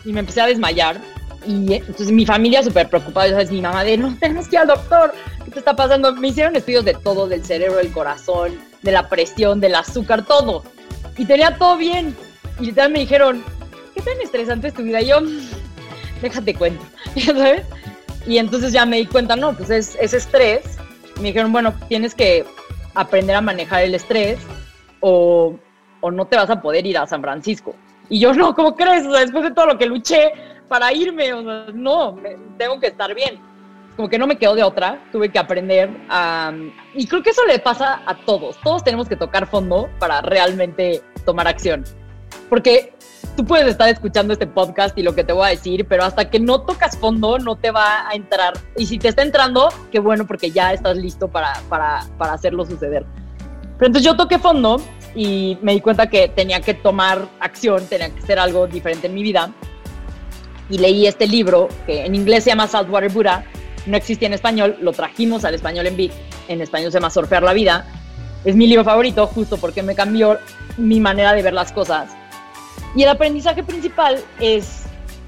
Y 0.04 0.13
me 0.13 0.21
empecé 0.21 0.41
a 0.41 0.48
desmayar. 0.48 1.00
Y 1.45 1.74
eh, 1.74 1.84
entonces 1.86 2.12
mi 2.12 2.26
familia 2.26 2.63
súper 2.63 2.89
preocupada, 2.89 3.30
¿sabes? 3.30 3.52
Mi 3.52 3.62
mamá 3.62 3.84
de, 3.84 3.98
no, 3.98 4.17
tenemos 4.19 4.48
que 4.48 4.56
ir 4.56 4.62
al 4.62 4.67
doctor. 4.69 5.13
¿Qué 5.43 5.52
te 5.52 5.60
está 5.60 5.76
pasando? 5.76 6.12
Me 6.15 6.30
hicieron 6.30 6.56
estudios 6.56 6.86
de 6.86 6.95
todo, 6.95 7.28
del 7.28 7.45
cerebro, 7.45 7.78
del 7.78 7.91
corazón, 7.91 8.60
de 8.82 8.91
la 8.93 9.08
presión, 9.10 9.60
del 9.60 9.76
azúcar, 9.76 10.26
todo. 10.26 10.63
Y 11.19 11.26
tenía 11.26 11.56
todo 11.56 11.78
bien. 11.78 12.17
Y 12.60 12.65
literal 12.65 12.91
me 12.91 13.02
dijeron, 13.02 13.43
¿qué 13.93 14.02
tan 14.02 14.19
estresante 14.24 14.69
es 14.69 14.74
tu 14.74 14.82
vida? 14.82 15.02
Y 15.02 15.10
yo, 15.10 15.19
déjate 16.25 16.55
cuento, 16.55 16.83
¿sabes? 17.25 17.65
Y 18.27 18.38
entonces 18.38 18.73
ya 18.73 18.85
me 18.85 18.97
di 18.97 19.05
cuenta, 19.05 19.35
no, 19.35 19.53
pues 19.53 19.69
es, 19.69 19.97
es 20.01 20.13
estrés. 20.13 20.77
Me 21.17 21.27
dijeron, 21.29 21.51
bueno, 21.51 21.73
tienes 21.88 22.13
que 22.15 22.45
aprender 22.93 23.35
a 23.35 23.41
manejar 23.41 23.83
el 23.83 23.95
estrés 23.95 24.39
o, 24.99 25.55
o 26.01 26.11
no 26.11 26.25
te 26.25 26.35
vas 26.35 26.49
a 26.49 26.61
poder 26.61 26.85
ir 26.85 26.97
a 26.97 27.05
San 27.05 27.21
Francisco. 27.21 27.75
Y 28.09 28.19
yo, 28.19 28.33
no, 28.33 28.53
¿cómo 28.55 28.75
crees? 28.75 29.05
O 29.05 29.11
sea, 29.11 29.21
después 29.21 29.43
de 29.43 29.51
todo 29.51 29.67
lo 29.67 29.77
que 29.77 29.85
luché 29.85 30.31
para 30.67 30.91
irme, 30.91 31.33
o 31.33 31.43
sea, 31.43 31.67
no, 31.73 32.17
tengo 32.57 32.79
que 32.79 32.88
estar 32.88 33.13
bien. 33.13 33.39
Como 33.95 34.09
que 34.09 34.17
no 34.17 34.27
me 34.27 34.38
quedó 34.38 34.55
de 34.55 34.63
otra, 34.63 35.01
tuve 35.11 35.29
que 35.29 35.39
aprender 35.39 35.89
a... 36.09 36.51
Y 36.95 37.07
creo 37.07 37.23
que 37.23 37.29
eso 37.29 37.45
le 37.45 37.59
pasa 37.59 38.01
a 38.05 38.15
todos. 38.25 38.57
Todos 38.61 38.83
tenemos 38.83 39.07
que 39.07 39.15
tocar 39.15 39.47
fondo 39.47 39.89
para 39.99 40.21
realmente 40.21 41.01
tomar 41.25 41.47
acción. 41.47 41.85
Porque 42.49 42.94
tú 43.36 43.45
puedes 43.45 43.67
estar 43.67 43.89
escuchando 43.89 44.34
este 44.34 44.48
podcast 44.48 44.98
y 44.98 45.04
lo 45.04 45.13
que 45.13 45.24
te 45.24 45.34
voy 45.34 45.48
a 45.48 45.50
decir, 45.50 45.86
pero 45.88 46.04
hasta 46.04 46.30
que 46.30 46.39
no 46.39 46.62
tocas 46.62 46.98
fondo 46.98 47.38
no 47.38 47.56
te 47.56 47.71
va 47.71 48.08
a 48.08 48.13
entrar. 48.13 48.54
Y 48.78 48.86
si 48.86 48.98
te 48.98 49.10
está 49.10 49.21
entrando, 49.21 49.69
qué 49.91 50.00
bueno 50.00 50.26
porque 50.26 50.52
ya 50.52 50.74
estás 50.74 50.98
listo 50.98 51.28
para, 51.28 51.54
para, 51.69 52.06
para 52.17 52.34
hacerlo 52.34 52.65
suceder. 52.65 53.06
Pero 53.78 53.88
entonces 53.88 54.04
yo 54.04 54.15
toqué 54.15 54.39
fondo 54.39 54.82
y 55.13 55.58
me 55.62 55.74
di 55.74 55.82
cuenta 55.82 56.08
que 56.08 56.30
tenía 56.30 56.62
que 56.62 56.74
tomar 56.74 57.28
acción, 57.39 57.86
tenía 57.88 58.10
que 58.10 58.19
hacer 58.19 58.39
algo 58.39 58.67
diferente 58.67 59.08
en 59.08 59.13
mi 59.13 59.24
vida. 59.24 59.52
Y 60.69 60.78
leí 60.78 61.06
este 61.06 61.28
libro 61.28 61.67
que 61.86 62.06
en 62.06 62.15
inglés 62.15 62.45
se 62.45 62.52
llama 62.52 62.67
Saltwater 62.67 63.12
Buddha, 63.12 63.45
no 63.86 63.98
existía 63.98 64.28
en 64.28 64.34
español, 64.34 64.78
lo 64.82 64.93
trajimos 64.93 65.45
al 65.45 65.54
español 65.54 65.86
en 65.88 65.98
Vic, 65.98 66.12
en 66.48 66.62
español 66.62 66.91
se 66.91 66.98
llama 66.98 67.10
Surfear 67.10 67.43
la 67.43 67.54
Vida. 67.54 67.86
Es 68.45 68.56
mi 68.56 68.65
libro 68.65 68.84
favorito 68.84 69.28
justo 69.28 69.58
porque 69.58 69.84
me 69.84 69.93
cambió 69.93 70.39
mi 70.78 71.00
manera 71.00 71.34
de 71.34 71.41
ver 71.41 71.54
las 71.54 71.71
cosas 71.71 72.15
y 72.95 73.03
el 73.03 73.09
aprendizaje 73.09 73.63
principal 73.63 74.23
es 74.39 74.83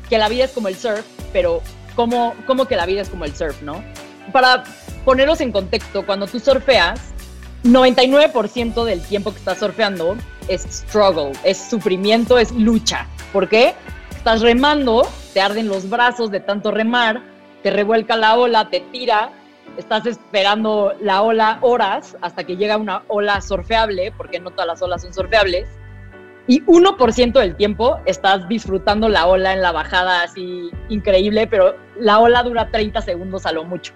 que 0.09 0.17
la 0.17 0.29
vida 0.29 0.45
es 0.45 0.51
como 0.51 0.67
el 0.69 0.75
surf, 0.75 1.05
pero 1.33 1.61
¿cómo, 1.95 2.33
cómo 2.45 2.65
que 2.65 2.75
la 2.75 2.85
vida 2.85 3.01
es 3.01 3.09
como 3.09 3.25
el 3.25 3.35
surf, 3.35 3.61
no? 3.61 3.83
Para 4.31 4.63
ponerlos 5.03 5.41
en 5.41 5.51
contexto, 5.51 6.05
cuando 6.05 6.27
tú 6.27 6.39
surfeas, 6.39 6.99
99% 7.63 8.85
del 8.85 9.01
tiempo 9.01 9.31
que 9.31 9.39
estás 9.39 9.59
surfeando 9.59 10.15
es 10.47 10.61
struggle, 10.63 11.33
es 11.43 11.57
sufrimiento, 11.57 12.37
es 12.37 12.51
lucha. 12.51 13.07
¿Por 13.33 13.49
qué? 13.49 13.73
Estás 14.15 14.41
remando, 14.41 15.07
te 15.33 15.41
arden 15.41 15.67
los 15.67 15.89
brazos 15.89 16.31
de 16.31 16.39
tanto 16.39 16.71
remar, 16.71 17.21
te 17.63 17.71
revuelca 17.71 18.15
la 18.15 18.37
ola, 18.37 18.69
te 18.69 18.79
tira, 18.79 19.31
estás 19.77 20.05
esperando 20.05 20.93
la 21.01 21.21
ola 21.21 21.59
horas 21.61 22.15
hasta 22.21 22.45
que 22.45 22.55
llega 22.55 22.77
una 22.77 23.03
ola 23.07 23.41
surfeable, 23.41 24.13
porque 24.15 24.39
no 24.39 24.51
todas 24.51 24.67
las 24.67 24.81
olas 24.81 25.01
son 25.01 25.13
surfeables 25.13 25.67
y 26.47 26.63
1% 26.65 27.33
del 27.33 27.55
tiempo 27.55 27.97
estás 28.05 28.47
disfrutando 28.47 29.09
la 29.09 29.27
ola 29.27 29.53
en 29.53 29.61
la 29.61 29.73
bajada 29.73 30.23
así 30.23 30.71
increíble, 30.89 31.45
pero 31.47 31.75
la 31.99 32.19
ola 32.19 32.41
dura 32.43 32.71
30 32.71 33.01
segundos 33.01 33.45
a 33.45 33.51
lo 33.51 33.65
mucho. 33.65 33.93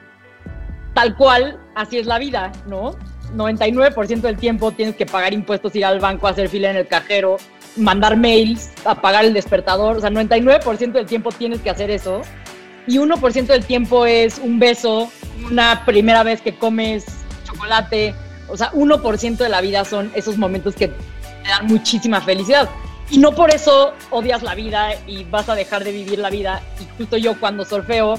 Tal 0.94 1.16
cual, 1.16 1.58
así 1.76 1.98
es 1.98 2.06
la 2.06 2.20
vida, 2.20 2.52
¿no? 2.68 2.96
99% 3.36 4.22
del 4.22 4.36
tiempo 4.36 4.72
tienes 4.72 4.96
que 4.96 5.06
pagar 5.06 5.34
impuestos, 5.34 5.74
ir 5.76 5.86
al 5.86 6.00
banco, 6.00 6.28
hacer 6.28 6.50
fila 6.50 6.70
en 6.70 6.76
el 6.76 6.88
cajero, 6.88 7.38
mandar 7.78 8.18
mails, 8.18 8.72
apagar 8.84 9.24
el 9.24 9.34
despertador. 9.34 9.98
O 9.98 10.02
sea, 10.02 10.10
99% 10.10 10.92
del 10.92 11.06
tiempo 11.06 11.32
tienes 11.32 11.62
que 11.62 11.70
hacer 11.70 11.90
eso. 11.90 12.22
Y 12.88 12.98
1% 12.98 13.46
del 13.46 13.66
tiempo 13.66 14.06
es 14.06 14.40
un 14.40 14.60
beso, 14.60 15.10
una 15.50 15.86
primera 15.86 16.24
vez 16.24 16.42
que 16.42 16.56
comes 16.56 17.06
chocolate. 17.46 18.14
O 18.50 18.58
sea, 18.58 18.72
1% 18.74 19.38
de 19.38 19.50
la 19.50 19.62
vida 19.62 19.86
son 19.86 20.12
esos 20.14 20.38
momentos 20.38 20.76
que 20.76 20.92
te 21.44 21.50
dan 21.50 21.68
muchísima 21.68 22.22
felicidad. 22.22 22.70
Y 23.10 23.18
no 23.18 23.34
por 23.34 23.54
eso 23.54 23.94
odias 24.10 24.42
la 24.42 24.56
vida 24.56 24.92
y 25.06 25.26
vas 25.26 25.50
a 25.50 25.56
dejar 25.56 25.84
de 25.84 25.92
vivir 25.92 26.20
la 26.20 26.30
vida. 26.30 26.62
Y 26.80 26.98
justo 26.98 27.18
yo 27.18 27.38
cuando 27.40 27.66
surfeo, 27.66 28.18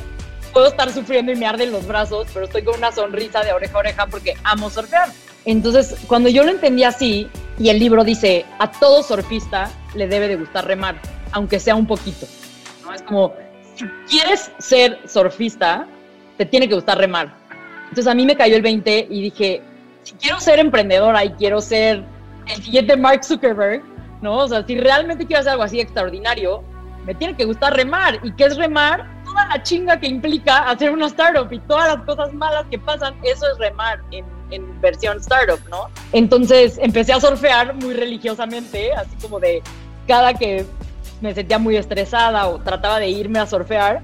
puedo 0.52 0.66
estar 0.66 0.92
sufriendo 0.92 1.32
y 1.32 1.36
me 1.36 1.46
arden 1.46 1.72
los 1.72 1.86
brazos, 1.86 2.28
pero 2.32 2.44
estoy 2.44 2.62
con 2.62 2.76
una 2.76 2.92
sonrisa 2.92 3.42
de 3.42 3.52
oreja 3.52 3.76
a 3.76 3.80
oreja 3.80 4.06
porque 4.06 4.34
amo 4.44 4.68
surfear. 4.68 5.08
Entonces, 5.44 5.96
cuando 6.06 6.28
yo 6.28 6.44
lo 6.44 6.50
entendí 6.50 6.84
así, 6.84 7.28
y 7.58 7.68
el 7.68 7.78
libro 7.78 8.04
dice, 8.04 8.44
a 8.58 8.70
todo 8.70 9.02
surfista 9.02 9.70
le 9.94 10.06
debe 10.06 10.28
de 10.28 10.36
gustar 10.36 10.66
remar, 10.66 10.96
aunque 11.32 11.58
sea 11.58 11.74
un 11.74 11.86
poquito. 11.86 12.26
¿no? 12.84 12.92
Es 12.92 13.02
como, 13.02 13.32
si 13.74 13.84
quieres 14.08 14.50
ser 14.58 15.00
surfista, 15.06 15.86
te 16.36 16.46
tiene 16.46 16.68
que 16.68 16.74
gustar 16.74 16.98
remar. 16.98 17.34
Entonces 17.84 18.06
a 18.06 18.14
mí 18.14 18.24
me 18.24 18.36
cayó 18.36 18.56
el 18.56 18.62
20 18.62 19.08
y 19.10 19.22
dije, 19.22 19.62
si 20.02 20.14
quiero 20.14 20.40
ser 20.40 20.58
emprendedora 20.58 21.24
y 21.24 21.30
quiero 21.30 21.60
ser 21.60 22.04
el 22.46 22.62
siguiente 22.62 22.96
Mark 22.96 23.24
Zuckerberg, 23.24 23.82
¿no? 24.20 24.38
O 24.38 24.48
sea, 24.48 24.64
si 24.66 24.78
realmente 24.78 25.26
quiero 25.26 25.40
hacer 25.40 25.52
algo 25.52 25.64
así 25.64 25.80
extraordinario, 25.80 26.62
me 27.04 27.14
tiene 27.14 27.36
que 27.36 27.44
gustar 27.44 27.74
remar. 27.74 28.20
¿Y 28.22 28.32
qué 28.32 28.44
es 28.44 28.56
remar? 28.56 29.08
Toda 29.24 29.46
la 29.48 29.62
chinga 29.62 29.98
que 29.98 30.06
implica 30.06 30.70
hacer 30.70 30.90
una 30.90 31.06
startup 31.06 31.52
y 31.52 31.58
todas 31.60 31.96
las 31.96 32.04
cosas 32.04 32.32
malas 32.32 32.64
que 32.70 32.78
pasan, 32.78 33.14
eso 33.22 33.46
es 33.50 33.58
remar 33.58 34.00
en, 34.10 34.24
en 34.50 34.80
versión 34.80 35.18
startup, 35.18 35.60
¿no? 35.70 35.88
Entonces 36.12 36.78
empecé 36.80 37.12
a 37.12 37.20
surfear 37.20 37.74
muy 37.74 37.94
religiosamente, 37.94 38.92
así 38.92 39.16
como 39.20 39.40
de 39.40 39.62
cada 40.06 40.34
que 40.34 40.66
me 41.20 41.34
sentía 41.34 41.58
muy 41.58 41.76
estresada 41.76 42.46
o 42.48 42.58
trataba 42.58 42.98
de 42.98 43.08
irme 43.08 43.38
a 43.38 43.46
surfear, 43.46 44.00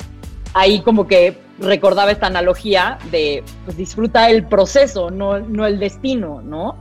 ahí 0.55 0.81
como 0.81 1.07
que 1.07 1.37
recordaba 1.59 2.11
esta 2.11 2.27
analogía 2.27 2.99
de 3.11 3.43
pues 3.65 3.77
disfruta 3.77 4.31
el 4.31 4.47
proceso, 4.47 5.11
no, 5.11 5.41
no 5.41 5.67
el 5.67 5.79
destino, 5.79 6.41
¿no? 6.43 6.77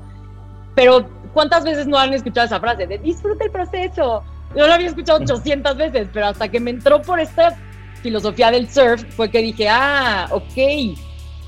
Pero 0.76 1.10
¿cuántas 1.38 1.64
veces 1.64 1.86
no 1.86 2.00
han 2.00 2.12
escuchado 2.14 2.48
esa 2.48 2.60
frase 2.60 2.88
de 2.88 2.98
disfruta 2.98 3.46
el 3.46 3.52
proceso? 3.52 4.24
Yo 4.56 4.66
la 4.66 4.74
había 4.74 4.88
escuchado 4.88 5.20
800 5.20 5.78
veces, 5.78 6.08
pero 6.12 6.26
hasta 6.26 6.50
que 6.50 6.60
me 6.60 6.72
entró 6.72 7.00
por 7.04 7.20
esta 7.20 7.56
filosofía 8.02 8.50
del 8.50 8.68
surf 8.68 9.04
fue 9.16 9.30
que 9.30 9.44
dije, 9.44 9.70
ah, 9.70 10.28
ok, 10.32 10.98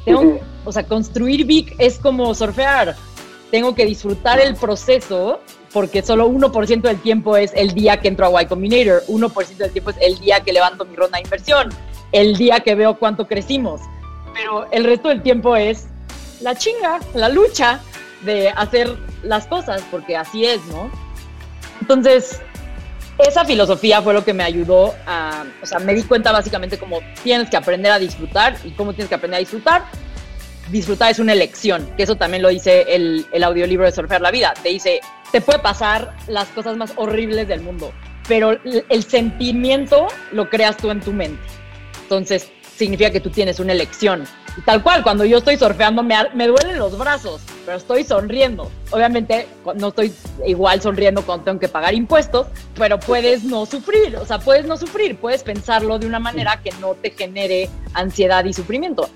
tengo, 0.05 0.39
o 0.63 0.71
sea, 0.71 0.83
construir 0.83 1.43
Vic 1.47 1.73
es 1.79 1.97
como 1.97 2.35
surfear. 2.35 2.95
Tengo 3.49 3.73
que 3.73 3.87
disfrutar 3.87 4.39
el 4.39 4.55
proceso 4.55 5.41
porque 5.73 6.03
solo 6.03 6.29
1% 6.29 6.81
del 6.81 7.01
tiempo 7.01 7.35
es 7.35 7.51
el 7.55 7.73
día 7.73 7.99
que 7.99 8.09
entro 8.09 8.37
a 8.37 8.43
Y 8.43 8.45
Combinator, 8.45 9.01
1% 9.07 9.57
del 9.57 9.71
tiempo 9.71 9.89
es 9.89 9.97
el 10.01 10.19
día 10.19 10.41
que 10.41 10.53
levanto 10.53 10.85
mi 10.85 10.95
ronda 10.95 11.17
de 11.17 11.23
inversión, 11.23 11.69
el 12.11 12.37
día 12.37 12.59
que 12.59 12.75
veo 12.75 12.99
cuánto 12.99 13.27
crecimos, 13.27 13.81
pero 14.35 14.71
el 14.71 14.83
resto 14.83 15.09
del 15.09 15.23
tiempo 15.23 15.55
es 15.55 15.87
la 16.41 16.53
chinga, 16.53 16.99
la 17.15 17.27
lucha 17.27 17.79
de 18.21 18.49
hacer 18.49 18.95
las 19.23 19.47
cosas, 19.47 19.83
porque 19.91 20.17
así 20.17 20.45
es, 20.45 20.63
¿no? 20.65 20.91
Entonces, 21.81 22.41
esa 23.17 23.43
filosofía 23.45 24.01
fue 24.01 24.13
lo 24.13 24.23
que 24.23 24.33
me 24.33 24.43
ayudó 24.43 24.95
a, 25.05 25.45
o 25.61 25.65
sea, 25.65 25.79
me 25.79 25.93
di 25.93 26.03
cuenta 26.03 26.31
básicamente 26.31 26.77
como 26.77 26.99
tienes 27.23 27.49
que 27.49 27.57
aprender 27.57 27.91
a 27.91 27.99
disfrutar 27.99 28.55
y 28.63 28.71
cómo 28.71 28.93
tienes 28.93 29.09
que 29.09 29.15
aprender 29.15 29.37
a 29.37 29.39
disfrutar. 29.39 29.83
Disfrutar 30.69 31.11
es 31.11 31.19
una 31.19 31.33
elección, 31.33 31.89
que 31.97 32.03
eso 32.03 32.15
también 32.15 32.43
lo 32.43 32.49
dice 32.49 32.85
el, 32.87 33.25
el 33.31 33.43
audiolibro 33.43 33.85
de 33.85 33.91
Surfear 33.91 34.21
la 34.21 34.31
Vida. 34.31 34.53
Te 34.61 34.69
dice, 34.69 35.01
te 35.31 35.41
puede 35.41 35.59
pasar 35.59 36.15
las 36.27 36.47
cosas 36.49 36.77
más 36.77 36.93
horribles 36.95 37.47
del 37.47 37.61
mundo, 37.61 37.91
pero 38.27 38.59
el 38.63 39.03
sentimiento 39.03 40.07
lo 40.31 40.49
creas 40.49 40.77
tú 40.77 40.91
en 40.91 40.99
tu 41.01 41.11
mente. 41.11 41.41
Entonces, 42.03 42.51
significa 42.79 43.11
que 43.11 43.19
tú 43.19 43.29
tienes 43.29 43.59
una 43.59 43.73
elección. 43.73 44.23
Y 44.57 44.61
tal 44.61 44.81
cual, 44.81 45.03
cuando 45.03 45.25
yo 45.25 45.39
estoy 45.39 45.57
surfeando 45.57 46.01
me, 46.01 46.15
me 46.33 46.47
duelen 46.47 46.79
los 46.79 46.97
brazos, 46.97 47.41
pero 47.65 47.77
estoy 47.77 48.05
sonriendo. 48.05 48.71
Obviamente 48.91 49.47
no 49.75 49.89
estoy 49.89 50.13
igual 50.47 50.81
sonriendo 50.81 51.21
cuando 51.23 51.45
tengo 51.45 51.59
que 51.59 51.67
pagar 51.67 51.93
impuestos, 51.93 52.47
pero 52.75 52.97
puedes 52.99 53.43
no 53.43 53.65
sufrir, 53.65 54.15
o 54.15 54.25
sea, 54.25 54.39
puedes 54.39 54.65
no 54.65 54.77
sufrir, 54.77 55.17
puedes 55.17 55.43
pensarlo 55.43 55.99
de 55.99 56.07
una 56.07 56.19
manera 56.19 56.61
que 56.63 56.71
no 56.79 56.95
te 56.95 57.11
genere 57.11 57.69
ansiedad 57.93 58.45
y 58.45 58.53
sufrimiento. 58.53 59.09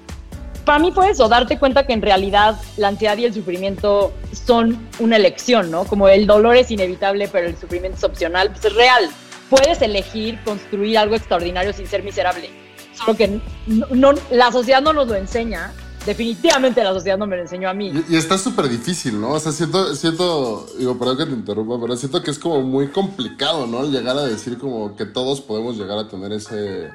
Para 0.66 0.80
mí 0.80 0.92
fue 0.92 1.10
eso, 1.10 1.28
darte 1.28 1.58
cuenta 1.58 1.86
que 1.86 1.94
en 1.94 2.02
realidad 2.02 2.56
la 2.78 2.90
ansiedad 2.90 3.18
y 3.18 3.26
el 3.26 3.34
sufrimiento 3.34 4.14
son 4.32 4.88
una 5.00 5.16
elección, 5.16 5.72
¿no? 5.72 5.86
Como 5.86 6.08
el 6.10 6.28
dolor 6.28 6.56
es 6.56 6.70
inevitable, 6.70 7.30
pero 7.30 7.48
el 7.48 7.58
sufrimiento 7.58 7.98
es 7.98 8.04
opcional, 8.04 8.50
pues 8.50 8.66
es 8.66 8.74
real. 8.74 9.10
Puedes 9.50 9.82
elegir 9.82 10.40
construir 10.44 10.98
algo 10.98 11.16
extraordinario 11.16 11.74
sin 11.74 11.88
ser 11.88 12.04
miserable 12.04 12.63
solo 12.94 13.18
que 13.18 13.40
no, 13.68 14.14
la 14.32 14.52
sociedad 14.52 14.82
no 14.82 14.94
nos 14.94 15.08
lo 15.08 15.16
enseña. 15.16 15.74
Definitivamente 16.06 16.84
la 16.84 16.94
sociedad 16.94 17.18
no 17.18 17.26
me 17.26 17.38
lo 17.38 17.44
enseñó 17.44 17.70
a 17.70 17.74
mí. 17.74 17.94
Y, 18.10 18.18
está 18.18 18.38
súper 18.38 18.68
difícil, 18.68 19.22
¿no? 19.22 19.32
O 19.32 19.40
sea, 19.40 19.54
siento, 19.54 19.96
siento, 19.96 20.68
digo, 20.78 21.00
perdón 21.00 21.18
que 21.18 21.26
te 21.26 21.32
interrumpa, 21.32 21.80
pero 21.80 21.96
siento 21.96 22.22
que 22.22 22.32
es 22.32 22.40
como 22.40 22.62
muy 22.62 22.90
complicado, 22.90 23.68
¿no? 23.68 23.86
Llegar 23.86 24.18
a 24.18 24.24
decir 24.24 24.58
como 24.58 24.98
que 24.98 25.06
todos 25.06 25.40
podemos 25.40 25.78
llegar 25.78 25.98
a 25.98 26.10
tener 26.10 26.34
ese, 26.34 26.90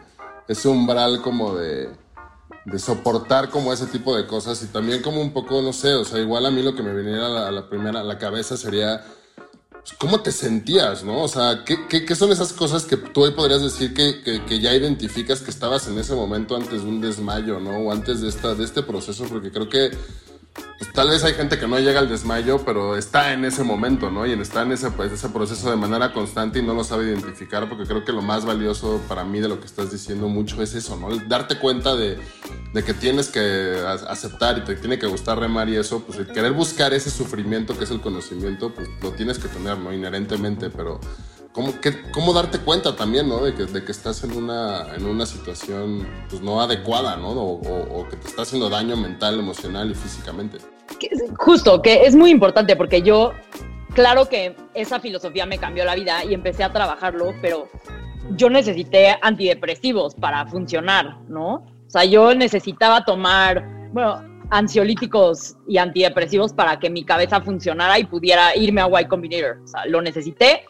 ese 0.47 0.69
umbral 0.69 1.23
como 1.23 1.55
de, 1.55 1.89
de 2.67 2.79
soportar 2.79 3.49
como 3.49 3.73
ese 3.73 3.87
tipo 3.87 4.15
de 4.15 4.27
cosas 4.27 4.63
y 4.63 4.67
también 4.67 5.03
como 5.03 5.23
un 5.23 5.33
poco, 5.33 5.63
no 5.63 5.73
sé, 5.73 5.95
o 5.95 6.05
sea, 6.05 6.19
igual 6.19 6.45
a 6.45 6.51
mí 6.51 6.63
lo 6.63 6.75
que 6.75 6.83
me 6.83 6.95
viniera 6.95 7.49
a 7.49 7.51
la, 7.51 7.69
primera, 7.69 8.01
a 8.01 8.05
la 8.05 8.19
cabeza 8.19 8.57
sería 8.57 9.05
¿cómo 9.99 10.21
te 10.21 10.33
sentías, 10.33 11.05
no? 11.05 11.23
O 11.23 11.29
sea, 11.29 11.65
¿qué, 11.65 12.15
son 12.15 12.31
esas 12.31 12.53
cosas 12.53 12.85
que 12.85 12.97
tú 12.97 13.23
hoy 13.23 13.33
podrías 13.33 13.63
decir 13.63 13.95
que, 13.95 14.61
ya 14.61 14.75
identificas 14.75 15.41
que 15.41 15.51
estabas 15.51 15.89
en 15.89 15.99
ese 15.99 16.15
momento 16.15 16.57
antes 16.57 16.83
de 16.83 16.89
un 16.89 17.01
desmayo, 17.01 17.61
¿no? 17.61 17.79
O 17.79 17.93
antes 17.93 18.21
de, 18.21 18.29
esta, 18.29 18.55
de 18.55 18.65
este 18.65 18.83
proceso, 18.83 19.25
porque 19.29 19.51
creo 19.51 19.69
que 19.69 19.91
pues, 20.79 20.93
tal 20.93 21.09
vez 21.09 21.25
hay 21.25 21.35
gente 21.35 21.59
que 21.59 21.67
no 21.67 21.79
llega 21.79 21.99
al 21.99 22.09
desmayo, 22.09 22.65
pero 22.65 22.97
está 22.97 23.33
en 23.33 23.45
ese 23.45 23.65
momento, 23.65 24.11
¿no? 24.11 24.27
Y 24.27 24.33
está 24.33 24.63
en 24.63 24.73
ese, 24.73 24.91
pues, 24.91 25.13
ese 25.13 25.29
proceso 25.29 25.71
de 25.71 25.77
manera 25.77 26.13
constante 26.13 26.61
y 26.61 26.63
no 26.63 26.75
lo 26.75 26.85
sabe 26.85 27.05
identificar, 27.05 27.69
porque 27.69 27.85
creo 27.85 28.05
que 28.05 28.13
lo 28.13 28.23
más 28.23 28.45
valioso 28.45 29.01
para 29.09 29.25
mí 29.25 29.41
de 29.41 29.49
lo 29.49 29.61
que 29.61 29.67
estás 29.67 29.91
diciendo 29.91 30.29
mucho 30.29 30.63
es 30.63 30.75
eso, 30.75 30.97
¿no? 30.97 31.09
darte 31.27 31.59
cuenta 31.59 31.97
de, 31.97 32.19
que 32.85 32.95
tienes 32.95 33.29
que 33.29 33.83
aceptar 34.09 34.59
y 34.59 34.61
te 34.63 34.77
tiene 34.77 34.99
que 34.99 35.07
gustar 35.07 35.39
remar 35.39 35.69
y 35.69 35.77
eso, 35.77 36.01
pues 36.05 36.19
querer 36.29 36.53
buscar 36.53 36.95
ese 36.95 37.11
sufrimiento 37.11 37.77
que 37.77 37.85
es 37.85 37.91
el 37.91 38.01
conocimiento, 38.01 38.73
pues 38.73 38.89
lo 39.03 39.13
tienes 39.13 39.39
que 39.39 39.49
tener, 39.49 39.79
¿no? 39.79 39.93
Inherentemente, 39.93 40.71
pero 40.71 41.01
¿Cómo, 41.59 41.75
cómo 42.13 42.33
darte 42.33 42.61
cuenta 42.61 42.95
también, 42.95 43.29
¿no? 43.29 43.43
De 43.43 43.53
que, 43.53 43.65
de 43.65 43.85
que 43.85 43.91
estás 43.91 44.23
en 44.23 44.31
una, 44.31 44.95
en 44.95 45.05
una 45.05 45.27
situación 45.27 46.07
pues, 46.31 46.41
no 46.41 46.61
adecuada, 46.61 47.17
¿no? 47.17 47.31
O, 47.31 48.07
que 48.09 48.15
te 48.15 48.29
está 48.29 48.43
haciendo 48.43 48.71
daño 48.71 48.97
mental, 48.97 49.41
emocional 49.41 49.91
y 49.91 49.97
físicamente. 49.97 50.59
Justo, 51.37 51.83
que 51.83 52.07
es 52.07 52.15
muy 52.15 52.31
importante 52.31 52.77
porque 52.77 53.03
yo, 53.03 53.33
claro 53.93 54.29
que 54.29 54.55
esa 54.73 55.01
filosofía 55.01 55.47
me 55.47 55.59
cambió 55.59 55.85
la 55.85 55.97
vida 55.97 56.25
y 56.25 56.33
empecé 56.33 56.63
a 56.63 56.73
trabajarlo, 56.73 57.35
pero 57.43 57.69
yo 58.37 58.49
necesité 58.49 59.17
antidepresivos 59.21 60.15
para 60.15 60.47
funcionar, 60.47 61.19
¿no? 61.27 61.55
O 61.55 61.91
sea, 61.91 62.05
yo 62.05 62.37
necesitaba 62.37 63.05
tomar, 63.05 63.67
bueno, 63.93 64.23
ansiolíticos 64.51 65.57
y 65.67 65.79
antidepresivos 65.79 66.53
para 66.53 66.79
que 66.79 66.89
mi 66.89 67.03
cabeza 67.03 67.41
funcionara 67.41 67.99
y 67.99 68.05
pudiera 68.05 68.55
irme 68.55 68.81
a 68.81 69.01
Y 69.01 69.07
Combinator. 69.07 69.59
O 69.65 69.67
sea, 69.67 69.87
lo 69.87 70.01
necesité 70.01 70.63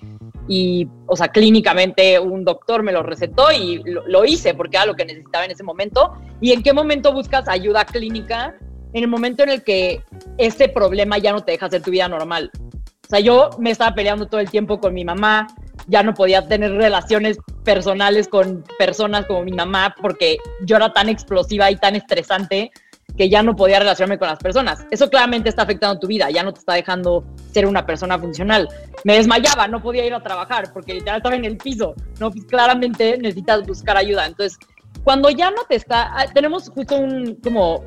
y, 0.49 0.89
o 1.07 1.15
sea, 1.15 1.29
clínicamente 1.29 2.19
un 2.19 2.45
doctor 2.45 2.83
me 2.83 2.91
lo 2.91 3.03
recetó 3.03 3.53
y 3.53 3.83
lo, 3.85 4.25
hice 4.25 4.55
porque 4.55 4.79
era 4.79 4.87
lo 4.87 4.97
que 4.97 5.05
necesitaba 5.05 5.45
en 5.45 5.51
ese 5.51 5.63
momento. 5.63 6.15
¿Y 6.41 6.53
en 6.53 6.63
qué 6.63 6.73
momento 6.73 7.13
buscas 7.13 7.47
ayuda 7.49 7.85
clínica? 7.85 8.57
En 8.95 9.03
el 9.03 9.09
momento 9.09 9.43
en 9.43 9.51
el 9.51 9.63
que 9.63 10.03
ese 10.39 10.69
problema 10.69 11.19
ya 11.19 11.33
no 11.33 11.45
te 11.45 11.53
deja 11.53 11.67
hacer 11.67 11.83
tu 11.83 11.91
vida 11.91 12.09
normal. 12.09 12.51
O 12.55 13.09
sea, 13.09 13.21
yo 13.21 13.51
me 13.59 13.71
estaba 13.71 13.95
peleando 13.95 14.27
todo 14.27 14.41
el 14.41 14.51
tiempo 14.51 14.81
con 14.81 14.95
mi 14.95 15.05
mamá, 15.05 15.47
ya 15.87 16.03
no 16.03 16.15
podía 16.15 16.47
tener 16.47 16.73
relaciones 16.73 17.39
personales 17.65 18.29
con 18.29 18.65
personas 18.79 19.27
como 19.27 19.45
mi 19.45 19.53
mamá 19.53 19.95
porque 20.01 20.39
yo 20.65 20.77
era 20.77 20.93
tan 20.93 21.09
explosiva 21.09 21.71
y 21.71 21.77
tan 21.77 21.97
estresante 21.97 22.71
que 23.17 23.29
ya 23.29 23.43
no 23.43 23.57
podía 23.57 23.81
relacionarme 23.81 24.19
con 24.19 24.29
las 24.29 24.39
personas. 24.39 24.87
Eso 24.91 25.11
claramente 25.11 25.49
está 25.49 25.63
afectando 25.63 25.99
tu 25.99 26.07
vida, 26.07 26.31
ya 26.31 26.43
no 26.43 26.53
te 26.53 26.61
está 26.61 26.75
dejando 26.75 27.25
ser 27.53 27.67
una 27.67 27.85
persona 27.85 28.19
funcional. 28.19 28.69
Me 29.05 29.15
desmayaba, 29.15 29.67
no 29.67 29.83
podía 29.83 30.05
ir 30.07 30.15
a 30.15 30.23
trabajar 30.23 30.73
porque 30.73 30.95
literal 30.95 31.19
estaba 31.19 31.35
en 31.35 31.45
el 31.45 31.57
piso. 31.57 31.95
No, 32.21 32.31
pues 32.31 32.45
claramente 32.45 33.19
necesitas 33.19 33.67
buscar 33.67 33.97
ayuda. 33.97 34.27
Entonces, 34.27 34.59
cuando 35.03 35.31
ya 35.31 35.51
no 35.51 35.65
te 35.69 35.75
está, 35.75 36.13
ah, 36.17 36.27
tenemos 36.33 36.71
justo 36.71 36.97
un 36.97 37.37
como 37.43 37.85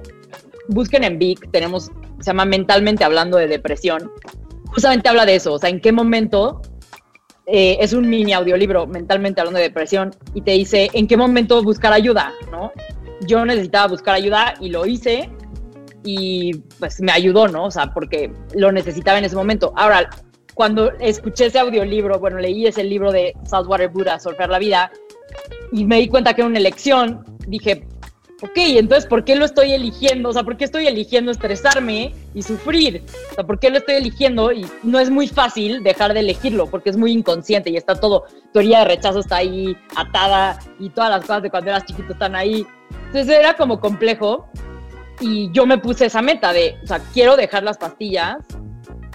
busquen 0.67 1.03
en 1.03 1.19
Vic, 1.19 1.49
tenemos 1.51 1.91
se 2.19 2.28
llama 2.28 2.45
mentalmente 2.45 3.03
hablando 3.03 3.38
de 3.38 3.47
depresión. 3.47 4.11
Justamente 4.67 5.09
habla 5.09 5.26
de 5.26 5.36
eso, 5.36 5.53
o 5.53 5.59
sea, 5.59 5.69
en 5.69 5.82
qué 5.82 5.91
momento 5.91 6.61
eh, 7.45 7.78
es 7.82 7.93
un 7.93 8.09
mini 8.09 8.34
audiolibro 8.34 8.88
mentalmente 8.88 9.41
hablando 9.41 9.57
de 9.57 9.65
depresión 9.65 10.11
y 10.34 10.41
te 10.41 10.51
dice 10.51 10.89
en 10.93 11.07
qué 11.07 11.17
momento 11.17 11.61
buscar 11.63 11.91
ayuda, 11.91 12.32
¿no? 12.51 12.72
Yo 13.26 13.45
necesitaba 13.45 13.88
buscar 13.88 14.15
ayuda 14.15 14.53
y 14.59 14.69
lo 14.69 14.86
hice 14.86 15.30
y 16.03 16.53
pues 16.80 16.99
me 17.01 17.11
ayudó, 17.11 17.47
¿no? 17.47 17.65
O 17.65 17.72
sea, 17.72 17.93
porque 17.93 18.34
lo 18.55 18.72
necesitaba 18.72 19.19
en 19.19 19.26
ese 19.26 19.36
momento. 19.36 19.74
Ahora, 19.76 20.09
cuando 20.53 20.91
escuché 20.99 21.45
ese 21.45 21.59
audiolibro, 21.59 22.19
bueno, 22.19 22.39
leí 22.39 22.67
ese 22.67 22.84
libro 22.84 23.11
de 23.11 23.34
Saltwater 23.45 23.89
Buddha, 23.89 24.19
Surfear 24.19 24.49
la 24.49 24.59
Vida, 24.59 24.91
y 25.72 25.86
me 25.86 25.97
di 25.97 26.07
cuenta 26.07 26.34
que 26.34 26.41
era 26.41 26.49
una 26.49 26.59
elección, 26.59 27.24
dije, 27.47 27.88
ok, 28.42 28.52
entonces, 28.56 29.06
¿por 29.08 29.24
qué 29.24 29.36
lo 29.36 29.46
estoy 29.46 29.74
eligiendo? 29.74 30.30
O 30.30 30.34
sea, 30.34 30.44
¿por 30.44 30.58
qué 30.58 30.66
estoy 30.66 30.88
eligiendo 30.88 31.32
estresarme 31.32 32.14
y 32.34 32.42
sufrir? 32.42 33.04
O 33.32 33.36
sea, 33.36 33.44
¿por 33.44 33.60
qué 33.60 33.70
lo 33.70 33.78
estoy 33.78 33.96
eligiendo? 33.96 34.52
Y 34.52 34.66
no 34.84 35.00
es 35.00 35.10
muy 35.10 35.28
fácil 35.28 35.84
dejar 35.84 36.14
de 36.14 36.22
elegirlo, 36.22 36.68
porque 36.68 36.89
es 36.89 36.98
muy 36.98 37.12
inconsciente 37.12 37.70
y 37.70 37.78
está 37.78 37.96
todo, 37.96 38.26
teoría 38.52 38.80
de 38.80 38.86
rechazo 38.86 39.20
está 39.20 39.38
ahí 39.38 39.78
atada 39.96 40.60
y 40.80 40.89
todas 40.89 41.12
las 41.12 41.22
cosas 41.22 41.44
de 41.44 41.52
cuando 41.52 41.70
eras 41.70 41.86
chiquito 41.86 42.14
están 42.14 42.36
ahí. 42.36 42.66
Entonces 43.08 43.30
era 43.30 43.56
como 43.56 43.80
complejo 43.80 44.48
y 45.20 45.52
yo 45.52 45.66
me 45.66 45.78
puse 45.78 46.08
esa 46.08 46.22
meta 46.22 46.52
de, 46.52 46.78
o 46.84 46.88
sea, 46.88 47.00
quiero 47.14 47.36
dejar 47.36 47.64
las 47.64 47.78
pastillas 47.78 48.38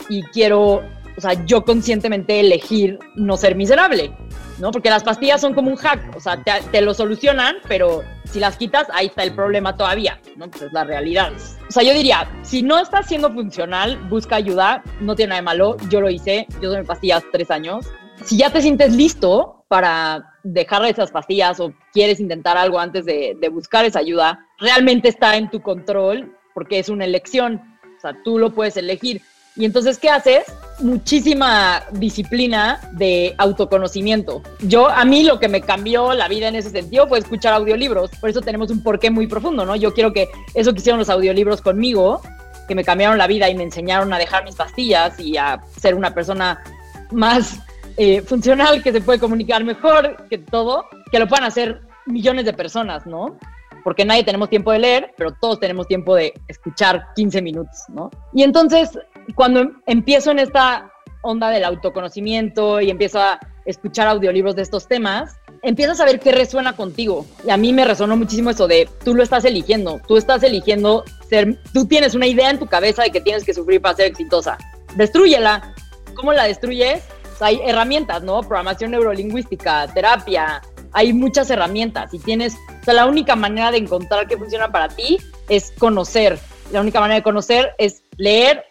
y 0.09 0.22
quiero, 0.22 0.83
o 1.16 1.20
sea, 1.20 1.45
yo 1.47 1.64
conscientemente 1.64 2.39
elegir 2.39 2.99
no 3.16 3.37
ser 3.37 3.57
miserable, 3.57 4.12
¿no? 4.59 4.70
Porque 4.70 4.90
las 4.90 5.04
pastillas 5.04 5.40
son 5.40 5.54
como 5.54 5.70
un 5.70 5.76
hack, 5.76 6.16
o 6.16 6.20
sea, 6.20 6.42
te, 6.42 6.80
lo 6.80 6.94
solucionan, 6.94 7.57
pero 7.68 8.02
si 8.24 8.40
las 8.40 8.57
quitas, 8.57 8.86
ahí 8.92 9.07
está 9.07 9.22
el 9.22 9.34
problema 9.34 9.76
todavía, 9.76 10.20
¿no? 10.36 10.50
Pues 10.50 10.62
es 10.62 10.72
la 10.72 10.84
realidad. 10.84 11.32
O 11.68 11.72
sea, 11.72 11.82
yo 11.82 11.92
diría, 11.92 12.28
si 12.42 12.62
no 12.62 12.78
está 12.78 13.02
siendo 13.02 13.32
funcional, 13.32 13.98
busca 14.09 14.36
ayuda, 14.36 14.82
no 15.00 15.14
tiene 15.14 15.30
nada 15.30 15.40
de 15.40 15.44
malo, 15.44 15.76
yo 15.88 16.00
lo 16.00 16.11
hice, 16.11 16.46
yo 16.61 16.70
tomé 16.70 16.84
pastillas 16.84 17.24
tres 17.32 17.50
años. 17.50 17.86
Si 18.24 18.38
ya 18.38 18.50
te 18.50 18.62
sientes 18.62 18.94
listo 18.94 19.64
para 19.68 20.32
dejar 20.42 20.84
esas 20.86 21.11
pastillas 21.11 21.61
o 21.61 21.72
quieres 21.92 22.20
intentar 22.20 22.57
algo 22.57 22.78
antes 22.78 23.04
de, 23.04 23.36
buscar 23.52 23.84
esa 23.84 23.98
ayuda, 23.98 24.46
realmente 24.59 25.09
está 25.09 25.36
en 25.36 25.50
tu 25.50 25.61
control 25.61 26.34
porque 26.54 26.78
es 26.78 26.88
una 26.88 27.04
elección. 27.04 27.61
O 27.96 28.00
sea, 28.00 28.16
tú 28.24 28.38
lo 28.38 28.54
puedes 28.54 28.76
elegir. 28.76 29.22
Y 29.57 29.64
entonces, 29.64 29.98
¿qué 29.98 30.11
haces? 30.11 30.44
Muchísima 30.80 31.82
disciplina 31.92 32.80
de 32.92 33.34
autoconocimiento. 33.38 34.42
Yo, 34.61 34.88
a 34.88 35.04
mí 35.07 35.22
lo 35.22 35.40
que 35.40 35.48
me 35.48 35.62
cambió 35.62 36.12
la 36.12 36.28
vida 36.28 36.48
en 36.48 36.57
ese 36.57 36.70
sentido 36.70 37.09
fue 37.09 37.18
escuchar 37.18 37.54
audiolibros. 37.54 38.11
Por 38.20 38.28
eso 38.28 38.42
tenemos 38.42 38.70
un 38.70 38.82
porqué 38.82 39.11
muy 39.11 39.26
profundo, 39.26 39.64
¿no? 39.64 39.74
Yo 39.74 39.94
quiero 39.94 40.12
que 40.12 40.28
eso 40.54 40.72
que 40.74 40.80
hicieron 40.80 40.98
los 40.98 41.09
audiolibros 41.09 41.62
conmigo, 41.62 42.20
que 42.68 42.74
me 42.74 42.84
cambiaron 42.84 43.16
la 43.16 43.26
vida 43.26 43.48
y 43.48 43.54
me 43.54 43.62
enseñaron 43.62 44.12
a 44.12 44.18
dejar 44.18 44.44
mis 44.44 44.57
pastillas 44.57 45.18
y 45.18 45.38
a 45.38 45.62
ser 45.80 45.94
una 45.94 46.12
persona 46.12 46.62
más 47.11 47.59
eh, 47.96 48.20
funcional, 48.20 48.82
que 48.82 48.92
se 48.92 49.00
puede 49.00 49.18
comunicar 49.18 49.64
mejor, 49.64 50.26
que 50.28 50.36
todo, 50.36 50.84
que 51.11 51.18
lo 51.18 51.26
puedan 51.26 51.44
hacer 51.44 51.80
millones 52.04 52.44
de 52.44 52.52
personas, 52.52 53.07
¿no? 53.07 53.38
Porque 53.82 54.04
nadie 54.04 54.24
tenemos 54.24 54.50
tiempo 54.50 54.72
de 54.72 54.80
leer, 54.80 55.14
pero 55.16 55.32
todos 55.32 55.61
tenemos 55.61 55.86
tiempo 55.86 56.14
de 56.14 56.34
escuchar 56.46 57.07
15 57.14 57.40
minutos, 57.40 57.84
¿no? 57.88 58.11
Y 58.34 58.42
entonces, 58.42 58.90
cuando 59.35 59.72
empiezo 59.87 60.31
en 60.31 60.39
esta 60.39 60.91
onda 61.22 61.51
del 61.51 61.64
autoconocimiento 61.64 62.81
y 62.81 62.91
empiezo 62.91 63.20
a 63.20 63.41
escuchar 63.64 64.07
audiolibros 64.07 64.55
de 64.55 64.62
estos 64.62 64.87
temas, 64.87 65.37
empiezas 65.62 66.01
a 66.01 66.05
ver 66.05 66.20
qué 66.20 66.33
resuena 66.33 66.74
contigo. 66.74 67.27
Y 67.45 67.51
a 67.51 67.57
mí 67.57 67.72
me 67.72 67.85
resonó 67.85 68.16
muchísimo 68.16 68.51
eso 68.51 68.68
de 68.68 68.89
tú 69.05 69.14
lo 69.14 69.22
estás 69.22 69.45
eligiendo, 69.45 70.01
tú 70.07 70.16
estás 70.16 70.43
eligiendo 70.43 71.05
ser, 71.29 71.59
tú 71.72 71.87
tienes 71.87 72.14
una 72.14 72.27
idea 72.27 72.51
en 72.51 72.59
tu 72.59 72.66
cabeza 72.66 73.03
de 73.03 73.11
que 73.11 73.20
tienes 73.20 73.45
que 73.45 73.55
sufrir 73.55 73.81
para 73.81 73.97
ser 73.97 74.07
exitosa. 74.07 74.57
Destrúyela. 74.95 75.74
¿Cómo 76.14 76.33
la 76.33 76.45
destruyes? 76.45 77.03
hay 77.41 77.61
herramientas, 77.64 78.22
¿no? 78.22 78.41
Programación 78.41 78.93
neurolingüística, 78.93 79.87
terapia, 79.93 80.62
hay 80.93 81.12
muchas 81.12 81.51
herramientas 81.51 82.14
y 82.14 82.18
tienes, 82.18 82.55
o 82.55 82.85
sea, 82.85 82.95
la 82.95 83.07
única 83.07 83.37
manera 83.37 83.70
de 83.70 83.79
encontrar 83.79 84.27
qué 84.27 84.37
funciona 84.37 84.70
para 84.70 84.89
ti 84.89 85.18
es 85.49 85.72
conocer. 85.79 86.39
La 86.72 86.81
única 86.81 87.01
manera 87.01 87.16
de 87.16 87.22
conocer 87.22 87.74
es 87.79 88.03
leer 88.16 88.64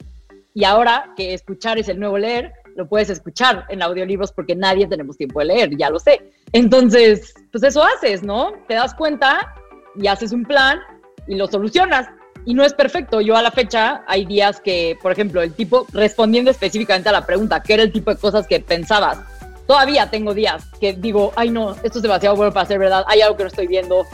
y 0.55 0.63
ahora 0.63 1.13
que 1.17 1.33
escuchar 1.33 1.77
es 1.77 1.89
el 1.89 1.99
nuevo 1.99 2.17
leer, 2.17 2.53
lo 2.75 2.87
puedes 2.87 3.09
escuchar 3.09 3.65
en 3.69 3.83
audiolibros 3.83 4.31
porque 4.31 4.55
nadie 4.55 4.87
tenemos 4.87 5.17
tiempo 5.17 5.39
de 5.39 5.47
leer, 5.47 5.77
ya 5.77 5.89
lo 5.89 5.99
sé. 5.99 6.31
Entonces, 6.53 7.33
pues 7.51 7.63
eso 7.63 7.83
haces, 7.83 8.23
¿no? 8.23 8.53
Te 8.67 8.75
das 8.75 8.95
cuenta 8.95 9.53
y 9.95 10.07
haces 10.07 10.31
un 10.31 10.45
plan 10.45 10.79
y 11.27 11.35
lo 11.35 11.47
solucionas 11.47 12.07
y 12.45 12.53
no 12.53 12.63
es 12.63 12.73
perfecto. 12.73 13.19
Yo 13.19 13.35
a 13.35 13.41
la 13.41 13.51
fecha 13.51 14.03
hay 14.07 14.25
días 14.25 14.61
que, 14.61 14.97
por 15.01 15.11
ejemplo, 15.11 15.41
el 15.41 15.53
tipo, 15.53 15.87
respondiendo 15.91 16.51
específicamente 16.51 17.09
a 17.09 17.11
la 17.11 17.25
pregunta, 17.25 17.61
¿qué 17.61 17.73
era 17.73 17.83
el 17.83 17.91
tipo 17.91 18.11
de 18.11 18.17
cosas 18.17 18.47
que 18.47 18.61
pensabas? 18.61 19.19
Todavía 19.67 20.09
tengo 20.09 20.33
días 20.33 20.65
que 20.79 20.93
digo, 20.93 21.33
ay 21.35 21.49
no, 21.49 21.71
esto 21.83 21.99
es 21.99 22.01
demasiado 22.01 22.37
bueno 22.37 22.53
para 22.53 22.65
ser 22.65 22.79
verdad, 22.79 23.03
hay 23.07 23.19
algo 23.19 23.35
que 23.35 23.43
no 23.43 23.47
estoy 23.47 23.67
viendo, 23.67 24.05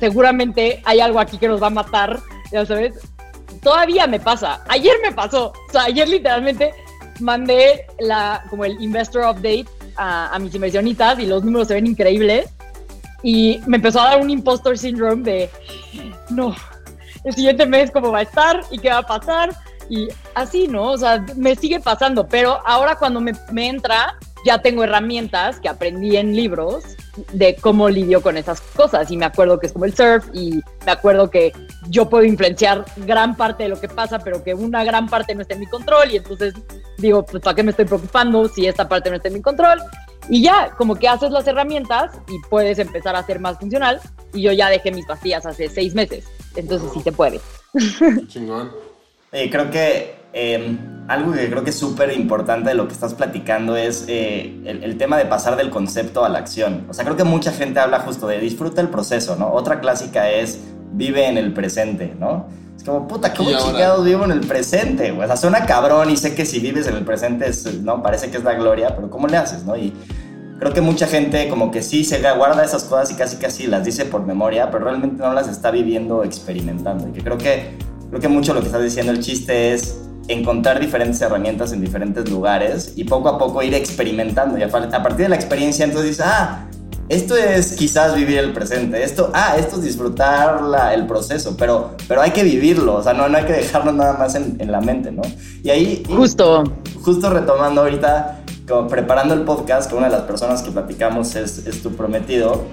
seguramente 0.00 0.82
hay 0.84 0.98
algo 0.98 1.20
aquí 1.20 1.38
que 1.38 1.46
nos 1.46 1.62
va 1.62 1.68
a 1.68 1.70
matar, 1.70 2.18
ya 2.50 2.66
sabes. 2.66 3.13
Todavía 3.64 4.06
me 4.06 4.20
pasa, 4.20 4.62
ayer 4.68 4.94
me 5.02 5.10
pasó, 5.10 5.52
o 5.68 5.72
sea, 5.72 5.84
ayer 5.84 6.06
literalmente 6.08 6.72
mandé 7.18 7.86
la, 7.98 8.44
como 8.50 8.64
el 8.64 8.80
investor 8.80 9.22
update 9.22 9.66
a, 9.96 10.34
a 10.34 10.38
mis 10.38 10.54
inversionistas 10.54 11.18
y 11.18 11.26
los 11.26 11.42
números 11.42 11.68
se 11.68 11.74
ven 11.74 11.86
increíbles. 11.86 12.50
Y 13.22 13.60
me 13.66 13.76
empezó 13.78 14.02
a 14.02 14.10
dar 14.10 14.20
un 14.20 14.28
impostor 14.28 14.76
syndrome 14.76 15.22
de, 15.22 15.50
no, 16.28 16.54
el 17.24 17.34
siguiente 17.34 17.64
mes 17.64 17.90
cómo 17.90 18.12
va 18.12 18.18
a 18.18 18.22
estar 18.22 18.60
y 18.70 18.78
qué 18.78 18.90
va 18.90 18.98
a 18.98 19.06
pasar 19.06 19.56
y 19.88 20.08
así, 20.34 20.68
¿no? 20.68 20.92
O 20.92 20.98
sea, 20.98 21.24
me 21.36 21.56
sigue 21.56 21.80
pasando, 21.80 22.26
pero 22.26 22.60
ahora 22.66 22.96
cuando 22.96 23.20
me, 23.20 23.32
me 23.52 23.68
entra, 23.68 24.16
ya 24.44 24.58
tengo 24.58 24.84
herramientas 24.84 25.58
que 25.60 25.68
aprendí 25.68 26.16
en 26.16 26.36
libros 26.36 26.84
de 27.32 27.56
cómo 27.56 27.88
lidio 27.88 28.22
con 28.22 28.36
esas 28.36 28.60
cosas 28.60 29.10
y 29.10 29.16
me 29.16 29.24
acuerdo 29.24 29.58
que 29.58 29.66
es 29.66 29.72
como 29.72 29.84
el 29.84 29.94
surf 29.94 30.26
y 30.32 30.60
me 30.84 30.92
acuerdo 30.92 31.30
que 31.30 31.52
yo 31.88 32.08
puedo 32.08 32.24
influenciar 32.24 32.84
gran 32.96 33.36
parte 33.36 33.64
de 33.64 33.68
lo 33.68 33.80
que 33.80 33.88
pasa, 33.88 34.18
pero 34.18 34.42
que 34.42 34.54
una 34.54 34.84
gran 34.84 35.08
parte 35.08 35.34
no 35.34 35.42
está 35.42 35.54
en 35.54 35.60
mi 35.60 35.66
control 35.66 36.10
y 36.10 36.16
entonces 36.16 36.54
digo, 36.98 37.24
pues 37.24 37.42
¿para 37.42 37.54
qué 37.54 37.62
me 37.62 37.70
estoy 37.70 37.84
preocupando 37.84 38.48
si 38.48 38.66
esta 38.66 38.88
parte 38.88 39.10
no 39.10 39.16
está 39.16 39.28
en 39.28 39.34
mi 39.34 39.42
control? 39.42 39.80
Y 40.28 40.42
ya, 40.42 40.70
como 40.76 40.96
que 40.96 41.06
haces 41.06 41.30
las 41.30 41.46
herramientas 41.46 42.12
y 42.28 42.38
puedes 42.48 42.78
empezar 42.78 43.14
a 43.14 43.22
ser 43.24 43.40
más 43.40 43.58
funcional 43.58 44.00
y 44.32 44.42
yo 44.42 44.52
ya 44.52 44.70
dejé 44.70 44.90
mis 44.90 45.06
pastillas 45.06 45.44
hace 45.44 45.68
seis 45.68 45.94
meses, 45.94 46.24
entonces 46.56 46.90
sí 46.92 47.00
se 47.00 47.12
puede. 47.12 47.40
Chingón. 48.28 48.72
Eh, 49.32 49.50
creo 49.50 49.70
que 49.70 50.23
eh, 50.34 50.76
algo 51.08 51.32
que 51.32 51.48
creo 51.48 51.64
que 51.64 51.70
es 51.70 51.78
súper 51.78 52.12
importante 52.12 52.70
de 52.70 52.74
lo 52.74 52.88
que 52.88 52.94
estás 52.94 53.14
platicando 53.14 53.76
es 53.76 54.04
eh, 54.08 54.60
el, 54.64 54.82
el, 54.84 54.96
tema 54.96 55.16
de 55.16 55.26
pasar 55.26 55.56
del 55.56 55.70
concepto 55.70 56.24
a 56.24 56.28
la 56.28 56.38
acción. 56.38 56.86
O 56.88 56.94
sea, 56.94 57.04
creo 57.04 57.16
que 57.16 57.24
mucha 57.24 57.52
gente 57.52 57.78
habla 57.78 58.00
justo 58.00 58.26
de 58.26 58.40
disfruta 58.40 58.80
el 58.80 58.88
proceso, 58.88 59.36
¿no? 59.36 59.52
Otra 59.52 59.80
clásica 59.80 60.30
es 60.30 60.60
vive 60.92 61.28
en 61.28 61.38
el 61.38 61.52
presente, 61.52 62.14
¿no? 62.18 62.46
Es 62.76 62.82
como, 62.82 63.06
puta, 63.06 63.32
¿cómo 63.34 63.50
chingados 63.50 64.04
vivo 64.04 64.24
en 64.24 64.32
el 64.32 64.40
presente? 64.40 65.12
O 65.12 65.26
sea, 65.26 65.36
suena 65.36 65.66
cabrón 65.66 66.10
y 66.10 66.16
sé 66.16 66.34
que 66.34 66.44
si 66.46 66.58
vives 66.58 66.86
en 66.86 66.96
el 66.96 67.04
presente, 67.04 67.48
es, 67.48 67.80
¿no? 67.82 68.02
Parece 68.02 68.30
que 68.30 68.38
es 68.38 68.44
la 68.44 68.54
gloria, 68.54 68.94
pero 68.96 69.10
¿cómo 69.10 69.28
le 69.28 69.36
haces, 69.36 69.64
no? 69.64 69.76
Y 69.76 69.92
creo 70.58 70.72
que 70.72 70.80
mucha 70.80 71.06
gente 71.06 71.48
como 71.48 71.70
que 71.70 71.82
sí 71.82 72.04
se 72.04 72.20
guarda 72.32 72.64
esas 72.64 72.84
cosas 72.84 73.10
y 73.10 73.14
casi 73.14 73.36
casi 73.36 73.66
las 73.66 73.84
dice 73.84 74.06
por 74.06 74.24
memoria, 74.26 74.70
pero 74.70 74.84
realmente 74.84 75.22
no 75.22 75.32
las 75.32 75.48
está 75.48 75.70
viviendo, 75.70 76.24
experimentando. 76.24 77.08
Y 77.08 77.12
que 77.12 77.22
creo 77.22 77.38
que 77.38 77.76
creo 78.08 78.20
que 78.20 78.28
mucho 78.28 78.54
lo 78.54 78.60
que 78.60 78.66
estás 78.66 78.82
diciendo 78.82 79.12
el 79.12 79.20
chiste 79.20 79.72
es 79.72 80.00
encontrar 80.28 80.80
diferentes 80.80 81.20
herramientas 81.20 81.72
en 81.72 81.80
diferentes 81.80 82.28
lugares 82.30 82.92
y 82.96 83.04
poco 83.04 83.28
a 83.28 83.38
poco 83.38 83.62
ir 83.62 83.74
experimentando. 83.74 84.58
Y 84.58 84.62
a 84.62 84.70
partir 84.70 85.16
de 85.16 85.28
la 85.28 85.36
experiencia 85.36 85.84
entonces 85.84 86.10
dices, 86.10 86.26
ah, 86.26 86.66
esto 87.08 87.36
es 87.36 87.72
quizás 87.74 88.14
vivir 88.14 88.38
el 88.38 88.52
presente, 88.52 89.02
esto, 89.02 89.30
ah, 89.34 89.56
esto 89.58 89.76
es 89.76 89.82
disfrutar 89.82 90.62
la, 90.62 90.94
el 90.94 91.06
proceso, 91.06 91.54
pero, 91.56 91.96
pero 92.08 92.22
hay 92.22 92.30
que 92.30 92.42
vivirlo, 92.42 92.96
o 92.96 93.02
sea, 93.02 93.12
no, 93.12 93.28
no 93.28 93.36
hay 93.36 93.44
que 93.44 93.52
dejarlo 93.52 93.92
nada 93.92 94.14
más 94.14 94.34
en, 94.34 94.56
en 94.58 94.72
la 94.72 94.80
mente, 94.80 95.12
¿no? 95.12 95.22
Y 95.62 95.68
ahí... 95.70 96.02
Justo. 96.08 96.64
Justo 97.02 97.28
retomando 97.28 97.82
ahorita, 97.82 98.40
como 98.66 98.88
preparando 98.88 99.34
el 99.34 99.42
podcast, 99.42 99.90
con 99.90 99.98
una 99.98 100.08
de 100.08 100.16
las 100.16 100.24
personas 100.24 100.62
que 100.62 100.70
platicamos 100.70 101.36
es, 101.36 101.66
es 101.66 101.82
tu 101.82 101.94
prometido, 101.94 102.64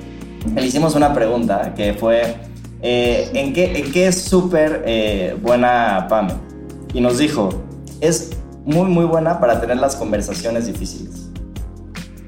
le 0.56 0.66
hicimos 0.66 0.96
una 0.96 1.14
pregunta 1.14 1.74
que 1.76 1.94
fue 1.94 2.38
eh, 2.82 3.30
¿en, 3.34 3.54
qué, 3.54 3.78
¿en, 3.78 3.92
qué, 3.92 4.08
es 4.08 4.24
súper 4.24 4.84
eh, 4.86 5.38
buena 5.40 6.08
Pam? 6.10 6.30
Y 6.94 7.02
nos 7.02 7.18
dijo, 7.18 7.50
es 8.02 8.32
muy, 8.66 8.90
muy 8.90 9.06
buena 9.06 9.40
para 9.40 9.60
tener 9.60 9.78
las 9.78 9.96
conversaciones 9.96 10.68
difíciles. 10.68 11.30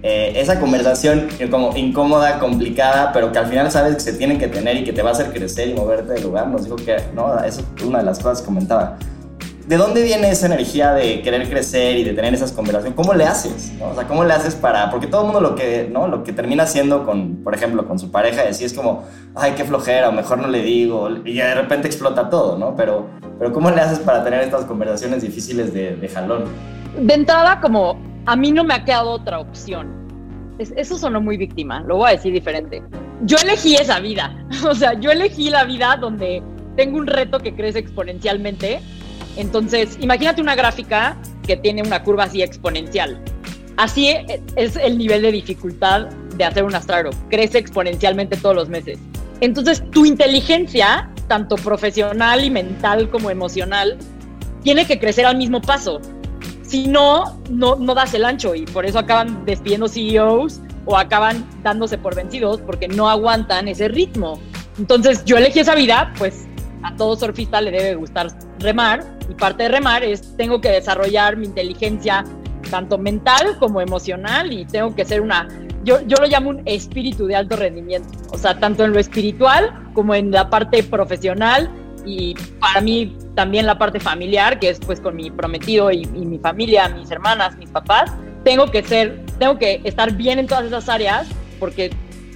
Eh, 0.02 0.34
esa 0.36 0.60
conversación 0.60 1.30
como 1.50 1.76
incómoda, 1.78 2.38
complicada, 2.40 3.14
pero 3.14 3.32
que 3.32 3.40
al 3.40 3.46
final 3.48 3.72
sabes 3.72 3.96
que 3.96 4.02
se 4.02 4.14
tienen 4.14 4.38
que 4.38 4.50
tener 4.50 4.76
y 4.76 4.84
que 4.84 4.92
te 4.92 5.02
va 5.02 5.12
a 5.12 5.14
hacer 5.14 5.32
crecer 5.32 5.70
y 5.70 5.74
moverte 5.74 6.14
del 6.14 6.24
lugar, 6.24 6.48
nos 6.50 6.66
dijo 6.66 6.76
que, 6.76 6.98
no, 7.16 7.42
eso 7.42 7.62
es 7.78 7.84
una 7.84 8.00
de 8.00 8.06
las 8.06 8.20
cosas 8.20 8.42
que 8.42 8.46
comentaba. 8.48 8.98
¿De 9.68 9.78
dónde 9.78 10.04
viene 10.04 10.30
esa 10.30 10.48
energía 10.48 10.94
de 10.94 11.22
querer 11.22 11.50
crecer 11.50 11.96
y 11.96 12.04
de 12.04 12.14
tener 12.14 12.34
esas 12.34 12.52
conversaciones? 12.52 12.98
¿Cómo 12.98 13.14
le 13.14 13.24
haces? 13.24 13.72
¿no? 13.80 13.92
O 13.92 13.96
sea, 13.96 14.06
¿cómo 14.06 14.26
le 14.26 14.34
haces 14.34 14.56
para...? 14.56 14.92
Porque 14.92 15.08
todo 15.08 15.22
el 15.22 15.28
mundo 15.28 15.40
lo 15.40 15.56
que, 15.56 15.88
¿no? 15.90 16.10
lo 16.10 16.24
que 16.24 16.34
termina 16.34 16.64
haciendo 16.64 17.06
con, 17.06 17.38
por 17.44 17.56
ejemplo, 17.56 17.88
con 17.88 17.98
su 17.98 18.12
pareja, 18.12 18.44
es, 18.44 18.62
es 18.62 18.74
como, 18.74 19.06
ay, 19.36 19.54
qué 19.56 19.64
flojera, 19.64 20.10
o 20.10 20.12
mejor 20.12 20.40
no 20.40 20.50
le 20.50 20.62
digo, 20.62 21.10
y 21.24 21.36
de 21.36 21.56
repente 21.56 21.88
explota 21.88 22.30
todo, 22.30 22.58
¿no? 22.58 22.76
Pero, 22.76 23.08
pero 23.40 23.54
¿cómo 23.54 23.72
le 23.72 23.80
haces 23.80 24.00
para 24.00 24.22
tener 24.26 24.42
estas 24.42 24.66
conversaciones 24.66 25.22
difíciles 25.22 25.74
de, 25.74 25.96
de 25.96 26.10
jalón? 26.10 26.44
De 27.00 27.14
entrada, 27.14 27.62
como, 27.62 27.98
a 28.26 28.36
mí 28.36 28.52
no 28.52 28.66
me 28.66 28.74
ha 28.74 28.84
quedado 28.84 29.12
otra 29.12 29.40
opción. 29.40 29.88
Es, 30.60 30.74
eso 30.76 30.98
sonó 30.98 31.22
muy 31.22 31.38
víctima, 31.38 31.80
lo 31.88 31.98
voy 31.98 32.10
a 32.10 32.12
decir 32.12 32.34
diferente. 32.34 32.84
Yo 33.22 33.38
elegí 33.38 33.76
esa 33.76 34.02
vida, 34.02 34.36
o 34.70 34.76
sea, 34.76 35.00
yo 35.00 35.10
elegí 35.10 35.50
la 35.50 35.64
vida 35.64 35.96
donde 35.96 36.44
tengo 36.76 36.98
un 36.98 37.08
reto 37.08 37.40
que 37.40 37.56
crece 37.56 37.80
exponencialmente 37.80 38.82
entonces, 39.38 39.98
imagínate 40.00 40.42
una 40.42 40.56
gráfica 40.56 41.18
que 41.46 41.58
tiene 41.58 41.82
una 41.82 42.04
curva 42.04 42.26
así 42.26 42.42
exponencial. 42.42 43.22
Así 43.78 44.16
es 44.56 44.76
el 44.76 44.98
nivel 44.98 45.24
de 45.24 45.32
dificultad 45.32 46.08
de 46.38 46.44
hacer 46.44 46.64
una 46.64 46.78
startup. 46.78 47.16
Crece 47.30 47.58
exponencialmente 47.58 48.38
todos 48.38 48.56
los 48.56 48.70
meses. 48.70 49.00
Entonces, 49.42 49.84
tu 49.92 50.06
inteligencia, 50.06 51.10
tanto 51.28 51.56
profesional 51.56 52.44
y 52.46 52.50
mental 52.50 53.10
como 53.10 53.30
emocional, 53.30 53.98
tiene 54.64 54.86
que 54.86 55.00
crecer 55.00 55.26
al 55.26 55.38
mismo 55.38 55.62
paso. 55.62 56.00
Si 56.62 56.88
no, 56.88 57.42
no, 57.50 57.76
no 57.76 57.94
das 57.94 58.14
el 58.14 58.26
ancho 58.26 58.56
y 58.56 58.66
por 58.66 58.86
eso 58.86 59.00
acaban 59.00 59.46
despidiendo 59.46 59.88
CEOs 59.88 60.62
o 60.86 60.98
acaban 60.98 61.46
dándose 61.62 61.98
por 61.98 62.16
vencidos 62.16 62.62
porque 62.62 62.88
no 62.88 63.10
aguantan 63.10 63.68
ese 63.68 63.88
ritmo. 63.88 64.40
Entonces, 64.78 65.26
yo 65.26 65.38
elegí 65.38 65.60
esa 65.60 65.76
vida, 65.76 66.14
pues 66.18 66.48
a 66.84 66.96
todo 66.96 67.16
surfista 67.16 67.62
le 67.62 67.72
debe 67.72 67.96
gustar 67.96 68.28
remar 68.60 69.04
y 69.30 69.34
parte 69.34 69.64
de 69.64 69.70
remar 69.70 70.04
es 70.04 70.36
tengo 70.38 70.62
que 70.62 70.70
desarrollar 70.70 71.38
mi 71.38 71.46
inteligencia 71.46 72.24
tanto 72.70 72.98
mental 72.98 73.58
como 73.60 73.82
emocional 73.82 74.52
y 74.52 74.66
tengo 74.66 74.96
que 74.96 75.06
ser 75.06 75.22
una, 75.22 75.48
yo, 75.84 76.02
yo 76.08 76.18
lo 76.18 76.28
llamo 76.28 76.50
un 76.50 76.62
espíritu 76.66 77.28
de 77.28 77.36
alto 77.36 77.56
rendimiento, 77.56 78.10
o 78.32 78.38
sea, 78.38 78.60
tanto 78.60 78.84
en 78.84 78.94
lo 78.94 79.00
espiritual 79.00 79.92
como 79.94 80.16
en 80.16 80.32
la 80.32 80.50
parte 80.50 80.82
profesional 80.84 81.70
y 82.06 82.36
para 82.60 82.82
mí 82.82 83.16
también 83.36 83.66
la 83.66 83.78
parte 83.78 84.00
familiar, 84.00 84.60
que 84.60 84.70
es 84.70 84.80
pues 84.80 85.00
con 85.00 85.16
mi 85.16 85.32
prometido 85.32 85.92
y, 85.92 86.06
mi 86.06 86.38
familia, 86.40 86.90
mis 86.90 87.10
hermanas, 87.12 87.58
mis 87.58 87.70
papás, 87.70 88.12
tengo 88.44 88.68
que 88.68 88.84
ser, 88.84 89.24
tengo 89.40 89.58
que 89.58 89.82
estar 89.84 90.12
bien 90.14 90.40
en 90.40 90.48
todas 90.48 90.66
esas 90.66 90.90
áreas 90.90 91.28
porque 91.60 91.92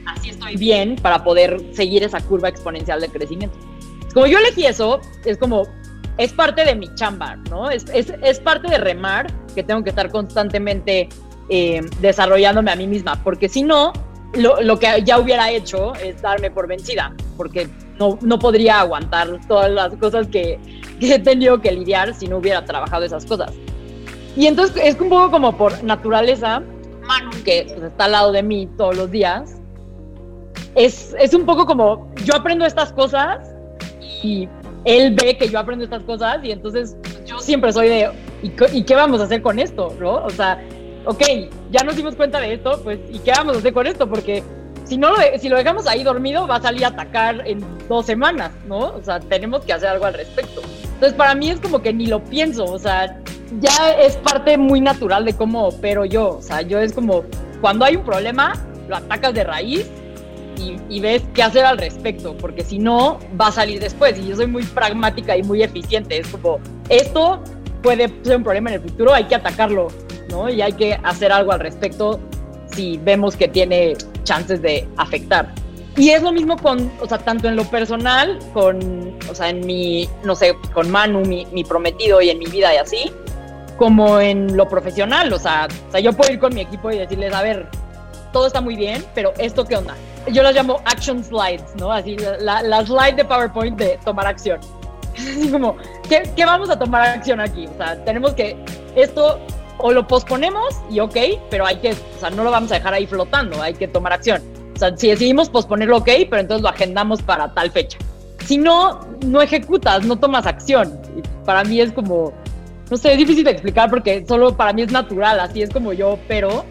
así 0.06 0.30
estoy 0.30 0.56
bien 0.56 0.96
para 0.96 1.24
poder 1.24 1.62
seguir 1.74 2.04
esa 2.04 2.22
curva 2.22 2.50
exponencial 2.50 3.02
de 3.02 3.10
crecimiento. 3.10 3.58
Como 4.14 4.28
yo 4.28 4.40
elegí 4.40 4.66
eso, 4.66 5.00
es 5.26 5.38
como, 5.38 5.68
es 6.18 6.34
parte 6.34 6.66
de 6.66 6.76
mi 6.76 6.94
chamba, 6.96 7.36
¿no? 7.50 7.70
Es, 7.70 7.86
es, 7.94 8.14
es 8.22 8.40
parte 8.40 8.70
de 8.70 8.78
remar 8.78 9.28
que 9.54 9.64
tengo 9.64 9.84
que 9.84 9.90
estar 9.90 10.12
constantemente 10.12 11.10
eh, 11.50 11.82
desarrollándome 12.02 12.72
a 12.72 12.76
mí 12.76 12.88
misma, 12.88 13.22
porque 13.24 13.48
si 13.48 13.64
no, 13.64 13.94
lo, 14.34 14.62
lo, 14.62 14.78
que 14.78 15.02
ya 15.04 15.20
hubiera 15.20 15.50
hecho 15.52 15.94
es 15.96 16.22
darme 16.22 16.52
por 16.52 16.68
vencida, 16.68 17.14
porque 17.38 17.70
no, 17.98 18.18
no 18.22 18.38
podría 18.38 18.82
aguantar 18.82 19.40
todas 19.48 19.72
las 19.72 19.96
cosas 19.96 20.28
que, 20.28 20.60
que, 21.00 21.16
he 21.16 21.20
tenido 21.20 21.62
que 21.62 21.72
lidiar 21.72 22.14
si 22.14 22.28
no 22.28 22.38
hubiera 22.38 22.66
trabajado 22.66 23.06
esas 23.06 23.26
cosas. 23.26 23.54
Y 24.36 24.46
entonces 24.46 24.76
es 24.84 25.00
un 25.00 25.10
poco 25.10 25.32
como 25.32 25.58
por 25.58 25.84
naturaleza, 25.84 26.62
Manu, 27.04 27.32
que 27.44 27.66
pues, 27.68 27.84
está 27.84 28.06
al 28.06 28.12
lado 28.12 28.32
de 28.32 28.44
mí 28.44 28.68
todos 28.78 28.98
los 28.98 29.10
días, 29.10 29.56
es, 30.76 31.16
es 31.18 31.34
un 31.34 31.46
poco 31.46 31.66
como 31.66 32.14
yo 32.24 32.36
aprendo 32.36 32.66
estas 32.66 32.92
cosas 32.94 33.47
y 34.24 34.50
él 34.86 35.16
ve 35.16 35.38
que 35.38 35.50
yo 35.50 35.60
aprendo 35.60 35.84
estas 35.84 36.04
cosas 36.04 36.40
y 36.44 36.52
entonces 36.52 36.96
yo 37.26 37.40
siempre 37.40 37.74
soy 37.74 37.90
de, 37.90 38.12
¿y, 38.44 38.52
¿y 38.78 38.84
qué 38.84 38.96
vamos 38.96 39.22
a 39.22 39.26
hacer 39.26 39.42
con 39.42 39.60
esto? 39.60 39.94
¿no? 40.00 40.24
O 40.24 40.30
sea, 40.30 40.62
ok, 41.06 41.24
ya 41.72 41.84
nos 41.84 41.96
dimos 41.96 42.16
cuenta 42.16 42.40
de 42.40 42.54
esto, 42.54 42.80
pues 42.84 43.00
¿y 43.10 43.20
qué 43.20 43.32
vamos 43.32 43.56
a 43.56 43.60
hacer 43.60 43.74
con 43.74 43.88
esto? 43.88 44.08
Porque 44.08 44.44
si, 44.84 44.98
no 44.98 45.12
lo, 45.12 45.18
si 45.40 45.50
lo 45.50 45.58
dejamos 45.58 45.88
ahí 45.88 46.04
dormido, 46.04 46.48
va 46.48 46.56
a 46.56 46.62
salir 46.62 46.86
a 46.86 46.90
atacar 46.90 47.46
en 47.46 47.64
dos 47.88 48.06
semanas, 48.06 48.52
¿no? 48.68 48.80
O 48.80 49.02
sea, 49.04 49.20
tenemos 49.20 49.66
que 49.66 49.74
hacer 49.74 49.90
algo 49.90 50.06
al 50.06 50.14
respecto. 50.14 50.62
Entonces, 50.94 51.14
para 51.14 51.36
mí 51.36 51.50
es 51.50 51.60
como 51.60 51.82
que 51.82 51.94
ni 51.94 52.08
lo 52.08 52.24
pienso, 52.24 52.66
o 52.66 52.80
sea, 52.80 53.20
ya 53.60 53.92
es 53.92 54.16
parte 54.18 54.58
muy 54.58 54.82
natural 54.82 55.26
de 55.26 55.34
cómo 55.34 55.68
opero 55.68 56.06
yo. 56.06 56.38
O 56.38 56.42
sea, 56.42 56.62
yo 56.62 56.80
es 56.80 56.94
como, 56.94 57.24
cuando 57.62 57.86
hay 57.86 57.96
un 57.96 58.04
problema, 58.04 58.54
lo 58.88 58.96
atacas 58.96 59.34
de 59.34 59.44
raíz 59.44 59.90
y, 60.58 60.78
y, 60.90 61.00
ves 61.00 61.24
qué 61.34 61.44
hacer 61.44 61.66
al 61.66 61.78
respecto, 61.78 62.36
porque 62.38 62.64
si 62.64 62.80
no, 62.80 63.20
va 63.40 63.48
a 63.48 63.52
salir 63.52 63.80
después. 63.80 64.18
Y 64.20 64.28
yo 64.28 64.36
soy 64.36 64.48
muy 64.48 64.64
pragmática 64.64 65.38
y 65.38 65.44
muy 65.44 65.64
eficiente. 65.64 66.18
Es 66.18 66.28
como, 66.28 66.60
esto 66.90 67.42
puede 67.82 68.12
ser 68.24 68.38
un 68.38 68.44
problema 68.44 68.70
en 68.72 68.76
el 68.76 68.82
futuro, 68.82 69.14
hay 69.14 69.26
que 69.26 69.36
atacarlo, 69.36 69.88
¿no? 70.30 70.50
Y 70.50 70.62
hay 70.62 70.74
que 70.74 71.00
hacer 71.04 71.32
algo 71.32 71.52
al 71.52 71.60
respecto 71.60 72.20
si 72.72 72.98
vemos 72.98 73.36
que 73.36 73.48
tiene 73.48 73.96
chances 74.24 74.62
de 74.62 74.88
afectar. 74.98 75.54
Y 75.96 76.10
es 76.10 76.22
lo 76.22 76.32
mismo 76.32 76.58
con, 76.58 76.92
o 77.02 77.08
sea, 77.08 77.18
tanto 77.18 77.48
en 77.48 77.56
lo 77.56 77.64
personal, 77.64 78.38
con, 78.54 79.18
o 79.30 79.34
sea, 79.34 79.50
en 79.50 79.66
mi, 79.66 80.08
no 80.24 80.36
sé, 80.36 80.56
con 80.74 80.92
Manu, 80.92 81.22
mi, 81.22 81.48
mi 81.48 81.64
prometido 81.64 82.22
y 82.22 82.30
en 82.30 82.38
mi 82.38 82.46
vida 82.46 82.74
y 82.74 82.78
así, 82.78 83.12
como 83.78 84.20
en 84.20 84.56
lo 84.56 84.68
profesional, 84.68 85.34
o 85.34 85.40
sea, 85.40 85.68
o 85.88 85.92
sea, 85.92 86.00
yo 86.00 86.14
puedo 86.14 86.32
ir 86.32 86.40
con 86.40 86.54
mi 86.54 86.62
equipo 86.62 86.92
y 86.92 87.00
decirles, 87.00 87.34
a 87.34 87.42
ver, 87.42 87.68
todo 88.32 88.48
está 88.48 88.62
muy 88.62 88.76
bien, 88.76 89.04
pero 89.14 89.34
esto 89.38 89.66
qué 89.66 89.78
onda? 89.78 89.96
Yo 90.32 90.44
las 90.44 90.54
llamo 90.54 90.82
action 90.86 91.24
slides, 91.24 91.76
¿no? 91.78 91.92
Así, 91.92 92.18
la, 92.40 92.62
la 92.62 92.86
slide 92.86 93.16
de 93.16 93.26
PowerPoint 93.26 93.78
de 93.78 93.98
tomar 94.04 94.28
acción. 94.28 94.60
Así 95.18 95.50
como, 95.50 95.78
¿qué, 96.10 96.30
¿qué, 96.36 96.46
vamos 96.46 96.70
a 96.70 96.78
tomar 96.78 97.02
acción 97.02 97.40
aquí? 97.40 97.68
O 97.68 97.78
sea, 97.78 98.04
tenemos 98.04 98.34
que, 98.34 98.56
esto 98.96 99.40
o 99.80 99.92
lo 99.92 100.08
posponemos 100.08 100.76
y 100.90 101.00
ok, 101.00 101.18
pero 101.50 101.66
hay 101.66 101.78
que, 101.78 101.92
o 101.92 102.20
sea, 102.20 102.30
no 102.30 102.44
lo 102.44 102.52
vamos 102.52 102.72
a 102.72 102.76
dejar 102.76 102.94
ahí 102.94 103.06
flotando, 103.06 103.62
hay 103.62 103.74
que 103.74 103.88
tomar 103.88 104.14
acción. 104.14 104.42
O 104.76 104.80
sea, 104.80 104.96
si 104.96 105.08
decidimos 105.08 105.50
posponerlo, 105.50 105.98
ok, 105.98 106.10
pero 106.30 106.40
entonces 106.40 106.62
lo 106.62 106.70
agendamos 106.70 107.22
para 107.22 107.54
tal 107.54 107.72
fecha. 107.72 107.98
Si 108.46 108.58
no, 108.58 109.02
no 109.26 109.42
ejecutas, 109.42 110.06
no 110.06 110.18
tomas 110.18 110.46
acción. 110.46 111.00
Para 111.46 111.64
mí 111.64 111.82
es 111.82 111.92
como, 111.92 112.32
no 112.90 112.98
sé, 112.98 113.14
es 113.14 113.18
difícil 113.18 113.44
de 113.44 113.52
explicar 113.52 113.90
porque 113.90 114.24
solo 114.28 114.56
para 114.56 114.74
mí 114.74 114.84
es 114.84 114.92
natural, 114.92 115.40
así 115.40 115.62
es 115.62 115.70
como 115.70 115.94
yo, 115.94 116.20
pero 116.28 116.64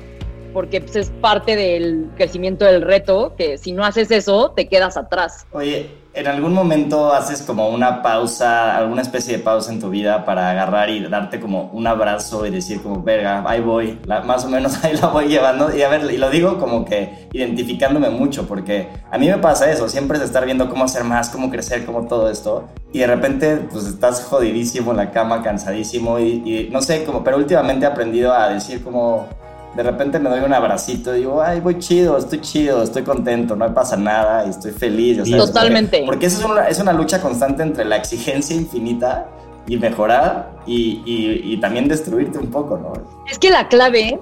porque 0.56 0.80
pues, 0.80 0.96
es 0.96 1.10
parte 1.20 1.54
del 1.54 2.08
crecimiento 2.16 2.64
del 2.64 2.80
reto, 2.80 3.34
que 3.36 3.58
si 3.58 3.72
no 3.72 3.84
haces 3.84 4.10
eso, 4.10 4.52
te 4.56 4.68
quedas 4.68 4.96
atrás. 4.96 5.46
Oye, 5.52 5.90
¿en 6.14 6.26
algún 6.26 6.54
momento 6.54 7.12
haces 7.12 7.42
como 7.42 7.68
una 7.68 8.00
pausa, 8.00 8.74
alguna 8.74 9.02
especie 9.02 9.36
de 9.36 9.44
pausa 9.44 9.70
en 9.70 9.80
tu 9.80 9.90
vida 9.90 10.24
para 10.24 10.48
agarrar 10.48 10.88
y 10.88 11.06
darte 11.08 11.40
como 11.40 11.64
un 11.74 11.86
abrazo 11.86 12.46
y 12.46 12.50
decir 12.50 12.82
como, 12.82 13.02
verga, 13.02 13.44
ahí 13.46 13.60
voy, 13.60 13.98
más 14.24 14.46
o 14.46 14.48
menos 14.48 14.82
ahí 14.82 14.96
la 14.96 15.08
voy 15.08 15.28
llevando? 15.28 15.76
Y 15.76 15.82
a 15.82 15.90
ver, 15.90 16.10
y 16.10 16.16
lo 16.16 16.30
digo 16.30 16.58
como 16.58 16.86
que 16.86 17.28
identificándome 17.34 18.08
mucho, 18.08 18.48
porque 18.48 18.88
a 19.10 19.18
mí 19.18 19.28
me 19.28 19.36
pasa 19.36 19.70
eso, 19.70 19.90
siempre 19.90 20.16
es 20.16 20.24
estar 20.24 20.46
viendo 20.46 20.70
cómo 20.70 20.84
hacer 20.84 21.04
más, 21.04 21.28
cómo 21.28 21.50
crecer, 21.50 21.84
cómo 21.84 22.06
todo 22.06 22.30
esto, 22.30 22.64
y 22.94 23.00
de 23.00 23.08
repente 23.08 23.56
pues 23.70 23.84
estás 23.84 24.24
jodidísimo 24.24 24.92
en 24.92 24.96
la 24.96 25.10
cama, 25.10 25.42
cansadísimo, 25.42 26.18
y, 26.18 26.42
y 26.46 26.70
no 26.72 26.80
sé, 26.80 27.04
como, 27.04 27.22
pero 27.22 27.36
últimamente 27.36 27.84
he 27.84 27.88
aprendido 27.90 28.32
a 28.32 28.48
decir 28.48 28.82
como 28.82 29.26
de 29.74 29.82
repente 29.82 30.18
me 30.18 30.30
doy 30.30 30.40
un 30.40 30.52
abracito 30.54 31.14
y 31.14 31.20
digo, 31.20 31.42
ay, 31.42 31.60
voy 31.60 31.78
chido, 31.78 32.16
estoy 32.16 32.40
chido, 32.40 32.82
estoy 32.82 33.02
contento, 33.02 33.56
no 33.56 33.72
pasa 33.74 33.96
nada 33.96 34.46
y 34.46 34.50
estoy 34.50 34.72
feliz. 34.72 35.22
Totalmente. 35.30 36.02
Porque, 36.06 36.26
eso 36.26 36.38
es 36.38 36.44
una, 36.44 36.68
es 36.68 36.80
una, 36.80 36.92
lucha 36.92 37.20
constante 37.20 37.62
entre 37.62 37.84
la 37.84 37.96
exigencia 37.96 38.56
infinita 38.56 39.28
y 39.66 39.76
mejorar 39.76 40.52
y, 40.66 41.02
y, 41.04 41.56
también 41.58 41.88
destruirte 41.88 42.38
un 42.38 42.50
poco, 42.50 42.78
¿no? 42.78 42.92
Es 43.30 43.38
que 43.38 43.50
la 43.50 43.68
clave, 43.68 44.18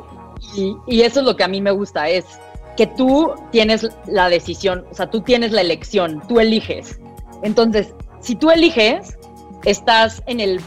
y, 0.57 0.76
y 0.86 1.03
eso 1.03 1.20
es 1.20 1.26
lo 1.26 1.36
que 1.36 1.45
a 1.45 1.49
mí 1.49 1.61
me 1.61 1.70
gusta, 1.70 2.09
es 2.09 2.24
que 2.76 2.86
tú 2.86 3.32
tienes 3.53 3.86
la 4.07 4.28
decisión, 4.28 4.84
o 4.90 4.95
sea, 4.95 5.09
tú 5.11 5.20
tienes 5.20 5.53
la 5.53 5.61
elección, 5.61 6.22
tú 6.28 6.40
eliges. 6.40 6.99
Entonces, 7.42 7.95
si 8.20 8.34
tú 8.34 8.51
eliges, 8.51 9.16
estás 9.64 10.22
en 10.26 10.40
el, 10.40 10.61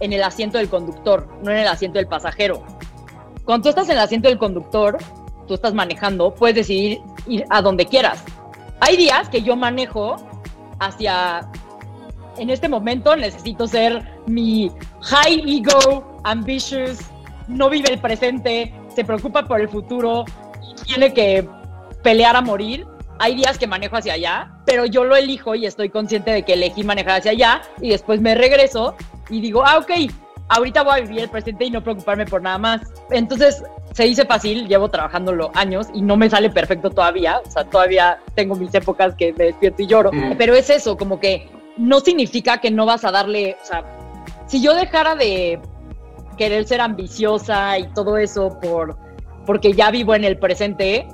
en 0.00 0.12
el 0.12 0.22
asiento 0.22 0.58
del 0.58 0.68
conductor, 0.68 1.28
no 1.42 1.50
en 1.50 1.58
el 1.58 1.68
asiento 1.68 1.98
del 1.98 2.08
pasajero. 2.08 2.62
Cuando 3.46 3.62
tú 3.62 3.68
estás 3.68 3.88
en 3.88 3.92
el 3.92 4.00
asiento 4.00 4.28
del 4.28 4.38
conductor, 4.38 4.98
tú 5.46 5.54
estás 5.54 5.72
manejando, 5.72 6.34
puedes 6.34 6.56
decidir 6.56 7.00
ir 7.28 7.44
a 7.48 7.62
donde 7.62 7.86
quieras. 7.86 8.24
Hay 8.80 8.96
días 8.96 9.28
que 9.28 9.40
yo 9.40 9.54
manejo 9.54 10.16
hacia, 10.80 11.48
en 12.38 12.50
este 12.50 12.68
momento 12.68 13.14
necesito 13.14 13.68
ser 13.68 14.02
mi 14.26 14.72
high 15.00 15.44
ego, 15.46 16.20
ambitious, 16.24 16.98
no 17.46 17.70
vive 17.70 17.92
el 17.92 18.00
presente, 18.00 18.74
se 18.92 19.04
preocupa 19.04 19.44
por 19.44 19.60
el 19.60 19.68
futuro, 19.68 20.24
tiene 20.84 21.14
que 21.14 21.48
pelear 22.02 22.34
a 22.34 22.40
morir. 22.40 22.84
Hay 23.20 23.36
días 23.36 23.58
que 23.58 23.68
manejo 23.68 23.96
hacia 23.96 24.14
allá, 24.14 24.58
pero 24.66 24.86
yo 24.86 25.04
lo 25.04 25.14
elijo 25.14 25.54
y 25.54 25.66
estoy 25.66 25.88
consciente 25.88 26.32
de 26.32 26.42
que 26.42 26.54
elegí 26.54 26.82
manejar 26.82 27.20
hacia 27.20 27.30
allá 27.30 27.62
y 27.80 27.90
después 27.90 28.20
me 28.20 28.34
regreso 28.34 28.96
y 29.30 29.40
digo, 29.40 29.64
ah, 29.64 29.78
ok, 29.78 29.92
ahorita 30.48 30.82
voy 30.82 30.98
a 30.98 31.02
vivir 31.02 31.20
el 31.20 31.28
presente 31.28 31.64
y 31.64 31.70
no 31.70 31.82
preocuparme 31.82 32.26
por 32.26 32.42
nada 32.42 32.58
más. 32.58 32.82
Entonces, 33.10 33.62
se 33.92 34.04
dice 34.04 34.24
fácil, 34.24 34.68
llevo 34.68 34.88
trabajándolo 34.88 35.50
años 35.54 35.88
y 35.94 36.02
no 36.02 36.16
me 36.16 36.28
sale 36.28 36.50
perfecto 36.50 36.90
todavía, 36.90 37.40
o 37.44 37.50
sea, 37.50 37.64
todavía 37.64 38.18
tengo 38.34 38.54
mis 38.54 38.74
épocas 38.74 39.14
que 39.14 39.32
me 39.32 39.46
despierto 39.46 39.82
y 39.82 39.86
lloro, 39.86 40.12
mm. 40.12 40.36
pero 40.36 40.54
es 40.54 40.68
eso, 40.68 40.96
como 40.96 41.18
que 41.18 41.48
no 41.76 42.00
significa 42.00 42.58
que 42.58 42.70
no 42.70 42.86
vas 42.86 43.04
a 43.04 43.10
darle, 43.10 43.56
o 43.62 43.64
sea, 43.64 43.84
si 44.46 44.60
yo 44.60 44.74
dejara 44.74 45.14
de 45.14 45.60
querer 46.36 46.66
ser 46.66 46.80
ambiciosa 46.80 47.78
y 47.78 47.88
todo 47.94 48.18
eso 48.18 48.58
por 48.60 48.98
porque 49.46 49.72
ya 49.72 49.90
vivo 49.90 50.14
en 50.14 50.24
el 50.24 50.38
presente, 50.38 51.06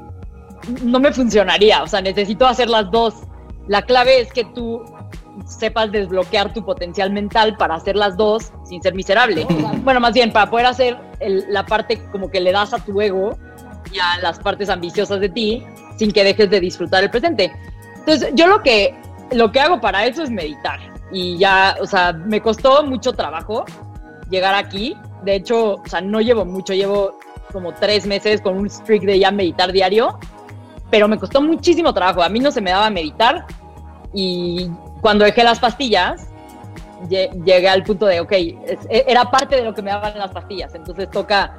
no 0.83 0.99
me 0.99 1.12
funcionaría, 1.12 1.83
o 1.83 1.87
sea, 1.87 2.01
necesito 2.01 2.47
hacer 2.47 2.68
las 2.68 2.91
dos. 2.91 3.14
La 3.68 3.83
clave 3.83 4.20
es 4.20 4.33
que 4.33 4.45
tú 4.45 4.83
sepas 5.47 5.91
desbloquear 5.91 6.53
tu 6.53 6.64
potencial 6.64 7.11
mental 7.11 7.57
para 7.57 7.74
hacer 7.74 7.97
las 7.97 8.16
dos 8.16 8.53
sin 8.64 8.83
ser 8.83 8.95
miserable. 8.95 9.47
Bueno, 9.83 10.01
más 10.01 10.12
bien, 10.12 10.33
para 10.33 10.51
poder 10.51 10.66
hacer 10.66 10.99
la 11.20 11.64
parte 11.64 12.03
como 12.11 12.30
que 12.30 12.41
le 12.41 12.53
das 12.53 12.72
a 12.72 12.78
tu 12.78 13.01
ego 13.01 13.37
y 13.93 13.99
a 13.99 14.18
las 14.22 14.39
partes 14.39 14.68
ambiciosas 14.68 15.20
de 15.20 15.28
ti 15.28 15.64
sin 15.97 16.12
que 16.12 16.24
dejes 16.24 16.51
de 16.51 16.61
disfrutar 16.61 17.03
el 17.05 17.11
presente. 17.11 17.53
Entonces, 17.99 18.33
yo 18.35 18.47
lo 18.47 18.62
que, 18.62 18.95
lo 19.33 19.53
que 19.53 19.61
hago 19.61 19.80
para 19.80 20.07
eso 20.07 20.22
es 20.22 20.30
meditar. 20.30 20.80
Y 21.12 21.39
ya, 21.39 21.76
o 21.80 21.87
sea, 21.87 22.12
me 22.12 22.41
costó 22.41 22.85
mucho 22.85 23.12
trabajo 23.12 23.64
llegar 24.30 24.55
aquí. 24.55 24.97
De 25.22 25.37
hecho, 25.37 25.74
o 25.74 25.87
sea, 25.87 26.01
no 26.01 26.20
llevo 26.20 26.45
mucho, 26.45 26.72
llevo 26.72 27.18
como 27.53 27.72
tres 27.74 28.07
meses 28.07 28.41
con 28.41 28.57
un 28.57 28.68
streak 28.68 29.03
de 29.03 29.18
ya 29.18 29.30
meditar 29.30 29.72
diario, 29.72 30.18
pero 30.91 31.07
me 31.07 31.18
costó 31.18 31.41
muchísimo 31.43 31.93
trabajo. 31.93 32.22
A 32.22 32.28
mí 32.28 32.41
no 32.41 32.51
se 32.51 32.61
me 32.61 32.70
daba 32.70 32.91
meditar 32.91 33.47
y 34.14 34.68
cuando 35.03 35.24
dejé 35.24 35.44
las 35.44 35.59
pastillas, 35.59 36.28
llegué 37.11 37.68
al 37.68 37.82
punto 37.82 38.07
de, 38.07 38.20
ok, 38.20 38.32
e, 38.32 38.78
era 38.88 39.30
parte 39.30 39.57
de 39.57 39.64
lo 39.64 39.74
que 39.74 39.82
me 39.82 39.90
daban 39.90 40.16
las 40.16 40.30
pastillas, 40.30 40.74
entonces 40.74 41.11
toca, 41.11 41.59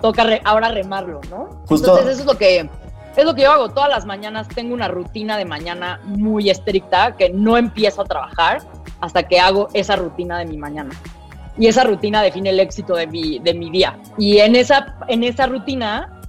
toca 0.00 0.24
ahora 0.44 0.68
remarlo, 0.68 1.20
¿no? 1.28 1.50
Entonces 1.68 2.06
eso 2.06 2.20
es 2.22 2.24
lo 2.24 2.38
que... 2.38 2.70
Es 3.16 3.24
lo 3.24 3.32
que 3.32 3.42
yo 3.42 3.52
hago 3.52 3.68
todas 3.68 3.88
las 3.88 4.06
mañanas. 4.06 4.48
Tengo 4.48 4.74
una 4.74 4.88
rutina 4.88 5.36
de 5.36 5.44
mañana 5.44 6.00
muy 6.02 6.50
estricta 6.50 7.14
que 7.16 7.30
no 7.30 7.56
empiezo 7.56 8.02
a 8.02 8.04
trabajar 8.06 8.58
hasta 9.00 9.22
que 9.22 9.38
hago 9.38 9.68
esa 9.72 9.94
rutina 9.94 10.36
de 10.40 10.46
mi 10.46 10.56
mañana. 10.56 10.90
Y 11.56 11.68
esa 11.68 11.84
rutina 11.84 12.22
define 12.22 12.50
el 12.50 12.58
éxito 12.58 12.96
de 12.96 13.06
mi, 13.06 13.38
de 13.38 13.54
mi 13.54 13.70
día. 13.70 13.96
Y 14.18 14.38
en 14.38 14.56
esa, 14.56 14.96
en 15.06 15.22
esa 15.22 15.46
rutina 15.46 16.20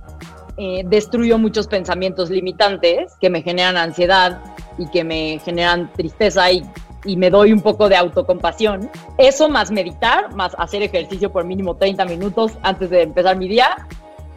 eh, 0.58 0.84
destruyo 0.86 1.40
muchos 1.40 1.66
pensamientos 1.66 2.30
limitantes 2.30 3.14
que 3.20 3.32
me 3.32 3.42
generan 3.42 3.78
ansiedad, 3.78 4.40
y 4.78 4.88
que 4.88 5.04
me 5.04 5.40
generan 5.44 5.92
tristeza 5.94 6.52
y, 6.52 6.64
y 7.06 7.18
me 7.18 7.30
doy 7.30 7.54
un 7.54 7.62
poco 7.62 7.90
de 7.90 7.96
autocompasión. 7.96 8.90
Eso 9.18 9.50
más 9.50 9.72
meditar, 9.72 10.34
más 10.34 10.56
hacer 10.58 10.82
ejercicio 10.82 11.32
por 11.32 11.46
mínimo 11.46 11.76
30 11.76 12.06
minutos 12.06 12.54
antes 12.62 12.90
de 12.90 13.04
empezar 13.04 13.38
mi 13.38 13.48
día, 13.48 13.88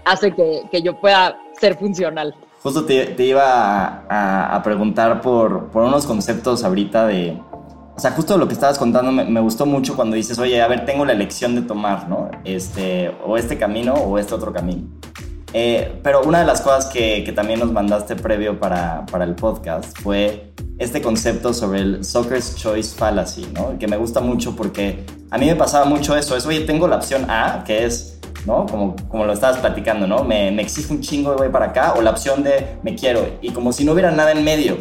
hace 0.04 0.34
que, 0.34 0.62
que 0.70 0.82
yo 0.82 0.98
pueda 1.00 1.38
ser 1.60 1.76
funcional. 1.76 2.34
Justo 2.62 2.84
te, 2.84 3.06
te 3.06 3.24
iba 3.24 3.44
a, 4.08 4.56
a, 4.56 4.62
preguntar 4.62 5.20
por, 5.20 5.68
por 5.68 5.84
unos 5.84 6.06
conceptos 6.06 6.64
ahorita 6.64 7.06
de, 7.06 7.40
o 7.96 8.00
sea, 8.00 8.10
justo 8.12 8.36
lo 8.36 8.48
que 8.48 8.54
estabas 8.54 8.78
contando 8.78 9.12
me, 9.12 9.24
me, 9.24 9.40
gustó 9.40 9.64
mucho 9.64 9.94
cuando 9.94 10.16
dices, 10.16 10.38
oye, 10.38 10.60
a 10.60 10.68
ver, 10.68 10.84
tengo 10.84 11.04
la 11.04 11.12
elección 11.12 11.54
de 11.54 11.62
tomar, 11.62 12.08
¿no? 12.08 12.30
Este, 12.44 13.14
o 13.24 13.36
este 13.36 13.58
camino 13.58 13.94
o 13.94 14.18
este 14.18 14.34
otro 14.34 14.52
camino. 14.52 14.88
Eh, 15.52 15.98
pero 16.02 16.22
una 16.22 16.40
de 16.40 16.44
las 16.44 16.60
cosas 16.60 16.86
que, 16.86 17.24
que, 17.24 17.32
también 17.32 17.60
nos 17.60 17.72
mandaste 17.72 18.16
previo 18.16 18.60
para, 18.60 19.06
para, 19.06 19.24
el 19.24 19.34
podcast 19.34 19.98
fue 19.98 20.52
este 20.78 21.00
concepto 21.00 21.54
sobre 21.54 21.80
el 21.80 22.04
Soccer's 22.04 22.54
Choice 22.56 22.94
Fallacy, 22.94 23.48
¿no? 23.54 23.78
Que 23.78 23.88
me 23.88 23.96
gusta 23.96 24.20
mucho 24.20 24.54
porque 24.54 25.04
a 25.30 25.38
mí 25.38 25.46
me 25.46 25.56
pasaba 25.56 25.86
mucho 25.86 26.16
eso, 26.16 26.36
es, 26.36 26.44
oye, 26.44 26.60
tengo 26.60 26.86
la 26.86 26.96
opción 26.96 27.30
A, 27.30 27.64
que 27.66 27.86
es, 27.86 28.18
¿no? 28.46 28.66
Como, 28.66 28.94
como 29.08 29.24
lo 29.24 29.32
estabas 29.32 29.56
platicando, 29.58 30.06
¿no? 30.06 30.22
Me, 30.22 30.50
me 30.50 30.62
exige 30.62 30.92
un 30.92 31.00
chingo 31.00 31.30
de 31.30 31.36
voy 31.36 31.48
para 31.48 31.66
acá, 31.66 31.94
o 31.94 32.02
la 32.02 32.10
opción 32.10 32.42
de 32.42 32.76
me 32.82 32.94
quiero, 32.94 33.26
y 33.40 33.50
como 33.50 33.72
si 33.72 33.84
no 33.84 33.92
hubiera 33.92 34.10
nada 34.10 34.32
en 34.32 34.44
medio. 34.44 34.76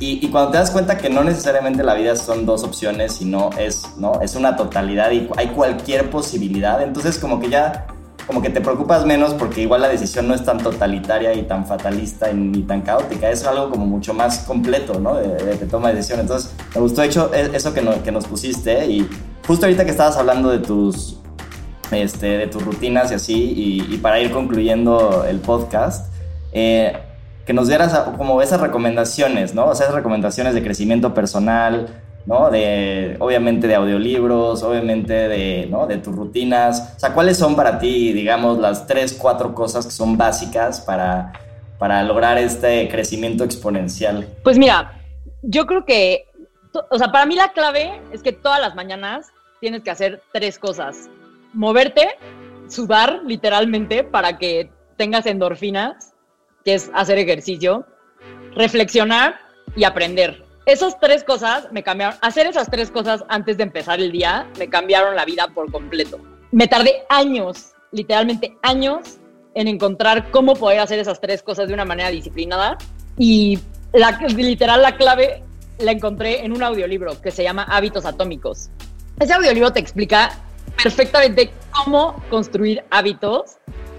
Y, 0.00 0.24
y, 0.26 0.28
cuando 0.28 0.50
te 0.50 0.58
das 0.58 0.70
cuenta 0.70 0.98
que 0.98 1.08
no 1.08 1.22
necesariamente 1.22 1.84
la 1.84 1.94
vida 1.94 2.16
son 2.16 2.46
dos 2.46 2.64
opciones, 2.64 3.12
sino 3.12 3.50
es, 3.56 3.96
¿no? 3.96 4.20
es 4.22 4.34
una 4.34 4.56
totalidad 4.56 5.12
y 5.12 5.28
hay 5.36 5.48
cualquier 5.48 6.10
posibilidad, 6.10 6.82
entonces 6.82 7.16
como 7.18 7.38
que 7.38 7.48
ya 7.48 7.86
como 8.26 8.40
que 8.40 8.50
te 8.50 8.60
preocupas 8.60 9.04
menos 9.04 9.34
porque 9.34 9.62
igual 9.62 9.82
la 9.82 9.88
decisión 9.88 10.26
no 10.26 10.34
es 10.34 10.44
tan 10.44 10.58
totalitaria 10.58 11.34
y 11.34 11.42
tan 11.42 11.66
fatalista 11.66 12.32
ni 12.32 12.62
tan 12.62 12.82
caótica, 12.82 13.30
es 13.30 13.44
algo 13.44 13.70
como 13.70 13.86
mucho 13.86 14.14
más 14.14 14.40
completo, 14.40 14.98
¿no? 14.98 15.16
De, 15.16 15.28
de, 15.28 15.66
toma 15.66 15.88
de 15.88 15.96
decisión. 15.96 16.20
Entonces, 16.20 16.52
me 16.74 16.80
gustó 16.80 17.02
hecho 17.02 17.30
e, 17.34 17.50
eso 17.54 17.74
que, 17.74 17.82
que 18.02 18.12
nos 18.12 18.26
pusiste 18.26 18.86
y 18.86 19.08
justo 19.46 19.66
ahorita 19.66 19.84
que 19.84 19.90
estabas 19.90 20.16
hablando 20.16 20.50
de 20.50 20.58
tus, 20.58 21.18
este, 21.90 22.38
de 22.38 22.46
tus 22.46 22.64
rutinas 22.64 23.10
y 23.10 23.14
así, 23.14 23.84
y, 23.90 23.98
para 23.98 24.20
ir 24.20 24.30
concluyendo 24.30 25.24
el 25.28 25.40
podcast, 25.40 26.12
eh, 26.52 26.96
que 27.46 27.52
nos 27.52 27.68
dieras 27.68 27.92
como 28.16 28.40
esas 28.40 28.60
recomendaciones, 28.60 29.54
¿no? 29.54 29.66
O 29.66 29.74
sea, 29.74 29.86
esas 29.86 29.96
recomendaciones 29.96 30.54
de 30.54 30.62
crecimiento 30.62 31.12
personal, 31.12 32.03
¿no? 32.26 32.50
De, 32.50 33.16
obviamente 33.20 33.66
de 33.66 33.74
audiolibros, 33.74 34.62
obviamente 34.62 35.12
de, 35.28 35.66
¿no? 35.70 35.86
de 35.86 35.98
tus 35.98 36.14
rutinas. 36.14 36.94
O 36.96 37.00
sea, 37.00 37.12
¿cuáles 37.12 37.36
son 37.36 37.54
para 37.56 37.78
ti, 37.78 38.12
digamos, 38.12 38.58
las 38.58 38.86
tres, 38.86 39.12
cuatro 39.12 39.54
cosas 39.54 39.86
que 39.86 39.92
son 39.92 40.16
básicas 40.16 40.80
para, 40.80 41.32
para 41.78 42.02
lograr 42.02 42.38
este 42.38 42.88
crecimiento 42.88 43.44
exponencial? 43.44 44.26
Pues 44.42 44.58
mira, 44.58 45.00
yo 45.42 45.66
creo 45.66 45.84
que, 45.84 46.26
o 46.90 46.98
sea, 46.98 47.12
para 47.12 47.26
mí 47.26 47.34
la 47.34 47.52
clave 47.52 48.00
es 48.12 48.22
que 48.22 48.32
todas 48.32 48.60
las 48.60 48.74
mañanas 48.74 49.32
tienes 49.60 49.82
que 49.82 49.90
hacer 49.90 50.22
tres 50.32 50.58
cosas. 50.58 51.08
Moverte, 51.52 52.08
sudar 52.68 53.20
literalmente 53.24 54.02
para 54.02 54.38
que 54.38 54.70
tengas 54.96 55.26
endorfinas, 55.26 56.14
que 56.64 56.74
es 56.74 56.90
hacer 56.94 57.18
ejercicio, 57.18 57.86
reflexionar 58.56 59.36
y 59.76 59.84
aprender 59.84 60.43
esas 60.66 60.98
tres 60.98 61.24
cosas 61.24 61.70
me 61.72 61.82
cambiaron, 61.82 62.16
hacer 62.22 62.46
esas 62.46 62.70
tres 62.70 62.90
cosas 62.90 63.24
antes 63.28 63.56
de 63.56 63.64
empezar 63.64 64.00
el 64.00 64.10
día 64.10 64.46
me 64.58 64.68
cambiaron 64.68 65.14
la 65.14 65.24
vida 65.24 65.48
por 65.48 65.70
completo. 65.70 66.18
Me 66.52 66.66
tardé 66.66 67.04
años, 67.08 67.72
literalmente 67.92 68.56
años, 68.62 69.18
en 69.54 69.68
encontrar 69.68 70.30
cómo 70.30 70.54
poder 70.54 70.80
hacer 70.80 70.98
esas 70.98 71.20
tres 71.20 71.42
cosas 71.42 71.68
de 71.68 71.74
una 71.74 71.84
manera 71.84 72.08
disciplinada 72.08 72.76
Y 73.16 73.58
la, 73.92 74.18
literal 74.36 74.82
la 74.82 74.96
clave 74.96 75.42
la 75.78 75.92
encontré 75.92 76.44
en 76.44 76.52
un 76.52 76.62
audiolibro 76.62 77.20
que 77.20 77.30
se 77.30 77.42
llama 77.42 77.64
Hábitos 77.64 78.04
Atómicos. 78.04 78.70
Ese 79.20 79.32
audiolibro 79.32 79.72
te 79.72 79.80
explica 79.80 80.30
perfectamente 80.82 81.52
cómo 81.70 82.22
construir 82.30 82.84
hábitos 82.90 83.58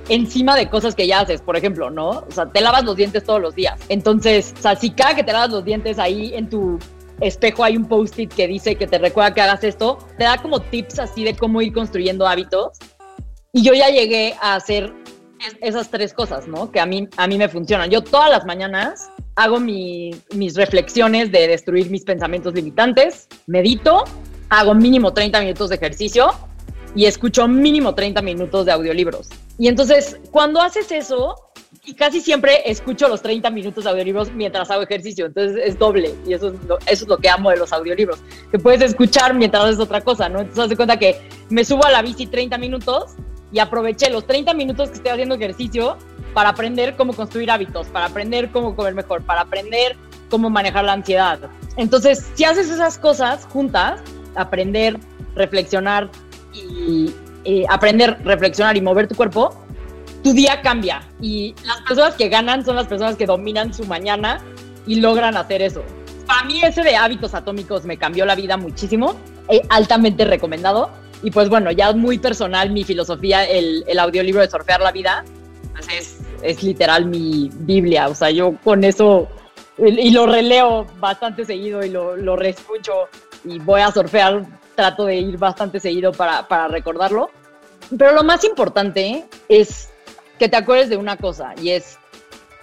encima 0.10 0.56
de 0.56 0.70
cosas 0.70 0.96
que 0.96 1.08
ya 1.08 1.22
haces, 1.22 1.42
por 1.42 1.58
ejemplo, 1.58 1.90
¿no? 1.90 2.10
O 2.10 2.32
sea, 2.32 2.46
te 2.48 2.62
lavas 2.62 2.84
los 2.84 2.96
dientes 2.96 3.24
todos 3.24 3.42
los 3.42 3.56
días. 3.56 3.80
Entonces, 3.90 4.54
o 4.64 4.76
si 4.76 4.92
cada 4.92 5.16
que 5.16 5.24
te 5.24 5.32
lavas 5.32 5.52
los 5.52 5.66
dientes 5.66 6.00
ahí 6.00 6.34
en 6.34 6.50
tu 6.50 6.80
espejo 7.22 7.64
hay 7.64 7.78
un 7.78 7.86
post-it 7.86 8.34
que 8.34 8.48
dice 8.48 8.76
que 8.76 8.88
te 8.88 8.98
recuerda 8.98 9.34
que 9.34 9.42
hagas 9.42 9.64
esto, 9.64 9.98
te 10.18 10.26
da 10.26 10.38
como 10.38 10.60
tips 10.60 11.00
así 11.00 11.24
de 11.24 11.36
cómo 11.36 11.62
ir 11.62 11.74
construyendo 11.74 12.28
hábitos. 12.28 12.78
Y 13.54 13.64
yo 13.64 13.74
ya 13.74 13.90
llegué 13.90 14.36
a 14.42 14.56
hacer 14.56 14.94
esas 15.62 15.90
tres 15.90 16.14
cosas, 16.14 16.48
¿no? 16.48 16.72
Que 16.72 16.80
a 16.80 16.86
mí, 16.86 17.08
a 17.18 17.28
mí 17.28 17.38
me 17.38 17.48
funcionan. 17.48 17.90
Yo 17.90 18.02
todas 18.02 18.30
las 18.30 18.46
mañanas 18.46 19.10
hago 19.36 19.60
mis 19.60 20.56
reflexiones 20.56 21.32
de 21.32 21.48
destruir 21.48 21.90
mis 21.90 22.04
pensamientos 22.04 22.54
limitantes, 22.54 23.28
medito, 23.48 24.04
hago 24.50 24.74
mínimo 24.74 25.14
30 25.14 25.40
minutos 25.42 25.70
de 25.70 25.76
ejercicio 25.76 26.32
y 26.96 27.06
escucho 27.06 27.48
mínimo 27.48 27.94
30 27.94 28.22
minutos 28.22 28.66
de 28.66 28.72
audiolibros. 28.72 29.30
Y 29.58 29.68
entonces, 29.68 30.20
cuando 30.32 30.62
haces 30.62 30.92
eso, 30.92 31.36
y 31.86 31.94
casi 31.94 32.20
siempre 32.20 32.70
escucho 32.70 33.08
los 33.08 33.22
30 33.22 33.50
minutos 33.52 33.84
de 33.84 33.90
audiolibros 33.90 34.32
mientras 34.34 34.72
hago 34.72 34.84
ejercicio, 34.84 35.28
entonces 35.28 35.62
es 35.64 35.78
doble 35.78 36.16
y 36.26 36.34
eso 36.34 36.48
es 36.50 36.64
lo, 36.64 36.78
eso 36.80 37.04
es 37.04 37.08
lo 37.08 37.18
que 37.18 37.30
amo 37.30 37.52
de 37.52 37.58
los 37.58 37.72
audiolibros, 37.72 38.20
que 38.52 38.58
puedes 38.58 38.82
escuchar 38.82 39.34
mientras 39.34 39.66
haces 39.66 39.80
otra 39.80 40.02
cosa, 40.02 40.28
¿no? 40.28 40.40
Entonces, 40.40 40.64
haz 40.64 40.70
de 40.70 40.76
cuenta 40.76 40.98
que 40.98 41.22
me 41.50 41.64
subo 41.64 41.86
a 41.86 41.92
la 41.92 42.02
bici 42.02 42.28
30 42.28 42.58
minutos 42.58 43.16
y 43.52 43.60
aproveché 43.60 44.10
los 44.10 44.26
30 44.26 44.54
minutos 44.54 44.90
que 44.90 44.96
estoy 44.96 45.12
haciendo 45.12 45.36
ejercicio 45.36 45.98
para 46.34 46.50
aprender 46.50 46.96
cómo 46.96 47.14
construir 47.14 47.52
hábitos, 47.52 47.88
para 47.88 48.08
aprender 48.08 48.52
cómo 48.52 48.76
comer 48.76 48.96
mejor, 48.96 49.24
para 49.24 49.42
aprender 49.42 49.96
cómo 50.30 50.50
manejar 50.50 50.86
la 50.86 50.94
ansiedad. 50.94 51.40
Entonces, 51.78 52.26
si 52.34 52.44
haces 52.44 52.70
esas 52.70 52.98
cosas 52.98 53.46
juntas, 53.46 54.02
aprender, 54.36 55.00
reflexionar 55.36 56.10
y 56.54 57.14
aprender, 57.70 58.18
reflexionar 58.24 58.76
y 58.78 58.82
mover 58.82 59.08
tu 59.08 59.16
cuerpo, 59.16 59.56
tu 60.24 60.34
día 60.34 60.62
cambia. 60.62 61.02
Y 61.22 61.56
las 61.64 61.82
personas 61.82 62.16
que 62.16 62.30
ganan 62.30 62.66
son 62.66 62.76
las 62.76 62.88
personas 62.88 63.16
que 63.16 63.26
dominan 63.26 63.74
su 63.74 63.86
mañana 63.86 64.40
y 64.88 64.96
logran 64.96 65.38
hacer 65.38 65.62
eso. 65.62 65.84
Para 66.26 66.44
mí 66.46 66.62
ese 66.64 66.82
de 66.82 66.96
hábitos 66.96 67.34
atómicos 67.36 67.86
me 67.86 67.98
cambió 67.98 68.26
la 68.26 68.36
vida 68.36 68.58
muchísimo, 68.58 69.16
altamente 69.70 70.26
recomendado. 70.26 70.90
Y 71.24 71.32
pues 71.32 71.50
bueno, 71.50 71.72
ya 71.72 71.94
muy 71.94 72.18
personal 72.18 72.72
mi 72.72 72.84
filosofía, 72.84 73.46
el, 73.46 73.84
el 73.88 74.00
audiolibro 74.00 74.42
de 74.42 74.50
Surfear 74.50 74.82
la 74.82 74.92
Vida, 74.92 75.24
pues 75.74 75.88
es, 75.90 76.18
es 76.42 76.64
literal 76.64 77.06
mi 77.06 77.50
Biblia. 77.54 78.08
O 78.08 78.16
sea, 78.16 78.32
yo 78.32 78.56
con 78.64 78.84
eso 78.84 79.28
y 79.78 80.12
lo 80.12 80.26
releo 80.26 80.86
bastante 81.00 81.46
seguido 81.46 81.84
y 81.84 81.90
lo, 81.90 82.16
lo 82.16 82.36
reescucho 82.36 82.94
y 83.44 83.60
voy 83.60 83.82
a 83.82 83.92
surfear, 83.92 84.46
trato 84.76 85.06
de 85.06 85.16
ir 85.16 85.38
bastante 85.38 85.80
seguido 85.80 86.12
para, 86.12 86.48
para 86.48 86.68
recordarlo. 86.68 87.30
Pero 87.98 88.14
lo 88.14 88.24
más 88.24 88.44
importante 88.44 89.26
es 89.48 89.90
que 90.40 90.50
te 90.50 90.58
acuerdes 90.58 90.90
de 90.90 90.98
una 90.98 91.18
cosa 91.18 91.54
y 91.62 91.70
es, 91.70 91.98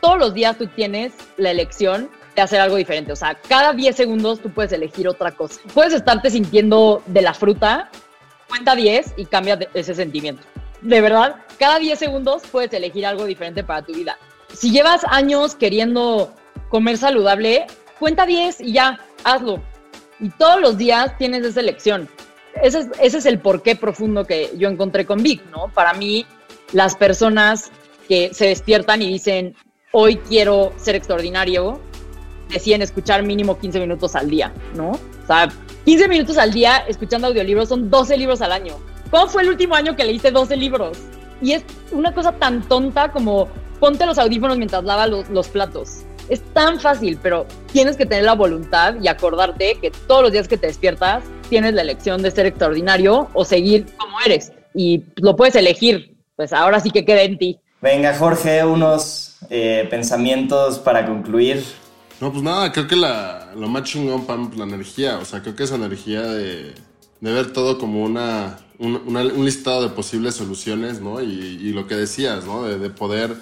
todos 0.00 0.18
los 0.18 0.34
días 0.34 0.58
tú 0.58 0.66
tienes 0.66 1.12
la 1.36 1.50
elección 1.50 2.10
de 2.34 2.42
hacer 2.42 2.60
algo 2.60 2.76
diferente. 2.76 3.12
O 3.12 3.16
sea, 3.16 3.34
cada 3.34 3.72
10 3.72 3.94
segundos 3.94 4.40
tú 4.40 4.50
puedes 4.50 4.72
elegir 4.72 5.08
otra 5.08 5.32
cosa. 5.32 5.60
Puedes 5.74 5.92
estarte 5.92 6.30
sintiendo 6.30 7.02
de 7.06 7.22
la 7.22 7.34
fruta, 7.34 7.90
cuenta 8.48 8.74
10 8.74 9.14
y 9.16 9.26
cambia 9.26 9.58
ese 9.74 9.94
sentimiento. 9.94 10.42
De 10.80 11.00
verdad, 11.00 11.36
cada 11.58 11.78
10 11.78 11.98
segundos 11.98 12.42
puedes 12.50 12.72
elegir 12.72 13.06
algo 13.06 13.24
diferente 13.24 13.62
para 13.62 13.82
tu 13.82 13.94
vida. 13.94 14.18
Si 14.52 14.70
llevas 14.70 15.04
años 15.04 15.54
queriendo 15.54 16.32
comer 16.68 16.98
saludable, 16.98 17.66
cuenta 17.98 18.26
10 18.26 18.60
y 18.60 18.72
ya, 18.72 18.98
hazlo. 19.24 19.62
Y 20.22 20.30
todos 20.30 20.60
los 20.60 20.78
días 20.78 21.18
tienes 21.18 21.44
esa 21.44 21.60
elección. 21.60 22.08
Ese 22.62 22.88
es, 23.00 23.26
el 23.26 23.40
porqué 23.40 23.74
profundo 23.74 24.24
que 24.24 24.52
yo 24.56 24.68
encontré 24.68 25.04
con 25.04 25.20
Vic, 25.20 25.42
¿no? 25.50 25.68
Para 25.74 25.94
mí, 25.94 26.24
las 26.72 26.94
personas 26.94 27.72
que 28.08 28.32
se 28.32 28.46
despiertan 28.46 29.02
y 29.02 29.08
dicen, 29.08 29.56
hoy 29.90 30.16
quiero 30.18 30.72
ser 30.76 30.94
extraordinario, 30.94 31.80
deciden 32.48 32.82
escuchar 32.82 33.24
mínimo 33.24 33.58
15 33.58 33.80
minutos 33.80 34.14
al 34.14 34.30
día, 34.30 34.52
¿no? 34.76 34.92
O 34.92 35.26
sea, 35.26 35.48
15 35.86 36.06
minutos 36.06 36.38
al 36.38 36.52
día 36.52 36.84
escuchando 36.86 37.26
audiolibros 37.26 37.68
son 37.68 37.90
12 37.90 38.16
libros 38.16 38.42
al 38.42 38.52
año. 38.52 38.76
¿Cómo 39.10 39.26
fue 39.26 39.42
el 39.42 39.48
último 39.48 39.74
año 39.74 39.96
que 39.96 40.04
leíste 40.04 40.30
12 40.30 40.56
libros? 40.56 40.98
Y 41.40 41.52
es 41.52 41.64
una 41.90 42.14
cosa 42.14 42.30
tan 42.30 42.62
tonta 42.68 43.10
como 43.10 43.48
ponte 43.80 44.06
los 44.06 44.18
audífonos 44.18 44.56
mientras 44.56 44.84
lavas 44.84 45.28
los 45.28 45.48
platos. 45.48 46.04
Es 46.28 46.42
tan 46.52 46.80
fácil, 46.80 47.18
pero 47.22 47.46
tienes 47.72 47.96
que 47.96 48.06
tener 48.06 48.24
la 48.24 48.34
voluntad 48.34 48.94
y 49.00 49.08
acordarte 49.08 49.78
que 49.80 49.90
todos 49.90 50.22
los 50.22 50.32
días 50.32 50.48
que 50.48 50.56
te 50.56 50.66
despiertas 50.66 51.24
tienes 51.48 51.74
la 51.74 51.82
elección 51.82 52.22
de 52.22 52.30
ser 52.30 52.46
extraordinario 52.46 53.28
o 53.34 53.44
seguir 53.44 53.86
como 53.98 54.20
eres. 54.20 54.52
Y 54.74 55.04
lo 55.16 55.36
puedes 55.36 55.54
elegir, 55.54 56.16
pues 56.36 56.52
ahora 56.52 56.80
sí 56.80 56.90
que 56.90 57.04
queda 57.04 57.22
en 57.22 57.38
ti. 57.38 57.58
Venga, 57.82 58.16
Jorge, 58.16 58.64
unos 58.64 59.38
eh, 59.50 59.86
pensamientos 59.90 60.78
para 60.78 61.04
concluir. 61.04 61.64
No, 62.20 62.30
pues 62.30 62.44
nada, 62.44 62.70
creo 62.70 62.86
que 62.86 62.94
la, 62.94 63.52
lo 63.56 63.68
más 63.68 63.82
chingón, 63.82 64.24
Pam, 64.24 64.52
la 64.56 64.64
energía. 64.64 65.18
O 65.18 65.24
sea, 65.24 65.42
creo 65.42 65.56
que 65.56 65.64
esa 65.64 65.74
energía 65.74 66.22
de, 66.22 66.72
de 67.20 67.32
ver 67.32 67.52
todo 67.52 67.78
como 67.78 68.04
una, 68.04 68.58
un, 68.78 68.94
un, 68.94 69.44
listado 69.44 69.82
de 69.82 69.88
posibles 69.88 70.36
soluciones, 70.36 71.00
¿no? 71.00 71.20
Y, 71.20 71.26
y 71.26 71.72
lo 71.72 71.88
que 71.88 71.96
decías, 71.96 72.44
¿no? 72.44 72.62
De, 72.62 72.78
de, 72.78 72.90
poder 72.90 73.34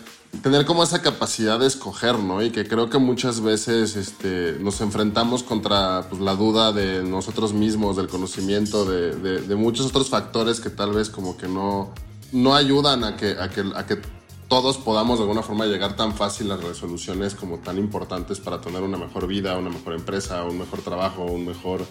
tener 0.42 0.64
como 0.64 0.82
esa 0.82 1.02
capacidad 1.02 1.58
de 1.58 1.66
escoger, 1.66 2.18
¿no? 2.18 2.42
Y 2.42 2.50
que 2.50 2.66
creo 2.66 2.88
que 2.88 2.98
muchas 2.98 3.40
veces 3.40 3.96
este, 3.96 4.56
nos 4.60 4.80
enfrentamos 4.80 5.42
contra 5.42 6.06
pues, 6.08 6.20
la 6.20 6.34
duda 6.34 6.72
de 6.72 7.02
nosotros 7.02 7.52
mismos, 7.52 7.96
del 7.96 8.08
conocimiento, 8.08 8.84
de, 8.84 9.14
de, 9.16 9.40
de, 9.42 9.56
muchos 9.56 9.86
otros 9.86 10.08
factores 10.08 10.60
que 10.60 10.70
tal 10.70 10.92
vez 10.92 11.10
como 11.10 11.36
que 11.36 11.48
no, 11.48 11.92
no 12.32 12.54
ayudan 12.54 13.04
a 13.04 13.16
que, 13.16 13.32
a 13.38 13.50
que, 13.50 13.64
a 13.74 13.86
que 13.86 14.00
todos 14.48 14.78
podamos 14.78 15.18
de 15.18 15.24
alguna 15.24 15.42
forma 15.42 15.66
llegar 15.66 15.94
tan 15.94 16.14
fácil 16.14 16.50
a 16.50 16.56
resoluciones 16.56 17.34
como 17.34 17.58
tan 17.58 17.78
importantes 17.78 18.40
para 18.40 18.60
tener 18.60 18.82
una 18.82 18.98
mejor 18.98 19.26
vida, 19.26 19.56
una 19.56 19.70
mejor 19.70 19.94
empresa, 19.94 20.42
un 20.44 20.58
mejor 20.58 20.80
trabajo, 20.80 21.24
un 21.24 21.46
mejor 21.46 21.86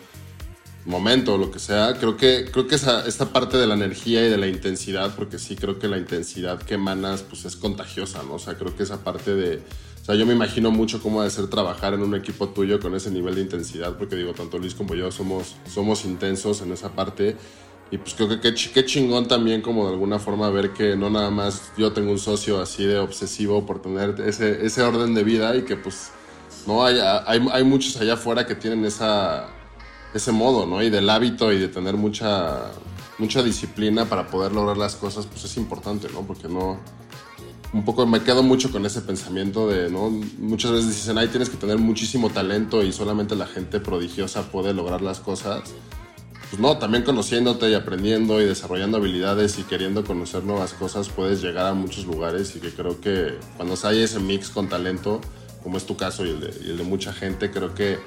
momento 0.86 1.36
o 1.36 1.38
lo 1.38 1.52
que 1.52 1.60
sea. 1.60 1.96
Creo 2.00 2.18
que, 2.18 2.50
creo 2.52 2.68
que 2.68 2.76
esa, 2.76 3.06
esta 3.06 3.32
parte 3.32 3.58
de 3.58 3.68
la 3.68 3.76
energía 3.76 4.26
y 4.26 4.30
de 4.30 4.38
la 4.38 4.48
intensidad, 4.48 5.16
porque 5.16 5.40
sí 5.40 5.56
creo 5.56 5.80
que 5.80 5.88
la 5.88 5.98
intensidad 5.98 6.62
que 6.62 6.76
emanas 6.76 7.24
pues 7.24 7.46
es 7.46 7.56
contagiosa, 7.56 8.24
¿no? 8.24 8.36
O 8.36 8.40
sea, 8.40 8.56
creo 8.56 8.76
que 8.76 8.84
esa 8.84 9.04
parte 9.04 9.36
de... 9.36 9.62
O 10.02 10.06
sea, 10.06 10.16
yo 10.16 10.26
me 10.26 10.34
imagino 10.34 10.72
mucho 10.72 11.02
cómo 11.04 11.22
debe 11.22 11.32
ser 11.32 11.48
trabajar 11.48 11.94
en 11.94 12.02
un 12.02 12.16
equipo 12.16 12.50
tuyo 12.50 12.80
con 12.80 12.96
ese 12.96 13.12
nivel 13.12 13.36
de 13.36 13.42
intensidad, 13.42 13.96
porque 13.98 14.16
digo, 14.16 14.34
tanto 14.34 14.58
Luis 14.58 14.74
como 14.74 14.96
yo 14.96 15.12
somos, 15.12 15.56
somos 15.72 16.06
intensos 16.06 16.62
en 16.62 16.72
esa 16.72 16.94
parte. 16.94 17.36
Y 17.92 17.98
pues 17.98 18.14
creo 18.14 18.30
que 18.30 18.40
qué 18.40 18.86
chingón 18.86 19.28
también 19.28 19.62
como 19.62 19.88
de 19.88 19.94
alguna 19.94 20.20
forma 20.20 20.50
ver 20.52 20.74
que 20.74 20.96
no 20.96 21.10
nada 21.10 21.32
más 21.32 21.72
yo 21.76 21.92
tengo 21.92 22.12
un 22.12 22.20
socio 22.20 22.62
así 22.62 22.86
de 22.86 23.00
obsesivo 23.00 23.66
por 23.66 23.82
tener 23.82 24.16
ese, 24.22 24.64
ese 24.64 24.84
orden 24.84 25.16
de 25.16 25.24
vida 25.24 25.56
y 25.56 25.64
que 25.64 25.76
pues 25.76 26.12
no 26.68 26.86
hay, 26.86 27.00
hay, 27.00 27.48
hay 27.52 27.64
muchos 27.64 27.98
allá 27.98 28.14
afuera 28.14 28.46
que 28.46 28.54
tienen 28.54 28.86
esa, 28.86 29.50
ese 30.14 30.32
modo, 30.32 30.66
¿no? 30.66 30.82
Y 30.84 30.90
del 30.90 31.10
hábito 31.10 31.52
y 31.52 31.60
de 31.60 31.68
tener 31.68 31.96
mucha, 31.96 32.72
mucha 33.18 33.44
disciplina 33.44 34.06
para 34.06 34.28
poder 34.28 34.52
lograr 34.52 34.78
las 34.78 34.96
cosas, 34.96 35.26
pues 35.26 35.44
es 35.46 35.58
importante, 35.58 36.08
¿no? 36.14 36.22
Porque 36.22 36.48
no... 36.48 36.80
Un 37.72 37.86
poco 37.86 38.08
me 38.08 38.24
quedo 38.24 38.42
mucho 38.42 38.72
con 38.72 38.86
ese 38.88 39.02
pensamiento 39.02 39.68
de, 39.68 39.92
¿no? 39.92 40.10
Muchas 40.40 40.72
veces 40.72 40.88
dicen, 40.88 41.20
ay, 41.20 41.28
tienes 41.28 41.52
que 41.52 41.58
tener 41.58 41.78
muchísimo 41.78 42.32
talento 42.32 42.82
y 42.82 42.92
solamente 42.92 43.36
la 43.36 43.46
gente 43.46 43.80
prodigiosa 43.80 44.52
puede 44.52 44.74
lograr 44.74 45.04
las 45.04 45.20
cosas 45.20 45.62
pues 46.50 46.60
no, 46.60 46.80
también 46.80 47.04
conociéndote 47.04 47.70
y 47.70 47.76
aprendiendo 47.76 48.42
y 48.42 48.46
desarrollando 48.46 48.98
habilidades 48.98 49.60
y 49.60 49.64
queriendo 49.64 50.04
conocer 50.04 50.44
nuevas 50.44 50.74
cosas 50.74 51.08
puedes 51.10 51.42
llegar 51.42 51.68
a 51.68 51.74
muchos 51.76 52.06
lugares 52.06 52.56
y 52.56 52.60
que 52.60 52.72
creo 52.72 53.00
que 53.00 53.38
cuando 53.56 53.76
hay 53.84 54.02
ese 54.02 54.20
mix 54.20 54.50
con 54.50 54.68
talento, 54.68 55.22
como 55.62 55.78
es 55.78 55.86
tu 55.86 55.96
caso 55.96 56.26
y 56.26 56.30
el 56.30 56.40
de, 56.40 56.56
y 56.66 56.70
el 56.72 56.78
de 56.78 56.84
mucha 56.84 57.14
gente, 57.14 57.52
creo 57.52 57.76
que 57.76 58.00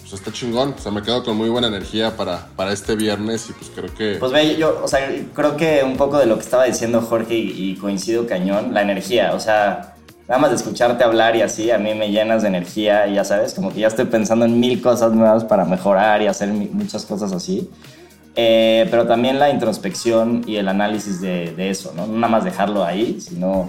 pues 0.00 0.12
está 0.12 0.32
chingón. 0.32 0.74
O 0.76 0.80
sea, 0.80 0.90
me 0.90 1.02
quedo 1.02 1.22
con 1.22 1.36
muy 1.36 1.48
buena 1.48 1.68
energía 1.68 2.16
para, 2.16 2.48
para 2.56 2.72
este 2.72 2.96
viernes 2.96 3.48
y 3.50 3.52
pues 3.52 3.70
creo 3.74 3.94
que... 3.94 4.18
Pues 4.18 4.32
ve, 4.32 4.56
yo, 4.56 4.80
o 4.82 4.88
sea, 4.88 5.00
creo 5.34 5.56
que 5.56 5.82
un 5.84 5.96
poco 5.96 6.18
de 6.18 6.26
lo 6.26 6.36
que 6.36 6.42
estaba 6.42 6.64
diciendo 6.64 7.00
Jorge 7.00 7.34
y, 7.34 7.76
coincido 7.76 8.26
cañón, 8.26 8.74
la 8.74 8.82
energía, 8.82 9.32
o 9.34 9.40
sea 9.40 9.94
nada 10.28 10.42
más 10.42 10.50
de 10.50 10.56
escucharte 10.58 11.02
hablar 11.02 11.34
y 11.34 11.42
así, 11.42 11.72
a 11.72 11.78
mí 11.78 11.92
me 11.92 12.12
llenas 12.12 12.42
de 12.42 12.48
energía 12.48 13.08
y 13.08 13.14
ya 13.14 13.24
sabes, 13.24 13.52
como 13.52 13.72
que 13.72 13.80
ya 13.80 13.88
estoy 13.88 14.04
pensando 14.04 14.44
en 14.44 14.60
mil 14.60 14.80
cosas 14.80 15.12
nuevas 15.12 15.42
para 15.42 15.64
mejorar 15.64 16.22
y 16.22 16.28
hacer 16.28 16.48
muchas 16.50 17.04
cosas 17.04 17.32
así. 17.32 17.68
Eh, 18.36 18.86
pero 18.92 19.08
también 19.08 19.40
la 19.40 19.50
introspección 19.50 20.44
y 20.46 20.54
el 20.54 20.68
análisis 20.68 21.20
de, 21.20 21.52
de, 21.52 21.70
eso, 21.70 21.92
¿no? 21.96 22.06
No 22.06 22.12
nada 22.14 22.28
más 22.28 22.44
dejarlo 22.44 22.84
ahí, 22.84 23.20
sino, 23.20 23.68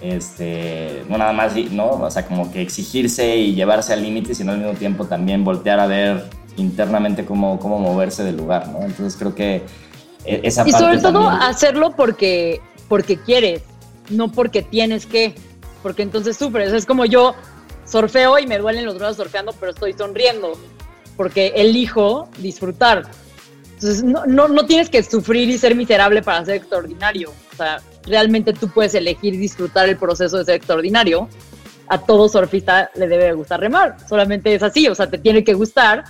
este, 0.00 1.04
no 1.08 1.18
nada 1.18 1.32
más, 1.32 1.54
¿no? 1.70 1.90
O 1.90 2.10
sea, 2.10 2.26
como 2.26 2.52
que 2.52 2.60
exigirse 2.60 3.36
y 3.36 3.54
llevarse 3.54 3.92
al 3.92 4.02
límite, 4.02 4.34
sino 4.34 4.52
al 4.52 4.58
mismo 4.58 4.74
tiempo 4.74 5.06
también 5.06 5.44
voltear 5.44 5.80
a 5.80 5.86
ver 5.86 6.24
internamente 6.56 7.24
cómo, 7.24 7.58
cómo 7.58 7.78
moverse 7.78 8.22
del 8.24 8.36
lugar, 8.36 8.68
¿no? 8.68 8.82
Entonces 8.82 9.16
creo 9.18 9.34
que 9.34 9.62
e, 10.24 10.40
esa 10.44 10.62
y 10.66 10.72
parte 10.72 10.84
sobre 10.84 10.98
todo 10.98 11.24
también... 11.24 11.42
hacerlo 11.42 11.94
porque, 11.96 12.60
porque 12.88 13.16
quieres, 13.16 13.62
no 14.10 14.30
porque 14.30 14.62
tienes 14.62 15.06
que 15.06 15.34
porque 15.84 16.02
entonces 16.02 16.38
sufres. 16.38 16.72
Es 16.72 16.86
como 16.86 17.04
yo, 17.04 17.34
surfeo 17.84 18.38
y 18.38 18.46
me 18.46 18.56
duelen 18.56 18.86
los 18.86 18.98
brazos 18.98 19.18
surfeando, 19.18 19.52
pero 19.60 19.70
estoy 19.70 19.92
sonriendo 19.92 20.58
porque 21.14 21.52
elijo 21.56 22.30
disfrutar. 22.38 23.10
Entonces, 23.74 24.02
no, 24.02 24.24
no, 24.24 24.48
no 24.48 24.64
tienes 24.64 24.88
que 24.88 25.02
sufrir 25.02 25.48
y 25.50 25.58
ser 25.58 25.74
miserable 25.74 26.22
para 26.22 26.42
ser 26.42 26.54
extraordinario. 26.56 27.32
O 27.52 27.56
sea, 27.56 27.82
realmente 28.06 28.52
tú 28.52 28.68
puedes 28.68 28.94
elegir 28.94 29.36
disfrutar 29.36 29.88
el 29.88 29.96
proceso 29.96 30.38
de 30.38 30.44
ser 30.44 30.54
extraordinario. 30.56 31.28
A 31.88 31.98
todo 31.98 32.28
surfista 32.28 32.90
le 32.94 33.08
debe 33.08 33.32
gustar 33.32 33.60
remar. 33.60 33.96
Solamente 34.08 34.54
es 34.54 34.62
así, 34.62 34.88
o 34.88 34.94
sea, 34.94 35.08
te 35.08 35.18
tiene 35.18 35.44
que 35.44 35.54
gustar. 35.54 36.04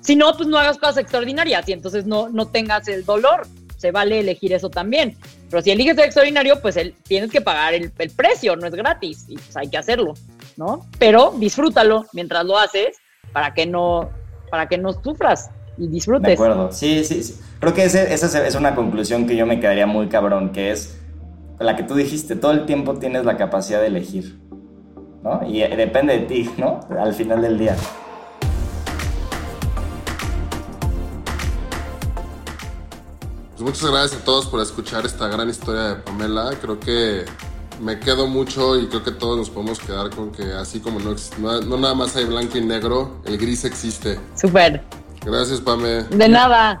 Si 0.00 0.16
no, 0.16 0.32
pues 0.36 0.48
no 0.48 0.58
hagas 0.58 0.78
cosas 0.78 0.98
extraordinarias 0.98 1.68
y 1.68 1.72
entonces 1.72 2.06
no, 2.06 2.28
no 2.28 2.48
tengas 2.48 2.88
el 2.88 3.04
dolor. 3.04 3.46
Se 3.76 3.90
vale 3.90 4.20
elegir 4.20 4.52
eso 4.52 4.70
también. 4.70 5.16
Pero 5.50 5.62
si 5.62 5.70
eliges 5.70 5.96
ser 5.96 6.06
extraordinario, 6.06 6.60
pues 6.60 6.76
el, 6.76 6.94
tienes 7.04 7.30
que 7.30 7.40
pagar 7.40 7.74
el, 7.74 7.92
el, 7.98 8.10
precio, 8.10 8.56
no 8.56 8.66
es 8.66 8.74
gratis 8.74 9.24
y 9.28 9.36
pues 9.36 9.56
hay 9.56 9.68
que 9.68 9.78
hacerlo, 9.78 10.14
¿no? 10.56 10.86
Pero 10.98 11.34
disfrútalo 11.38 12.04
mientras 12.12 12.44
lo 12.44 12.58
haces 12.58 12.96
para 13.32 13.54
que 13.54 13.66
no, 13.66 14.10
para 14.50 14.68
que 14.68 14.78
no 14.78 14.92
sufras 14.92 15.50
y 15.78 15.86
disfrutes. 15.86 16.26
De 16.26 16.32
acuerdo, 16.32 16.72
sí, 16.72 17.04
sí, 17.04 17.22
sí. 17.22 17.40
Creo 17.60 17.72
que 17.72 17.84
ese, 17.84 18.12
esa 18.12 18.46
es 18.46 18.54
una 18.54 18.74
conclusión 18.74 19.26
que 19.26 19.36
yo 19.36 19.46
me 19.46 19.60
quedaría 19.60 19.86
muy 19.86 20.08
cabrón, 20.08 20.50
que 20.50 20.72
es 20.72 20.98
la 21.64 21.76
que 21.76 21.82
tú 21.82 21.94
dijiste, 21.94 22.36
todo 22.36 22.52
el 22.52 22.66
tiempo 22.66 22.94
tienes 22.94 23.24
la 23.24 23.36
capacidad 23.36 23.80
de 23.80 23.88
elegir, 23.88 24.38
¿no? 25.22 25.46
Y 25.46 25.62
eh, 25.62 25.76
depende 25.76 26.18
de 26.18 26.26
ti, 26.26 26.50
¿no? 26.56 26.80
Al 26.98 27.14
final 27.14 27.42
del 27.42 27.58
día. 27.58 27.76
Pues 33.50 33.60
muchas 33.60 33.90
gracias 33.90 34.20
a 34.20 34.24
todos 34.24 34.46
por 34.46 34.60
escuchar 34.60 35.04
esta 35.04 35.26
gran 35.26 35.48
historia 35.48 35.82
de 35.82 35.94
Pamela. 35.96 36.50
Creo 36.60 36.78
que 36.78 37.24
me 37.80 37.98
quedo 37.98 38.28
mucho 38.28 38.76
y 38.76 38.86
creo 38.86 39.02
que 39.02 39.10
todos 39.10 39.36
nos 39.36 39.50
podemos 39.50 39.80
quedar 39.80 40.10
con 40.10 40.30
que 40.30 40.52
así 40.52 40.78
como 40.78 41.00
no, 41.00 41.16
no, 41.38 41.60
no 41.62 41.76
nada 41.76 41.94
más 41.94 42.14
hay 42.14 42.24
blanco 42.24 42.56
y 42.56 42.60
negro, 42.60 43.20
el 43.24 43.36
gris 43.36 43.64
existe. 43.64 44.20
Súper. 44.36 44.84
Gracias, 45.24 45.60
Pame. 45.60 46.04
De 46.04 46.28
nada. 46.28 46.80